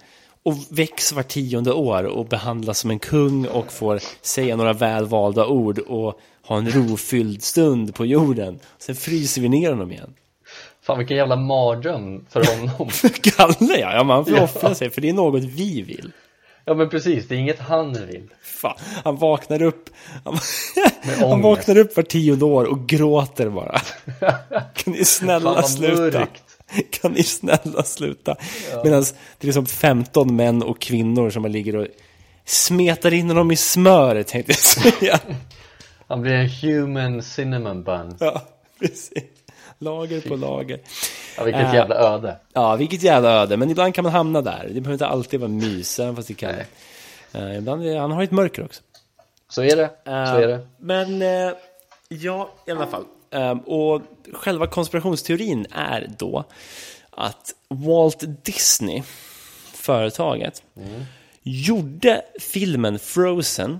och 0.46 0.54
väcks 0.70 1.12
var 1.14 1.24
tionde 1.24 1.74
år 1.74 2.04
och 2.04 2.26
behandlas 2.26 2.80
som 2.80 2.92
en 2.92 3.00
kung 3.00 3.46
och 3.48 3.72
får 3.72 4.00
säga 4.22 4.56
några 4.56 4.74
välvalda 4.74 5.46
ord 5.48 5.80
och 5.80 6.20
ha 6.48 6.58
en 6.58 6.70
rofylld 6.72 7.44
stund 7.44 7.96
på 7.96 8.06
jorden. 8.06 8.60
Sen 8.78 8.96
fryser 8.96 9.42
vi 9.42 9.50
ner 9.50 9.70
honom 9.70 9.92
igen. 9.92 10.14
Fan 10.82 10.98
vilken 10.98 11.18
jävla 11.18 11.36
mardröm 11.36 12.26
för 12.30 12.46
honom. 12.58 12.90
Kalle 13.38 13.80
ja, 13.80 13.94
ja 13.94 14.04
man 14.04 14.26
får 14.26 14.34
Ja. 14.38 14.44
offra 14.44 14.76
sig 14.76 14.90
för 14.90 15.02
det 15.02 15.10
är 15.10 15.14
något 15.14 15.44
vi 15.44 15.82
vill. 15.82 16.12
ja 16.66 16.74
men 16.74 16.90
precis, 16.90 17.28
det 17.28 17.36
är 17.36 17.40
inget 17.40 17.60
han 17.60 17.94
vill. 17.94 18.30
Fan, 18.42 18.76
han 19.04 19.16
vaknar 19.18 19.62
upp 19.62 19.90
han, 20.26 20.38
han 21.30 21.42
vaknar 21.42 21.78
upp 21.78 21.96
var 21.96 22.04
tionde 22.04 22.46
år 22.46 22.66
och 22.66 22.88
gråter 22.88 23.50
bara. 23.50 23.80
Kan 24.74 24.94
ni 24.94 24.98
Fan 24.98 25.06
snälla 25.06 25.54
vad 25.54 25.70
sluta? 25.70 26.20
mörkt. 26.20 26.44
Kan 26.90 27.12
ni 27.12 27.24
snälla 27.24 27.84
sluta? 27.84 28.36
Medan 28.84 29.02
det 29.02 29.44
är 29.44 29.46
liksom 29.46 29.66
15 29.66 30.36
män 30.36 30.64
och 30.64 30.80
kvinnor 30.82 31.30
som 31.30 31.42
man 31.42 31.52
ligger 31.52 31.76
och 31.76 31.88
smetar 32.46 33.14
in 33.14 33.28
honom 33.28 33.52
i 33.52 33.56
smör, 33.56 34.24
tänkte 34.24 34.52
jag 34.52 34.60
säga. 34.60 35.20
Han 36.08 36.22
blir 36.22 36.34
en 36.34 36.50
human 36.50 37.24
cinnamon 37.24 37.84
bun. 37.84 38.16
Ja, 38.20 38.42
precis. 38.80 39.14
Lager 39.80 40.22
på 40.22 40.36
lager. 40.36 40.80
Ja, 41.38 41.44
vilket 41.44 41.64
Äh. 41.64 41.74
jävla 41.76 41.96
öde. 41.96 42.38
Ja, 42.54 42.76
vilket 42.76 43.04
jävla 43.04 43.30
öde. 43.30 43.58
Men 43.58 43.70
ibland 43.70 43.96
kan 43.96 44.04
man 44.04 44.12
hamna 44.14 44.42
där. 44.42 44.64
Det 44.68 44.82
behöver 44.82 44.94
inte 44.94 45.08
alltid 45.08 45.40
vara 45.40 45.50
mys, 45.50 46.00
även 46.00 46.16
fast 46.16 46.28
det 46.28 46.34
kan. 46.34 46.50
Eh, 47.34 47.58
ibland 47.58 47.86
är, 47.86 48.00
han 48.00 48.12
har 48.12 48.24
ett 48.24 48.32
mörker 48.32 48.66
också. 48.66 48.82
Så 49.50 49.64
är 49.64 49.76
det, 49.76 49.90
så 50.06 50.12
är 50.12 50.42
Eh, 50.42 50.48
det. 50.48 50.68
Men 50.80 51.22
eh, 51.22 51.54
ja, 52.10 52.50
i 52.68 52.72
alla 52.72 52.88
fall. 52.88 53.04
Och 53.66 54.02
själva 54.34 54.68
konspirationsteorin 54.68 55.66
är 55.72 56.12
då 56.18 56.44
att 57.10 57.56
Walt 57.68 58.24
Disney, 58.44 59.04
företaget, 59.74 60.64
gjorde 61.42 62.22
filmen 62.40 63.00
Frozen 63.00 63.80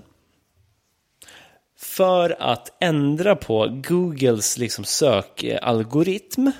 för 1.76 2.36
att 2.42 2.76
ändra 2.80 3.36
på 3.36 3.82
Googles 3.88 4.58
liksom 4.58 4.84
sökalgoritm. 4.84 6.50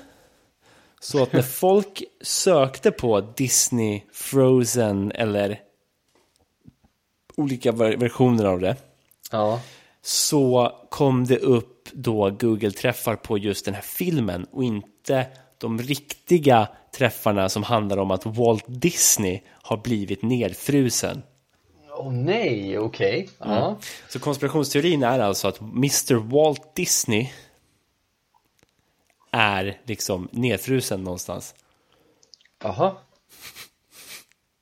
Så 0.99 1.23
att 1.23 1.33
när 1.33 1.41
folk 1.61 2.03
sökte 2.21 2.91
på 2.91 3.21
Disney, 3.21 4.01
Frozen 4.13 5.11
eller 5.11 5.59
olika 7.37 7.71
ver- 7.71 7.97
versioner 7.97 8.45
av 8.45 8.59
det 8.59 8.75
Ja, 9.31 9.61
så 10.05 10.71
kom 10.89 11.25
det 11.25 11.37
upp 11.37 11.89
då 11.93 12.29
Google-träffar 12.29 13.15
på 13.15 13.37
just 13.37 13.65
den 13.65 13.73
här 13.73 13.81
filmen 13.81 14.45
och 14.51 14.63
inte 14.63 15.27
de 15.57 15.81
riktiga 15.81 16.67
träffarna 16.91 17.49
som 17.49 17.63
handlar 17.63 17.97
om 17.97 18.11
att 18.11 18.25
Walt 18.25 18.63
Disney 18.67 19.41
har 19.47 19.77
blivit 19.77 20.21
nedfrusen. 20.21 21.23
åh 21.91 22.13
nej, 22.13 22.77
okej. 22.79 23.29
Ja. 23.39 23.77
Så 24.09 24.19
konspirationsteorin 24.19 25.03
är 25.03 25.19
alltså 25.19 25.47
att 25.47 25.61
Mr. 25.61 26.13
Walt 26.15 26.75
Disney 26.75 27.29
är 29.31 29.81
liksom 29.83 30.29
nedfrusen 30.31 31.03
någonstans. 31.03 31.55
Jaha. 32.63 32.95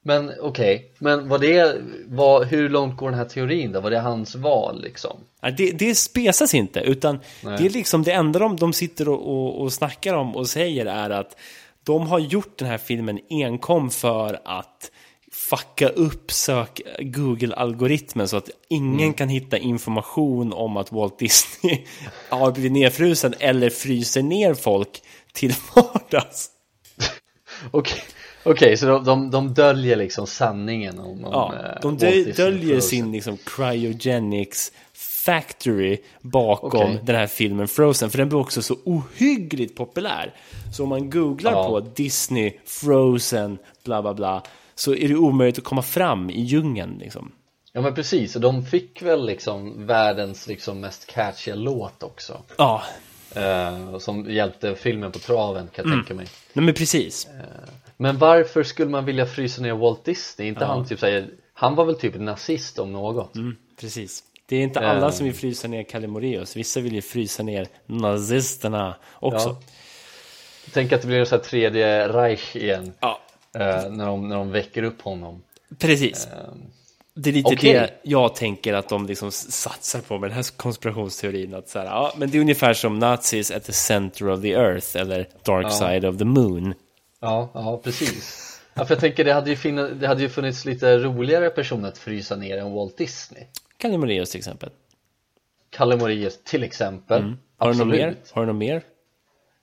Men 0.05 0.31
okej, 0.41 0.91
men 0.99 1.29
var 1.29 1.39
det, 1.39 1.81
var, 2.07 2.45
hur 2.45 2.69
långt 2.69 2.97
går 2.97 3.09
den 3.09 3.19
här 3.19 3.25
teorin 3.25 3.71
då? 3.71 3.81
Var 3.81 3.91
det 3.91 3.99
hans 3.99 4.35
val 4.35 4.81
liksom? 4.83 5.17
Det, 5.57 5.71
det 5.71 5.95
spesas 5.95 6.53
inte, 6.53 6.79
utan 6.79 7.19
Nej. 7.43 7.57
det 7.57 7.65
är 7.65 7.69
liksom 7.69 8.03
det 8.03 8.11
enda 8.11 8.39
de, 8.39 8.55
de 8.55 8.73
sitter 8.73 9.09
och, 9.09 9.29
och, 9.29 9.61
och 9.61 9.73
snackar 9.73 10.13
om 10.13 10.35
och 10.35 10.49
säger 10.49 10.85
är 10.85 11.09
att 11.09 11.37
de 11.83 12.07
har 12.07 12.19
gjort 12.19 12.57
den 12.57 12.67
här 12.67 12.77
filmen 12.77 13.19
enkom 13.29 13.89
för 13.89 14.39
att 14.45 14.91
fucka 15.31 15.89
upp 15.89 16.31
sök 16.31 16.81
Google-algoritmen 16.99 18.27
så 18.27 18.37
att 18.37 18.49
ingen 18.69 18.99
Mm. 18.99 19.13
kan 19.13 19.29
hitta 19.29 19.57
information 19.57 20.53
om 20.53 20.77
att 20.77 20.91
Walt 20.91 21.19
Disney 21.19 21.85
har 22.29 22.51
blivit 22.51 22.71
nedfrusen 22.71 23.33
eller 23.39 23.69
fryser 23.69 24.21
ner 24.23 24.53
folk 24.53 25.01
till 25.33 25.53
vardags. 25.75 26.49
Okej, 27.71 28.01
okej, 28.43 28.77
så 28.77 28.85
de, 28.85 29.03
de, 29.03 29.31
de 29.31 29.53
döljer 29.53 29.95
liksom 29.95 30.27
sanningen 30.27 30.99
om, 30.99 31.25
om 31.25 31.31
Ja, 31.31 31.53
eh, 31.55 31.81
de 31.81 31.97
döljer 31.97 32.63
Frozen. 32.73 32.81
sin 32.81 33.11
liksom, 33.11 33.37
cryogenics 33.37 34.71
factory 34.93 35.97
bakom 36.21 36.69
Okej. 36.81 36.99
den 37.03 37.15
här 37.15 37.27
filmen 37.27 37.67
Frozen. 37.67 38.09
För 38.09 38.17
den 38.17 38.29
blir 38.29 38.39
också 38.39 38.61
så 38.61 38.75
ohyggligt 38.85 39.75
populär. 39.75 40.33
Så 40.73 40.83
om 40.83 40.89
man 40.89 41.09
googlar 41.09 41.51
Ja. 41.51 41.67
på 41.67 41.79
Disney, 41.79 42.53
Frozen, 42.65 43.57
bla 43.83 44.01
bla 44.01 44.13
bla. 44.13 44.43
Så 44.75 44.95
är 44.95 45.07
det 45.07 45.15
omöjligt 45.15 45.57
att 45.57 45.63
komma 45.63 45.81
fram 45.81 46.29
i 46.29 46.41
djungeln 46.41 46.97
liksom. 46.99 47.31
Ja 47.73 47.81
men 47.81 47.93
precis, 47.95 48.35
och 48.35 48.41
de 48.41 48.65
fick 48.65 49.01
väl 49.01 49.25
liksom 49.25 49.85
världens 49.87 50.47
liksom 50.47 50.79
mest 50.79 51.05
catchiga 51.07 51.55
låt 51.55 52.03
också 52.03 52.37
Ja, 52.57 52.83
eh, 53.35 53.97
Som 53.97 54.31
hjälpte 54.31 54.75
filmen 54.75 55.11
på 55.11 55.19
traven 55.19 55.67
kan 55.75 55.85
jag 55.89 55.93
tänka 55.97 56.13
mig 56.13 56.27
nej 56.53 56.65
men 56.65 56.73
precis. 56.73 57.27
Men 57.97 58.17
varför 58.17 58.63
skulle 58.63 58.89
man 58.89 59.05
vilja 59.05 59.25
frysa 59.25 59.61
ner 59.61 59.73
Walt 59.73 60.05
Disney? 60.05 60.47
Inte 60.47 60.65
han 60.65 60.85
typ 60.85 60.99
säger 60.99 61.29
Han 61.53 61.75
var 61.75 61.85
väl 61.85 61.95
typ 61.95 62.15
nazist 62.19 62.79
om 62.79 62.91
något 62.91 63.35
Mm, 63.35 63.55
precis. 63.79 64.23
Det 64.45 64.55
är 64.55 64.61
inte 64.63 64.79
alla 64.79 65.05
Eh. 65.07 65.11
som 65.11 65.25
vill 65.25 65.35
frysa 65.35 65.67
ner 65.67 65.83
Kalle 65.83 66.07
Moraeus. 66.07 66.55
Vissa 66.55 66.79
vill 66.79 66.93
ju 66.93 67.01
frysa 67.01 67.43
ner 67.43 67.67
nazisterna 67.85 68.95
också. 69.13 69.49
Ja. 69.49 69.61
Tänk 70.73 70.91
att 70.91 71.01
det 71.01 71.07
blir 71.07 71.25
så 71.25 71.35
här 71.35 71.43
tredje 71.43 72.07
Reich 72.07 72.55
igen 72.55 72.93
Ja, 72.99 73.19
eh, 73.55 73.89
när, 73.91 74.05
de, 74.05 74.29
när 74.29 74.35
de 74.35 74.51
väcker 74.51 74.83
upp 74.83 75.01
honom 75.01 75.41
precis. 75.79 76.27
Det 77.15 77.29
är 77.29 77.33
lite 77.33 77.53
okej. 77.53 77.73
det 77.73 77.89
jag 78.03 78.35
tänker 78.35 78.73
att 78.73 78.89
de 78.89 79.05
liksom 79.07 79.31
satsar 79.31 80.01
på 80.01 80.19
med 80.19 80.29
den 80.29 80.35
här 80.35 80.57
konspirationsteorin. 80.57 81.53
Att 81.53 81.69
så 81.69 81.79
här, 81.79 81.85
ja, 81.85 82.13
men 82.17 82.29
det 82.29 82.37
är 82.37 82.41
ungefär 82.41 82.73
som 82.73 82.99
nazis 82.99 83.51
at 83.51 83.63
the 83.63 83.73
center 83.73 84.29
of 84.29 84.41
the 84.41 84.51
earth 84.51 84.97
eller 84.97 85.27
dark 85.43 85.71
side 85.71 86.05
of 86.05 86.17
the 86.17 86.25
moon. 86.25 86.73
Ja, 87.23 87.49
ja 87.53 87.81
precis 87.83 88.49
ja, 88.73 88.85
för 88.85 88.95
jag 88.95 89.01
tänker 89.01 89.23
det 89.23 89.33
hade, 89.33 89.49
ju 89.49 89.55
finna, 89.55 89.87
det 89.87 90.07
hade 90.07 90.21
ju 90.21 90.29
funnits 90.29 90.65
lite 90.65 90.97
roligare 90.97 91.49
personer 91.49 91.87
att 91.87 91.97
frysa 91.97 92.35
ner 92.35 92.57
än 92.57 92.71
Walt 92.73 92.97
Disney 92.97 93.43
Kalle 93.77 93.97
Moraeus 93.97 94.31
till 94.31 94.39
exempel. 94.39 94.69
Kalle 95.69 95.97
Moraeus 95.97 96.43
till 96.43 96.63
exempel 96.63 97.21
Mm. 97.21 97.37
Har 97.57 97.73
du 97.73 97.77
något 97.79 97.87
mer? 97.87 98.15
Har 98.31 98.41
du 98.41 98.47
något 98.47 98.55
mer? 98.59 98.83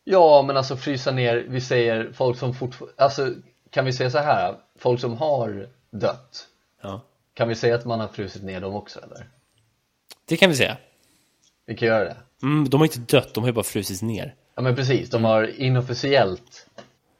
Ja, 0.05 0.43
men 0.47 0.57
alltså 0.57 0.77
frysa 0.77 1.11
ner, 1.11 1.47
vi 1.49 1.61
säger 1.61 2.13
folk 2.13 2.39
som 2.39 2.55
fortfarande, 2.55 3.03
alltså 3.03 3.35
kan 3.71 3.85
vi 3.85 3.93
säga 3.93 4.11
så 4.11 4.19
här, 4.19 4.55
folk 4.79 5.01
som 5.01 5.17
har 5.17 5.69
dött 5.91 6.47
Ja. 6.83 7.01
Kan 7.35 7.49
vi 7.49 7.55
säga 7.55 7.75
att 7.75 7.85
man 7.85 8.01
har 8.01 8.09
frusit 8.09 8.43
ner 8.43 8.61
dem 8.61 8.75
också 8.75 9.01
eller? 9.01 9.29
Det 10.25 10.37
kan 10.37 10.51
vi 10.51 10.57
säga. 10.57 10.77
Vi 11.67 11.77
kan 11.77 11.89
göra 11.89 12.05
det 12.05 12.17
Mm, 12.43 12.69
de 12.69 12.81
har 12.81 12.87
inte 12.87 13.17
dött, 13.17 13.35
de 13.35 13.41
har 13.41 13.49
ju 13.49 13.55
bara 13.55 13.65
frusit 13.65 14.03
ner. 14.03 14.35
Ja 14.55 14.63
men 14.63 14.77
precis, 14.77 15.11
de 15.11 15.25
har 15.25 15.61
inofficiellt 15.61 16.67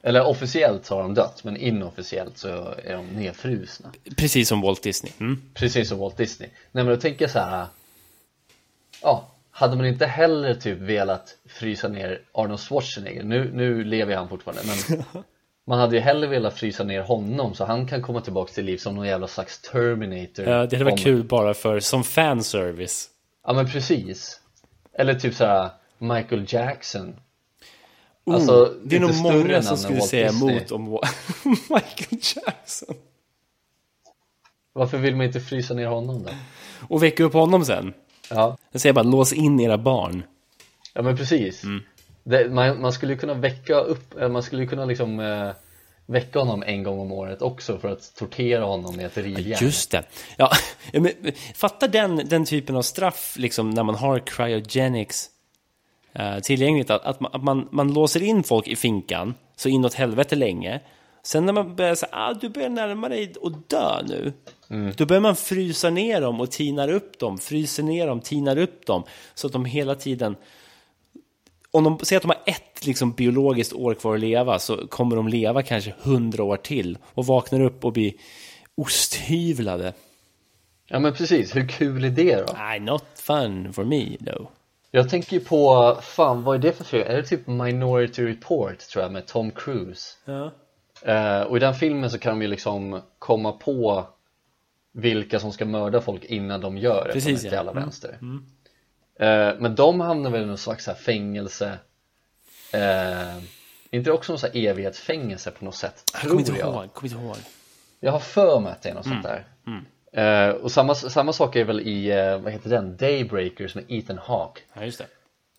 Eller 0.03 0.25
officiellt 0.25 0.85
så 0.85 0.95
har 0.95 1.01
de 1.01 1.13
dött, 1.13 1.43
men 1.43 1.57
inofficiellt 1.57 2.37
så 2.37 2.47
är 2.83 2.93
de 2.93 3.05
nedfrusna 3.07 3.91
Precis 4.17 4.49
som 4.49 4.61
Walt 4.61 4.83
Disney. 4.83 5.13
Mm. 5.19 5.41
Precis 5.53 5.89
som 5.89 5.99
Walt 5.99 6.17
Disney 6.17 6.49
Nej 6.71 6.83
men 6.83 6.93
då 6.93 7.01
tänker 7.01 7.23
jag 7.23 7.31
så 7.31 7.39
här. 7.39 7.65
Ja, 9.01 9.27
hade 9.51 9.75
man 9.75 9.85
inte 9.85 10.05
heller 10.05 10.53
typ 10.53 10.77
velat 10.79 11.37
frysa 11.45 11.87
ner 11.87 12.21
Arnold 12.31 12.59
Schwarzenegger 12.59 13.23
Nu, 13.23 13.51
nu 13.53 13.83
lever 13.83 14.15
han 14.15 14.29
fortfarande 14.29 14.61
men 14.65 15.03
Man 15.65 15.79
hade 15.79 15.95
ju 15.95 16.01
hellre 16.01 16.27
velat 16.27 16.53
frysa 16.53 16.83
ner 16.83 17.01
honom 17.01 17.53
så 17.55 17.65
han 17.65 17.87
kan 17.87 18.01
komma 18.01 18.21
tillbaka 18.21 18.53
till 18.53 18.65
liv 18.65 18.77
som 18.77 18.95
någon 18.95 19.07
jävla 19.07 19.27
slags 19.27 19.61
Terminator 19.61 20.45
Ja, 20.45 20.65
det 20.65 20.75
hade 20.75 20.83
varit 20.83 20.91
Om- 20.93 20.97
kul 20.97 21.23
bara 21.23 21.53
för 21.53 21.79
som 21.79 22.03
fanservice. 22.03 23.09
Ja 23.45 23.53
men 23.53 23.67
precis 23.67 24.41
Eller 24.93 25.13
typ 25.13 25.35
så 25.35 25.45
här 25.45 25.69
Michael 25.97 26.45
Jackson 26.47 27.15
Oh, 28.25 28.35
Alltså, 28.35 28.73
det 28.83 28.95
är 28.95 28.99
nog 28.99 29.15
många 29.15 29.61
som 29.61 29.77
skulle 29.77 30.01
säga 30.01 30.29
emot 30.29 30.71
om 30.71 30.83
Michael 31.45 32.21
Jackson. 32.35 32.95
Varför 34.73 34.97
vill 34.97 35.15
man 35.15 35.25
inte 35.25 35.39
frysa 35.41 35.73
ner 35.73 35.87
honom 35.87 36.23
då? 36.23 36.29
Och 36.89 37.03
väcka 37.03 37.23
upp 37.23 37.33
honom 37.33 37.65
sen. 37.65 37.93
Ja, 38.29 38.57
Jag 38.71 38.81
säger 38.81 38.93
bara 38.93 39.03
lås 39.03 39.33
in 39.33 39.59
era 39.59 39.77
barn. 39.77 40.23
ja 40.93 41.01
men 41.01 41.17
precis 41.17 41.63
Mm. 41.63 41.83
det, 42.23 42.49
man, 42.49 42.81
man 42.81 42.93
skulle 42.93 43.15
kunna 43.15 43.33
väcka 43.33 43.75
upp, 43.75 44.21
eh, 44.21 44.29
man 44.29 44.43
skulle 44.43 44.65
kunna 44.65 44.85
liksom 44.85 45.19
eh, 45.19 45.49
Väcka 46.05 46.39
honom 46.39 46.63
en 46.63 46.83
gång 46.83 46.99
om 46.99 47.11
året 47.11 47.41
också 47.41 47.77
för 47.77 47.87
att 47.89 48.15
tortera 48.15 48.63
honom 48.63 48.95
med 48.95 49.05
ett 49.05 49.17
rivjärn 49.17 49.57
Just 49.65 49.91
det. 49.91 50.03
Ja, 50.37 50.49
men, 50.93 51.11
fatta 51.55 51.87
den, 51.87 52.15
den 52.29 52.45
typen 52.45 52.75
av 52.75 52.81
straff 52.81 53.35
liksom 53.37 53.69
när 53.69 53.83
man 53.83 53.95
har 53.95 54.19
cryogenics 54.19 55.29
eh, 56.13 56.39
tillgängligt. 56.39 56.89
Att, 56.89 57.05
att, 57.05 57.19
man, 57.19 57.31
att 57.33 57.43
man, 57.43 57.67
man 57.71 57.93
låser 57.93 58.23
in 58.23 58.43
folk 58.43 58.67
i 58.67 58.75
finkan 58.75 59.33
så 59.55 59.69
inåt 59.69 59.93
helvete 59.93 60.35
länge. 60.35 60.79
Sen 61.23 61.45
när 61.45 61.53
man 61.53 61.75
börjar 61.75 61.95
säga 61.95 62.09
ah, 62.11 62.33
du 62.33 62.49
börjar 62.49 62.69
närma 62.69 63.09
dig 63.09 63.33
och 63.41 63.51
dö 63.67 64.01
nu. 64.07 64.33
Då 64.97 65.05
börjar 65.05 65.21
man 65.21 65.35
frysa 65.35 65.89
ner 65.89 66.21
dem 66.21 66.41
och 66.41 66.51
tinar 66.51 66.89
upp 66.89 67.19
dem, 67.19 67.37
fryser 67.37 67.83
ner 67.83 68.07
dem, 68.07 68.21
tinar 68.21 68.57
upp 68.57 68.85
dem. 68.85 69.03
Så 69.33 69.47
att 69.47 69.53
de 69.53 69.65
hela 69.65 69.95
tiden 69.95 70.35
om 71.71 71.83
de 71.83 71.99
säger 71.99 72.17
att 72.17 72.23
de 72.23 72.29
har 72.29 72.41
ett 72.45 72.85
liksom, 72.85 73.11
biologiskt 73.11 73.73
år 73.73 73.93
kvar 73.93 74.13
att 74.13 74.19
leva 74.19 74.59
så 74.59 74.87
kommer 74.87 75.15
de 75.15 75.27
leva 75.27 75.63
kanske 75.63 75.93
hundra 75.99 76.43
år 76.43 76.57
till 76.57 76.97
och 77.13 77.25
vaknar 77.25 77.61
upp 77.61 77.85
och 77.85 77.93
blir 77.93 78.13
osthyvlade. 78.75 79.93
Ja 80.87 80.99
men 80.99 81.13
precis, 81.13 81.55
hur 81.55 81.67
kul 81.67 82.03
är 82.03 82.09
det 82.09 82.35
då? 82.35 82.53
Nej, 82.57 82.79
not 82.79 83.05
fun 83.15 83.73
for 83.73 83.83
me 83.83 84.17
though. 84.17 84.47
Jag 84.91 85.09
tänker 85.09 85.33
ju 85.33 85.39
på, 85.39 85.97
fan 86.01 86.43
vad 86.43 86.55
är 86.55 86.59
det 86.59 86.71
för 86.73 86.83
film? 86.83 87.03
Är 87.07 87.15
det 87.15 87.23
typ 87.23 87.47
Minority 87.47 88.25
Report 88.25 88.79
tror 88.79 89.03
jag 89.03 89.11
med 89.11 89.27
Tom 89.27 89.51
Cruise? 89.51 90.17
Ja. 90.25 90.51
Eh, 91.01 91.41
och 91.41 91.57
i 91.57 91.59
den 91.59 91.73
filmen 91.75 92.09
så 92.09 92.19
kan 92.19 92.33
de 92.33 92.41
ju 92.41 92.47
liksom 92.47 93.01
komma 93.19 93.51
på 93.51 94.07
vilka 94.93 95.39
som 95.39 95.51
ska 95.51 95.65
mörda 95.65 96.01
folk 96.01 96.25
innan 96.25 96.61
de 96.61 96.77
gör 96.77 97.05
det 97.07 97.13
Precis, 97.13 97.41
från 97.41 97.49
ja. 97.51 97.55
jävla 97.57 97.71
Mm, 97.71 97.83
vänster 97.83 98.17
Eh, 99.19 99.53
Men 99.59 99.75
de 99.75 99.99
hamnar 99.99 100.29
väl 100.29 100.41
i 100.41 100.45
någon 100.45 100.57
slags 100.57 100.87
här 100.87 100.93
fängelse 100.93 101.79
eh, 102.73 103.43
Inte 103.91 104.09
det 104.09 104.13
också 104.13 104.31
någon 104.31 104.39
så 104.39 104.47
här 104.47 104.57
evighetsfängelse 104.57 105.51
på 105.51 105.65
något 105.65 105.75
sätt? 105.75 106.03
Jag 106.13 106.21
Tror 106.21 106.39
inte 106.39 106.51
jag 106.51 106.59
ihåg, 106.59 106.93
kommer 106.93 107.13
inte 107.13 107.25
ihåg. 107.25 107.37
Jag 107.99 108.11
har 108.11 108.19
för 108.19 108.59
mig 108.59 108.71
att 108.71 108.81
det 108.81 108.89
är 108.89 108.93
något 108.93 109.05
sånt 109.07 109.23
där 109.23 109.45
Eh, 110.13 110.49
Och 110.49 110.71
samma, 110.71 110.95
samma 110.95 111.33
sak 111.33 111.55
är 111.55 111.63
väl 111.65 111.79
i, 111.79 112.11
eh, 112.11 112.37
vad 112.37 112.53
heter 112.53 112.69
den? 112.69 112.97
Daybreakers 112.97 113.75
med 113.75 113.83
Ethan 113.87 114.17
Hawke 114.17 114.61
Ja, 114.73 114.85
just 114.85 114.97
det. 114.97 115.07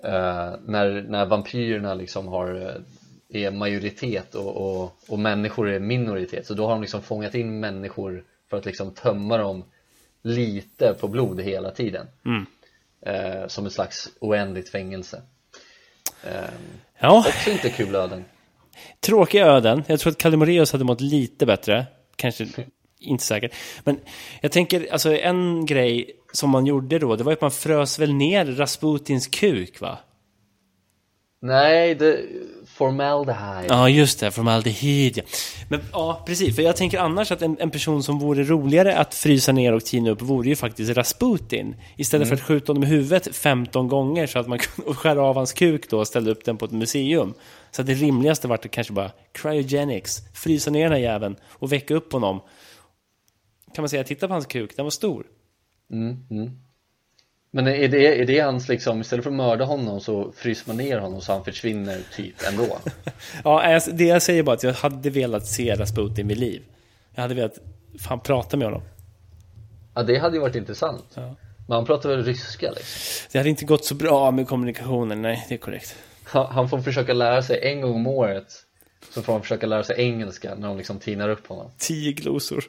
Eh, 0.08 0.54
när, 0.66 1.02
när 1.08 1.26
vampyrerna 1.26 1.94
liksom 1.94 2.28
har 2.28 2.80
är 3.28 3.50
majoritet 3.50 4.34
och, 4.34 4.56
och, 4.56 4.96
och 5.08 5.18
människor 5.18 5.68
är 5.70 5.78
minoritet 5.80 6.46
så 6.46 6.54
då 6.54 6.64
har 6.64 6.70
de 6.72 6.80
liksom 6.82 7.02
fångat 7.02 7.34
in 7.34 7.60
människor 7.60 8.24
för 8.50 8.56
att 8.56 8.64
liksom 8.64 8.94
tömma 8.94 9.36
dem 9.36 9.64
lite 10.22 10.94
på 11.00 11.08
blod 11.08 11.40
hela 11.40 11.70
tiden 11.70 12.06
Mm. 12.26 13.48
som 13.48 13.66
ett 13.66 13.72
slags 13.72 14.08
oändligt 14.20 14.68
fängelse 14.68 15.22
Ja, 16.98 17.18
också 17.28 17.50
inte 17.50 17.68
kul 17.70 17.94
öden 17.94 18.24
tråkiga 19.00 19.46
öden. 19.46 19.84
Jag 19.86 20.00
tror 20.00 20.10
att 20.10 20.18
Kalle 20.18 20.36
Moraeus 20.36 20.72
hade 20.72 20.84
mått 20.84 21.00
lite 21.00 21.46
bättre. 21.46 21.86
Kanske 22.16 22.46
inte 23.02 23.24
säkert. 23.24 23.54
Men 23.84 24.00
jag 24.40 24.52
tänker, 24.52 24.92
alltså 24.92 25.16
en 25.16 25.66
grej 25.66 26.10
som 26.32 26.50
man 26.50 26.66
gjorde 26.66 26.98
då, 26.98 27.16
det 27.16 27.24
var 27.24 27.32
att 27.32 27.40
man 27.40 27.50
frös 27.50 27.98
väl 27.98 28.14
ner 28.14 28.46
Rasputins 28.46 29.26
kuk 29.26 29.80
va? 29.80 29.98
nej, 31.42 31.94
det, 31.94 32.20
formaldehyde 32.66 33.66
Ja, 33.68 33.88
just 33.88 34.20
det, 34.20 34.30
formaldehyd 34.30 35.18
ja. 35.18 35.22
Men 35.68 35.80
ja, 35.92 36.22
precis, 36.26 36.56
för 36.56 36.62
jag 36.62 36.76
tänker 36.76 36.98
annars 36.98 37.32
att 37.32 37.42
en, 37.42 37.56
en 37.60 37.70
person 37.70 38.02
som 38.02 38.18
vore 38.18 38.44
roligare 38.44 38.98
att 38.98 39.14
frysa 39.14 39.52
ner 39.52 39.72
och 39.72 39.84
tina 39.84 40.10
upp 40.10 40.22
vore 40.22 40.48
ju 40.48 40.56
faktiskt 40.56 40.96
Rasputin. 40.96 41.76
Istället 41.96 42.28
för 42.28 42.34
att 42.34 42.42
skjuta 42.42 42.72
honom 42.72 42.82
i 42.82 42.86
huvudet 42.86 43.36
15 43.36 43.88
gånger 43.88 44.26
så 44.26 44.38
att 44.38 44.48
man 44.48 44.58
kunde 44.76 44.94
skära 44.94 45.22
av 45.22 45.36
hans 45.36 45.52
kuk 45.52 45.90
då 45.90 45.98
och 45.98 46.06
ställa 46.06 46.30
upp 46.30 46.44
den 46.44 46.56
på 46.56 46.64
ett 46.64 46.72
museum. 46.72 47.34
Så 47.70 47.80
att 47.80 47.86
det 47.86 47.94
rimligaste 47.94 48.48
vart 48.48 48.64
att 48.64 48.70
kanske 48.70 48.92
bara 48.92 49.10
cryogenics, 49.32 50.22
frysa 50.34 50.70
ner 50.70 50.82
den 50.82 50.92
här 50.92 50.98
jäveln 50.98 51.36
och 51.52 51.72
väcka 51.72 51.94
upp 51.94 52.12
honom. 52.12 52.40
Kan 53.74 53.82
man 53.82 53.88
säga, 53.88 54.04
titta 54.04 54.28
på 54.28 54.34
hans 54.34 54.46
kuk, 54.46 54.76
den 54.76 54.84
var 54.84 54.90
stor. 54.90 55.26
mm, 55.92 56.26
mm. 56.30 56.50
Men 57.54 57.66
är 57.66 57.88
det, 57.88 58.20
är 58.20 58.26
det 58.26 58.40
hans 58.40 58.68
liksom, 58.68 59.00
istället 59.00 59.22
för 59.22 59.30
att 59.30 59.36
mörda 59.36 59.64
honom 59.64 60.00
så 60.00 60.32
fryser 60.36 60.68
man 60.68 60.76
ner 60.76 60.98
honom 60.98 61.20
så 61.20 61.32
han 61.32 61.44
försvinner 61.44 62.00
typ 62.16 62.34
ändå 62.48 62.78
Ja, 63.44 63.80
det 63.92 64.04
jag 64.04 64.22
säger 64.22 64.42
bara 64.42 64.56
att 64.56 64.62
jag 64.62 64.72
hade 64.72 65.10
velat 65.10 65.46
se 65.46 65.74
Rasputin 65.74 66.28
vid 66.28 66.38
liv. 66.38 66.62
Jag 67.14 67.22
hade 67.22 67.34
velat 67.34 67.58
fan 67.98 68.20
prata 68.20 68.56
med 68.56 68.66
honom. 68.66 68.82
Ja 69.94 70.02
det 70.02 70.18
hade 70.18 70.36
ju 70.36 70.40
varit 70.40 70.54
intressant 70.56 71.04
Ja. 71.14 71.34
Men 71.68 71.76
han 71.76 71.84
pratar 71.84 72.08
väl 72.08 72.24
ryska 72.24 72.70
liksom 72.70 73.28
Det 73.32 73.38
hade 73.38 73.50
inte 73.50 73.64
gått 73.64 73.84
så 73.84 73.94
bra 73.94 74.30
med 74.30 74.48
kommunikationen, 74.48 75.22
nej, 75.22 75.46
det 75.48 75.54
är 75.54 75.58
korrekt. 75.58 75.96
Han 76.24 76.46
han 76.46 76.68
får 76.68 76.78
försöka 76.78 77.12
lära 77.12 77.42
sig 77.42 77.60
en 77.62 77.80
gång 77.80 77.94
om 77.94 78.06
året 78.06 78.52
Så 79.10 79.22
får 79.22 79.32
han 79.32 79.42
försöka 79.42 79.66
lära 79.66 79.84
sig 79.84 79.96
engelska 80.00 80.54
när 80.54 80.68
de 80.68 80.76
liksom 80.76 80.98
tinar 80.98 81.28
upp 81.28 81.46
honom 81.46 81.70
Tio 81.78 82.12
glosor. 82.12 82.64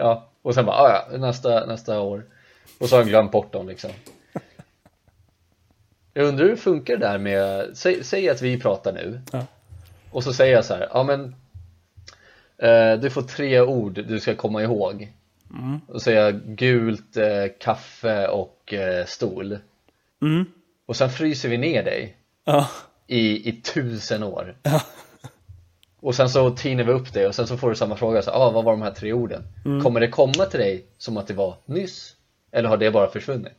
Ja, 0.00 0.28
och 0.42 0.54
sen 0.54 0.66
bara, 0.66 0.76
"Ah, 0.76 1.06
ja, 1.10 1.18
nästa, 1.18 1.66
nästa 1.66 2.00
år 2.00 2.24
Och 2.78 2.88
så 2.88 2.94
har 2.96 3.02
han 3.02 3.08
glömt 3.08 3.32
bort 3.32 3.52
dem 3.52 3.68
liksom 3.68 3.90
Jag 6.12 6.26
undrar 6.26 6.44
hur 6.44 6.50
det 6.50 6.56
funkar 6.56 6.96
det 6.96 7.06
där 7.06 7.18
med, 7.18 7.70
säg, 7.76 8.04
säg 8.04 8.28
att 8.28 8.42
vi 8.42 8.60
pratar 8.60 8.92
nu 8.92 9.20
Ja. 9.32 9.46
Och 10.10 10.24
så 10.24 10.32
säger 10.32 10.54
jag 10.54 10.64
så 10.64 10.74
här, 10.74 10.88
ja 10.92 11.02
men 11.02 11.34
eh, 12.58 13.00
Du 13.00 13.10
får 13.10 13.22
tre 13.22 13.60
ord 13.60 13.92
du 14.08 14.20
ska 14.20 14.34
komma 14.34 14.62
ihåg 14.62 15.12
Mm. 15.50 15.80
Och 15.88 16.02
jag 16.06 16.34
gult, 16.34 17.16
eh, 17.16 17.44
kaffe 17.60 18.26
och 18.28 18.74
eh, 18.74 19.04
stol 19.06 19.58
Mm. 20.22 20.44
Och 20.86 20.96
sen 20.96 21.10
fryser 21.10 21.48
vi 21.48 21.58
ner 21.58 21.82
dig 21.84 22.16
Ja. 22.44 22.68
i, 23.06 23.48
i 23.48 23.52
tusen 23.52 24.22
år 24.22 24.56
Och 26.00 26.14
sen 26.14 26.30
så 26.30 26.50
tinar 26.50 26.84
vi 26.84 26.92
upp 26.92 27.12
det 27.12 27.26
och 27.26 27.34
sen 27.34 27.46
så 27.46 27.56
får 27.56 27.70
du 27.70 27.76
samma 27.76 27.96
fråga, 27.96 28.22
så, 28.22 28.30
ah, 28.30 28.50
vad 28.50 28.64
var 28.64 28.72
de 28.72 28.82
här 28.82 28.90
tre 28.90 29.12
orden? 29.12 29.42
Mm. 29.64 29.82
Kommer 29.82 30.00
det 30.00 30.08
komma 30.08 30.44
till 30.44 30.60
dig 30.60 30.86
som 30.98 31.16
att 31.16 31.26
det 31.26 31.34
var 31.34 31.56
nyss? 31.66 32.14
Eller 32.52 32.68
har 32.68 32.76
det 32.76 32.90
bara 32.90 33.10
försvunnit? 33.10 33.52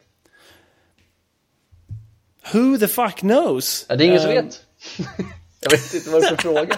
Who 2.54 2.78
the 2.78 2.88
fuck 2.88 3.16
knows? 3.20 3.86
Ja, 3.90 3.96
det 3.96 4.04
är 4.04 4.08
ingen 4.08 4.22
som 4.22 4.30
Eh, 4.30 4.44
vet 4.44 4.64
Jag 5.60 5.72
vet 5.72 5.94
inte 5.94 6.10
vad 6.10 6.22
det 6.22 6.26
är 6.26 6.30
för 6.30 6.38
fråga 6.38 6.78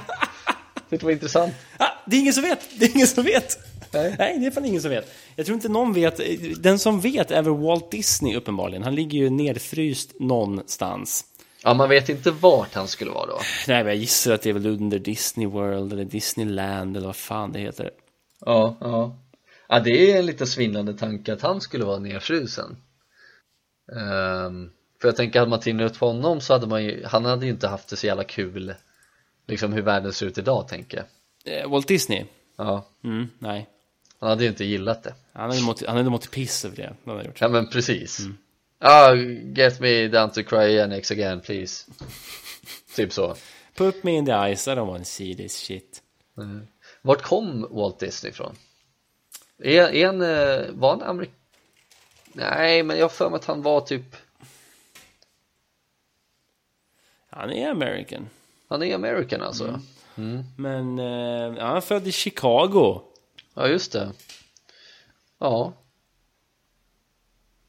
Det 0.90 1.04
var 1.04 1.12
intressant 1.12 1.54
Ah, 1.78 1.88
det 2.06 2.16
är 2.16 2.20
ingen 2.20 2.34
som 2.34 2.44
vet! 2.44 2.60
Det 2.80 2.86
är 2.86 2.96
ingen 2.96 3.08
som 3.08 3.24
vet! 3.24 3.58
Nej. 3.94 4.16
Nej, 4.20 4.40
det 4.40 4.46
är 4.46 4.52
fan 4.52 4.66
ingen 4.66 4.82
som 4.82 4.92
vet. 4.92 5.12
Jag 5.36 5.46
tror 5.46 5.56
inte 5.56 5.70
någon 5.70 5.94
vet. 5.94 6.20
Den 6.64 6.80
som 6.80 7.00
vet 7.00 7.32
är 7.32 7.42
väl 7.42 7.54
Walt 7.54 7.92
Disney 7.92 8.36
uppenbarligen. 8.36 8.84
Han 8.84 8.96
ligger 8.96 9.18
ju 9.20 9.30
nedfryst 9.30 10.12
någonstans. 10.20 11.26
Ja, 11.64 11.74
man 11.74 11.90
vet 11.90 12.10
inte 12.10 12.32
vart 12.32 12.74
han 12.74 12.88
skulle 12.88 13.12
vara 13.12 13.26
då 13.26 13.40
Nej, 13.68 13.84
men 13.84 13.88
jag 13.88 13.96
gissar 13.96 14.34
att 14.34 14.42
det 14.42 14.50
är 14.50 14.54
väl 14.54 14.66
under 14.68 15.00
Disney 15.00 15.48
World 15.48 15.94
eller 15.94 16.06
Disneyland 16.06 16.98
eller 16.98 17.08
vad 17.08 17.16
fan 17.16 17.52
det 17.52 17.60
heter. 17.60 17.92
Ja, 18.46 18.78
ja 18.82 19.18
Ja, 19.68 19.80
det 19.80 20.12
är 20.12 20.20
en 20.20 20.26
lite 20.26 20.46
svindlande 20.48 20.94
tanke 20.94 21.34
att 21.34 21.42
han 21.42 21.62
skulle 21.62 21.86
vara 21.86 22.00
nedfrusen 22.00 22.78
Ehm, 23.92 24.70
För 25.02 25.08
jag 25.08 25.16
tänker, 25.16 25.40
hade 25.40 25.50
man 25.50 25.60
tinat 25.60 25.92
upp 25.92 25.98
honom 25.98 26.42
så 26.42 26.54
hade 26.54 26.68
man 26.68 26.84
ju, 26.84 27.06
han 27.06 27.26
hade 27.26 27.46
ju 27.46 27.52
inte 27.52 27.68
haft 27.68 27.88
det 27.90 27.96
så 27.96 28.08
jävla 28.08 28.24
kul 28.24 28.74
Liksom 29.48 29.74
hur 29.74 29.82
världen 29.82 30.14
ser 30.14 30.26
ut 30.26 30.38
idag, 30.38 30.68
tänker 30.68 30.98
jag 30.98 31.06
Eh, 31.64 31.70
Walt 31.70 31.88
Disney? 31.88 32.26
Ja, 32.58 32.86
Mm, 33.04 33.28
nej. 33.40 33.70
han 34.20 34.30
hade 34.30 34.44
ju 34.44 34.50
inte 34.50 34.66
gillat 34.66 35.04
det 35.04 35.14
Han 35.34 35.50
hade 35.50 35.62
mått, 35.62 35.84
han 35.88 35.98
hade 35.98 36.10
mått 36.10 36.32
piss 36.32 36.66
över 36.66 36.76
det. 36.76 36.82
det 37.04 37.12
hade 37.12 37.18
han 37.20 37.26
gjort. 37.26 37.42
Ja 37.42 37.48
men 37.48 37.68
precis 37.70 38.20
Ah, 38.84 39.14
get 39.54 39.80
me 39.80 40.08
down 40.08 40.32
to 40.32 40.42
cryogenics 40.44 41.12
again 41.12 41.42
please 41.42 41.86
Typ 42.96 43.14
så 43.14 43.36
Put 43.76 44.04
me 44.04 44.12
in 44.12 44.26
the 44.26 44.32
ice, 44.32 44.72
I 44.72 44.76
don't 44.76 44.88
want 44.88 45.04
to 45.04 45.10
see 45.10 45.36
this 45.36 45.58
shit. 45.58 46.02
Vart 47.02 47.22
kom 47.22 47.68
Walt 47.70 48.00
Disney 48.00 48.32
ifrån? 48.32 48.56
Är, 49.58 49.96
är 49.96 50.06
han, 50.06 50.20
var 50.80 50.90
han 50.90 51.02
amerik... 51.02 51.32
Nej, 52.34 52.84
men 52.84 52.98
jag 52.98 53.04
har 53.04 53.10
för 53.10 53.30
mig 53.30 53.38
att 53.38 53.46
han 53.46 53.62
var 53.62 53.82
typ 53.82 54.16
Han 57.30 57.52
är 57.52 57.72
American. 57.72 58.30
Han 58.68 58.84
är 58.84 58.96
American 58.96 59.42
alltså? 59.42 59.80
Men 60.56 61.00
eh, 61.00 61.58
ja, 61.58 61.66
han 61.66 61.78
är 61.78 61.82
född 61.82 62.08
i 62.08 62.12
Chicago. 62.12 63.02
Ja, 63.54 63.68
just 63.68 63.92
det 63.92 64.12
Ja 65.40 65.74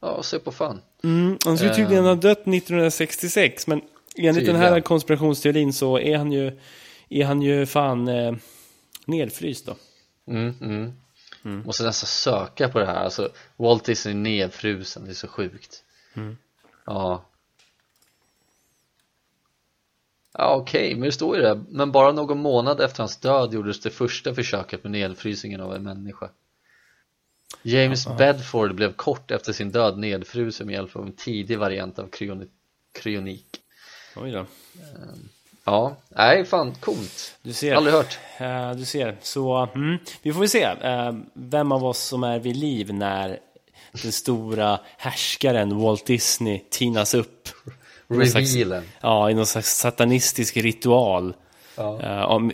Ja, 0.01 0.23
se 0.23 0.39
på 0.39 0.53
fan 0.53 0.83
Mm, 1.05 1.39
han 1.45 1.57
skulle 1.59 1.75
tydligen 1.75 2.05
ha 2.05 2.15
dött 2.15 2.39
1966, 2.41 3.67
men 3.67 3.81
enligt 4.17 4.47
den 4.47 4.57
här 4.57 4.65
Tydligen. 4.65 4.83
konspirationsteorin 4.83 5.73
så 5.73 5.99
är 5.99 6.17
han 6.17 6.33
ju, 6.33 6.59
är 7.09 7.25
han 7.25 7.43
ju 7.43 7.67
fan 7.67 8.09
eh, 8.09 8.35
nedfryst 9.07 9.67
då. 9.67 9.77
mm, 10.27 10.55
mm. 11.45 11.63
Måste 11.67 11.85
nästan 11.85 12.07
söka 12.09 12.69
på 12.69 12.79
det 12.79 12.87
här, 12.87 13.05
alltså 13.05 13.29
Walt 13.57 13.85
Disney 13.85 14.15
nedfrusen, 14.15 15.05
det 15.05 15.11
är 15.11 15.15
så 15.15 15.29
sjukt. 15.29 15.85
Ja. 16.87 17.25
Ja 20.39 20.55
okej, 20.57 20.95
men 20.95 21.03
det 21.03 21.13
står 21.13 21.37
ju 21.37 21.43
det. 21.43 21.65
Men 21.69 21.93
bara 21.93 22.13
någon 22.13 22.39
månad 22.39 22.81
efter 22.81 22.99
hans 22.99 23.17
död 23.17 23.55
gjordes 23.55 23.81
det 23.81 23.91
första 23.91 24.35
försöket 24.35 24.83
med 24.83 24.93
nedfrysningen 24.93 25.61
av 25.61 25.75
en 25.75 25.83
människa 25.83 26.31
James 27.63 28.07
Bedford 28.19 28.75
blev 28.75 28.93
kort 28.93 29.31
efter 29.31 29.53
sin 29.53 29.71
död 29.71 29.99
nedfrusen 29.99 30.67
med 30.67 30.73
hjälp 30.75 30.97
av 30.97 31.03
en 31.03 31.13
tidig 31.13 31.59
variant 31.59 31.99
av 31.99 32.11
kryoni- 32.11 32.49
kryonik 32.99 33.47
Oj 34.17 34.31
då. 34.31 34.47
Ja, 35.65 35.97
nej 36.09 36.45
fan 36.45 36.75
coolt 36.81 37.35
Du 37.43 37.53
ser. 37.53 37.75
Aldrig 37.75 37.95
hört 37.95 38.19
Eh, 38.39 38.73
du 38.73 38.85
ser. 38.85 39.17
Så 39.23 39.69
mm, 39.75 39.99
vi 40.23 40.33
får 40.33 40.41
väl 40.41 40.49
se 40.49 40.63
eh, 40.63 41.13
vem 41.35 41.73
av 41.73 41.85
oss 41.85 41.99
som 41.99 42.25
är 42.25 42.39
vid 42.39 42.57
liv 42.57 42.95
när 42.95 43.39
den 44.03 44.13
stora 44.13 44.81
härskaren 44.99 45.81
Walt 45.81 46.07
Disney 46.07 46.61
tinas 46.71 47.15
upp. 47.15 47.49
Revealen 48.09 48.85
Ja, 49.01 49.31
i 49.31 49.35
någon 49.35 49.47
slags 49.47 49.77
satanistisk 49.77 50.57
ritual. 50.57 51.35
Ja. 51.77 52.01
Eh, 52.03 52.23
om, 52.23 52.53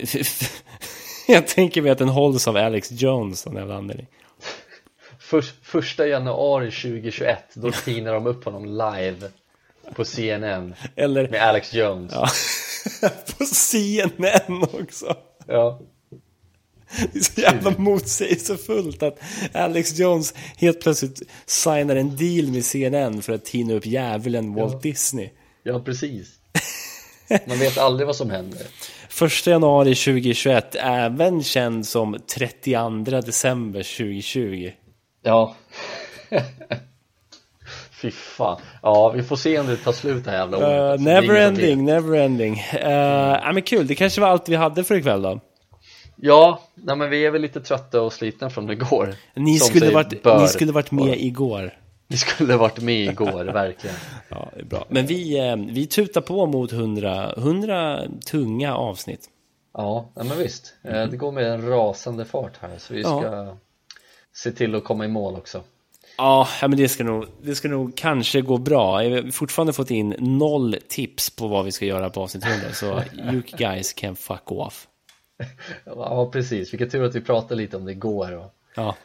jag 1.27 1.47
tänker 1.47 1.81
mig 1.81 1.91
att 1.91 1.97
den 1.97 2.09
hålls 2.09 2.47
av 2.47 2.57
Alex 2.57 2.91
Jones 2.91 3.47
av 3.47 3.53
någon 3.53 3.71
anledning. 3.71 4.07
Först, 5.29 5.55
första 5.61 6.07
januari 6.07 6.71
2021 6.71 7.37
då 7.53 7.71
tinar 7.85 8.13
de 8.13 8.27
upp 8.27 8.45
honom 8.45 8.65
live 8.65 9.29
på 9.95 10.05
CNN 10.05 10.75
Eller 10.95 11.29
med 11.29 11.41
Alex 11.41 11.73
Jones. 11.73 12.11
Ja, 12.13 12.29
på 13.37 13.45
CNN 13.45 14.63
också. 14.63 15.17
Ja, 15.47 15.79
Det 17.13 17.19
är 17.19 17.23
så 17.23 17.41
jävla 17.41 17.71
motsägelsefullt 17.77 19.03
att 19.03 19.19
Alex 19.53 19.99
Jones 19.99 20.33
helt 20.57 20.81
plötsligt 20.81 21.21
signar 21.45 21.95
en 21.95 22.15
deal 22.15 22.47
med 22.47 22.65
CNN 22.65 23.21
för 23.21 23.33
att 23.33 23.45
tina 23.45 23.73
upp 23.73 23.85
djävulen 23.85 24.53
Walt 24.53 24.81
Disney. 24.81 25.29
ja 25.63 25.79
precis. 25.79 26.29
Man 27.47 27.59
vet 27.59 27.77
aldrig 27.77 28.07
vad 28.07 28.15
som 28.15 28.29
händer. 28.29 28.61
1 29.21 29.47
januari 29.47 29.95
2021, 29.95 30.75
även 30.75 31.43
känd 31.43 31.87
som 31.87 32.17
32 32.27 33.21
december 33.21 33.97
2020. 33.97 34.71
Ja 35.21 35.55
Fy 38.01 38.11
fan 38.11 38.61
Ja, 38.81 39.09
vi 39.09 39.23
får 39.23 39.35
se 39.35 39.59
om 39.59 39.67
det 39.67 39.77
tar 39.77 39.91
slut 39.91 40.25
det 40.25 40.31
här 40.31 40.37
jävla 40.37 40.57
året 40.57 40.69
Uh, 40.69 40.91
alltså. 40.91 41.05
Det 41.05 41.11
är 41.11 41.21
never 41.21 41.35
ingen 41.35 41.55
som 41.55 41.55
vet. 41.55 41.69
ending, 41.69 41.85
never 41.85 42.17
ending. 42.17 42.53
Uh, 42.53 42.89
ja, 43.43 43.51
men 43.53 43.61
kul, 43.61 43.87
det 43.87 43.95
kanske 43.95 44.21
var 44.21 44.27
allt 44.27 44.49
vi 44.49 44.55
hade 44.55 44.83
för 44.83 44.95
ikväll 44.95 45.21
då. 45.21 45.39
Ja, 46.15 46.61
nej 46.75 46.95
men 46.95 47.09
vi 47.09 47.25
är 47.25 47.31
väl 47.31 47.41
lite 47.41 47.61
trötta 47.61 48.01
och 48.01 48.13
slitna 48.13 48.49
från 48.49 48.69
igår 48.69 49.15
Ni 49.35 49.59
skulle, 49.59 49.85
sig 49.85 49.93
varit, 49.93 50.23
bör 50.23 50.41
ni 50.41 50.47
skulle 50.47 50.71
varit 50.71 50.91
med 50.91 51.05
vara. 51.05 51.15
igår. 51.15 51.73
Ni 52.07 52.17
skulle 52.17 52.57
varit 52.57 52.79
med 52.79 53.05
igår, 53.05 53.43
verkligen 53.53 53.95
Ja, 54.29 54.49
det 54.55 54.61
är 54.61 54.65
bra. 54.65 54.85
Men 54.89 55.05
vi, 55.05 55.49
eh, 55.49 55.55
vi 55.55 55.87
tutar 55.87 56.21
på 56.21 56.45
mot 56.45 56.71
100, 56.71 57.33
100 57.37 58.01
tunga 58.31 58.75
avsnitt. 58.75 59.29
Ja, 59.73 60.09
nej 60.15 60.25
men 60.25 60.37
visst 60.37 60.73
Eh, 60.83 61.05
Det 61.07 61.17
går 61.17 61.31
med 61.31 61.51
en 61.51 61.69
rasande 61.69 62.25
fart 62.25 62.57
här 62.61 62.77
så 62.77 62.93
vi 62.93 63.01
Ja. 63.01 63.57
Se 64.43 64.51
till 64.51 64.75
att 64.75 64.83
komma 64.83 65.05
i 65.05 65.07
mål 65.07 65.35
också 65.35 65.63
Ja, 66.17 66.47
ja, 66.61 66.67
men 66.67 66.77
det 66.77 66.89
ska, 66.89 67.03
nog, 67.03 67.25
det 67.41 67.55
ska 67.55 67.67
nog 67.67 67.95
kanske 67.95 68.41
gå 68.41 68.57
bra. 68.57 69.03
Jag 69.03 69.23
har 69.23 69.31
fortfarande 69.31 69.73
fått 69.73 69.91
in 69.91 70.15
noll 70.19 70.75
tips 70.87 71.29
på 71.29 71.47
vad 71.47 71.65
vi 71.65 71.71
ska 71.71 71.85
göra 71.85 72.09
på 72.09 72.21
avsnitt 72.21 72.45
100, 72.45 72.73
så 72.73 72.85
you 73.31 73.41
guys 73.57 73.93
can 73.93 74.15
fuck 74.15 74.51
off. 74.51 74.87
Ja, 75.85 76.29
precis. 76.31 76.73
Vilken 76.73 76.89
tur 76.89 77.03
att 77.03 77.15
vi 77.15 77.21
pratade 77.21 77.55
lite 77.55 77.77
om 77.77 77.85
det 77.85 77.91
igår 77.91 78.31
och 78.37 78.53
Ja, 78.75 78.95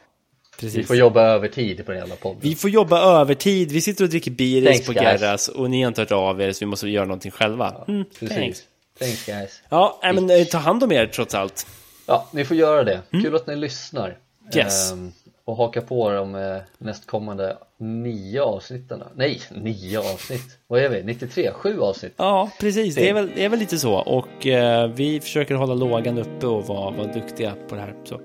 vi 0.57 0.61
precis. 0.61 0.87
får 0.87 0.95
jobba 0.95 1.21
övertid 1.21 1.85
på 1.85 1.91
den 1.91 1.99
jävla 2.01 2.15
podden 2.15 2.39
Vi 2.41 2.55
får 2.55 2.69
jobba 2.69 2.99
övertid, 3.21 3.71
vi 3.71 3.81
sitter 3.81 4.03
och 4.03 4.09
dricker 4.09 4.31
Biris 4.31 4.85
på 4.85 4.91
guys. 4.93 5.03
Gerras 5.21 5.47
och 5.47 5.69
ni 5.69 5.81
har 5.81 5.87
inte 5.87 6.01
hört 6.01 6.11
av 6.11 6.41
er 6.41 6.51
så 6.51 6.59
vi 6.59 6.65
måste 6.65 6.87
göra 6.89 7.05
någonting 7.05 7.31
själva. 7.31 7.85
Mm, 7.87 8.05
Precis. 8.19 8.29
thanks. 8.37 8.63
Thanks 8.99 9.25
guys. 9.25 9.61
Ja, 9.69 9.99
men 10.03 10.29
eh, 10.29 10.45
ta 10.45 10.57
hand 10.57 10.83
om 10.83 10.91
er 10.91 11.07
trots 11.07 11.35
allt. 11.35 11.67
Ja, 12.05 12.27
ni 12.31 12.45
får 12.45 12.57
göra 12.57 12.83
det. 12.83 13.01
Kul 13.11 13.35
att 13.35 13.47
ni 13.47 13.55
lyssnar. 13.55 14.05
Mm. 14.07 14.17
Yes. 14.57 14.91
Ehm, 14.91 15.11
och 15.45 15.55
haka 15.57 15.81
på 15.81 16.09
de 16.09 16.35
eh, 16.35 16.57
nästkommande 16.77 17.57
nio 17.77 18.41
avsnitten. 18.41 19.03
Nej, 19.15 19.41
nio 19.51 19.99
avsnitt. 19.99 20.57
Vad 20.67 20.79
är 20.79 20.89
vi? 20.89 21.03
93? 21.03 21.51
Sju 21.51 21.81
avsnitt? 21.81 22.13
Ja, 22.17 22.49
precis. 22.59 22.95
Det 22.95 23.09
är 23.09 23.13
väl, 23.13 23.31
det 23.35 23.45
är 23.45 23.49
väl 23.49 23.59
lite 23.59 23.77
så. 23.77 23.93
Och 23.93 24.47
eh, 24.47 24.87
vi 24.87 25.19
försöker 25.19 25.55
hålla 25.55 25.73
lågan 25.73 26.17
uppe 26.17 26.47
och 26.47 26.67
vara, 26.67 26.91
vara 26.91 27.13
duktiga 27.13 27.53
på 27.69 27.75
det 27.75 27.81
här. 27.81 27.93
Så, 28.03 28.17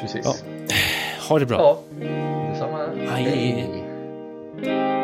Precis. 0.00 0.24
Ja. 0.24 0.34
ha 1.28 1.38
det 1.38 1.46
bra. 1.46 1.58
Ja, 1.58 1.78
detsamma. 2.50 2.88
Hej. 3.08 3.24
Hej. 4.62 4.95